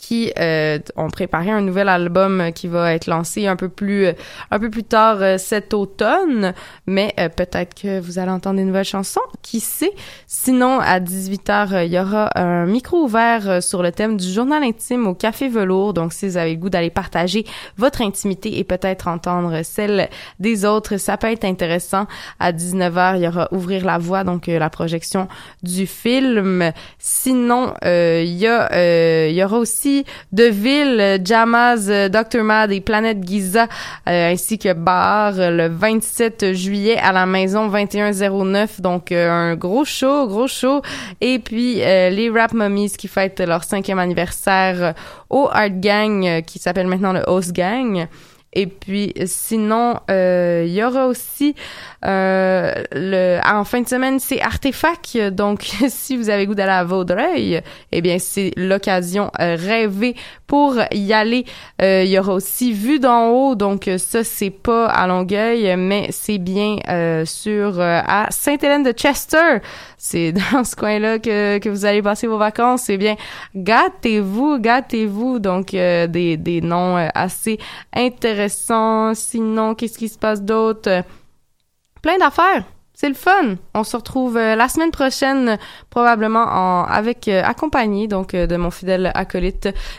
qui 0.00 0.32
euh, 0.38 0.78
ont 0.96 1.10
préparé 1.10 1.50
un 1.50 1.60
nouvel 1.60 1.88
album 1.88 2.52
qui 2.54 2.68
va 2.68 2.94
être 2.94 3.06
lancé 3.06 3.46
un 3.46 3.56
peu 3.56 3.68
plus 3.68 4.06
un 4.50 4.58
peu 4.58 4.70
plus 4.70 4.84
tard 4.84 5.18
euh, 5.20 5.38
cet 5.38 5.74
automne. 5.74 6.54
Mais 6.86 7.12
euh, 7.20 7.28
peut-être 7.28 7.74
que 7.74 8.00
vous 8.00 8.18
allez 8.18 8.30
entendre 8.30 8.56
des 8.56 8.64
nouvelles 8.64 8.84
chansons. 8.84 9.20
Qui 9.42 9.60
sait? 9.60 9.92
Sinon 10.26 10.80
à 10.80 11.00
18h 11.00 11.74
euh, 11.74 11.84
il 11.84 11.92
y 11.92 11.98
aura 11.98 12.30
un 12.34 12.66
micro 12.66 13.04
ouvert 13.04 13.62
sur 13.62 13.82
le 13.82 13.92
thème 13.92 14.16
du 14.16 14.28
journal 14.30 14.62
intime 14.62 15.06
au 15.06 15.14
café 15.14 15.48
velours. 15.48 15.92
Donc 15.92 16.12
si 16.12 16.26
vous 16.26 16.36
avez 16.38 16.52
le 16.52 16.58
goût 16.58 16.70
d'aller 16.70 16.90
partager 16.90 17.44
votre 17.76 18.00
intimité 18.00 18.58
et 18.58 18.64
peut-être 18.64 19.06
entendre 19.06 19.62
celle 19.64 20.08
des 20.38 20.64
autres 20.64 20.96
ça 20.96 21.18
peut 21.18 21.30
être 21.30 21.44
intéressant. 21.44 22.06
À 22.38 22.52
19h 22.52 23.16
il 23.16 23.22
y 23.22 23.28
aura 23.28 23.48
ouvrir 23.52 23.84
la 23.84 23.98
voie 23.98 24.24
donc 24.24 24.46
la 24.46 24.70
projection 24.70 25.28
du 25.62 25.86
film. 25.86 26.72
Sinon 26.98 27.74
il 27.84 28.36
y 28.36 28.46
a 28.46 29.28
il 29.28 29.34
y 29.34 29.44
aura 29.44 29.58
aussi 29.58 29.89
de 30.32 30.44
Ville, 30.44 31.20
Jamaz, 31.24 31.90
Dr. 32.10 32.42
Mad 32.42 32.72
et 32.72 32.80
Planète 32.80 33.26
Giza, 33.26 33.68
euh, 34.08 34.32
ainsi 34.32 34.58
que 34.58 34.72
Bar 34.72 35.34
le 35.36 35.68
27 35.68 36.52
juillet 36.52 36.98
à 36.98 37.12
la 37.12 37.26
maison 37.26 37.68
2109. 37.68 38.80
Donc 38.80 39.12
euh, 39.12 39.30
un 39.30 39.54
gros 39.56 39.84
show, 39.84 40.26
gros 40.26 40.48
show. 40.48 40.82
Et 41.20 41.38
puis 41.38 41.82
euh, 41.82 42.10
les 42.10 42.30
Rap 42.30 42.52
Mummies 42.52 42.92
qui 42.96 43.08
fêtent 43.08 43.40
leur 43.40 43.64
cinquième 43.64 43.98
anniversaire 43.98 44.94
au 45.28 45.48
Art 45.52 45.70
Gang 45.70 46.42
qui 46.42 46.58
s'appelle 46.58 46.86
maintenant 46.86 47.12
le 47.12 47.22
Host 47.26 47.52
Gang. 47.52 48.06
Et 48.52 48.66
puis 48.66 49.12
sinon, 49.26 50.00
il 50.08 50.72
y 50.72 50.82
aura 50.82 51.06
aussi 51.06 51.54
euh, 52.04 52.72
le, 52.92 53.40
en 53.46 53.64
fin 53.64 53.82
de 53.82 53.88
semaine, 53.88 54.18
c'est 54.20 54.40
Artefact. 54.40 55.18
Donc, 55.32 55.62
si 55.88 56.16
vous 56.16 56.30
avez 56.30 56.46
goût 56.46 56.54
d'aller 56.54 56.72
à 56.72 56.84
Vaudreuil, 56.84 57.60
eh 57.92 58.00
bien, 58.00 58.18
c'est 58.18 58.52
l'occasion 58.56 59.30
euh, 59.40 59.56
rêvée 59.58 60.14
pour 60.46 60.76
y 60.92 61.12
aller. 61.12 61.44
Euh, 61.82 62.02
il 62.04 62.10
y 62.10 62.18
aura 62.18 62.34
aussi 62.34 62.72
Vue 62.72 62.98
d'en 62.98 63.28
haut. 63.28 63.54
Donc, 63.54 63.90
ça, 63.98 64.24
c'est 64.24 64.50
pas 64.50 64.86
à 64.86 65.06
Longueuil, 65.06 65.76
mais 65.76 66.08
c'est 66.10 66.38
bien 66.38 66.76
sur 67.24 67.80
à 67.80 68.26
Sainte-Hélène 68.30 68.82
de 68.82 68.92
Chester. 68.92 69.58
C'est 69.96 70.32
dans 70.52 70.64
ce 70.64 70.76
coin-là 70.76 71.18
que, 71.18 71.58
que 71.58 71.68
vous 71.68 71.84
allez 71.84 72.02
passer 72.02 72.26
vos 72.26 72.38
vacances. 72.38 72.82
C'est 72.82 72.96
bien. 72.96 73.16
Gâtez-vous, 73.54 74.58
gâtez-vous. 74.58 75.38
Donc, 75.38 75.70
des, 75.72 76.36
des 76.36 76.60
noms 76.60 76.96
assez 77.14 77.58
intéressants. 77.94 78.39
Sinon, 78.48 79.74
qu'est-ce 79.74 79.98
qui 79.98 80.08
se 80.08 80.18
passe 80.18 80.42
d'autre? 80.42 81.04
plein 82.00 82.18
d'affaires. 82.18 82.64
C'est 82.92 83.08
le 83.08 83.14
fun. 83.14 83.54
On 83.74 83.82
se 83.82 83.96
retrouve 83.96 84.36
euh, 84.36 84.56
la 84.56 84.68
semaine 84.68 84.90
prochaine, 84.90 85.58
probablement 85.88 86.44
en, 86.44 86.84
avec 86.84 87.28
euh, 87.28 87.42
accompagné 87.42 88.08
donc 88.08 88.34
euh, 88.34 88.46
de 88.46 88.56
mon 88.56 88.70
fidèle 88.70 89.10
acolyte 89.14 89.70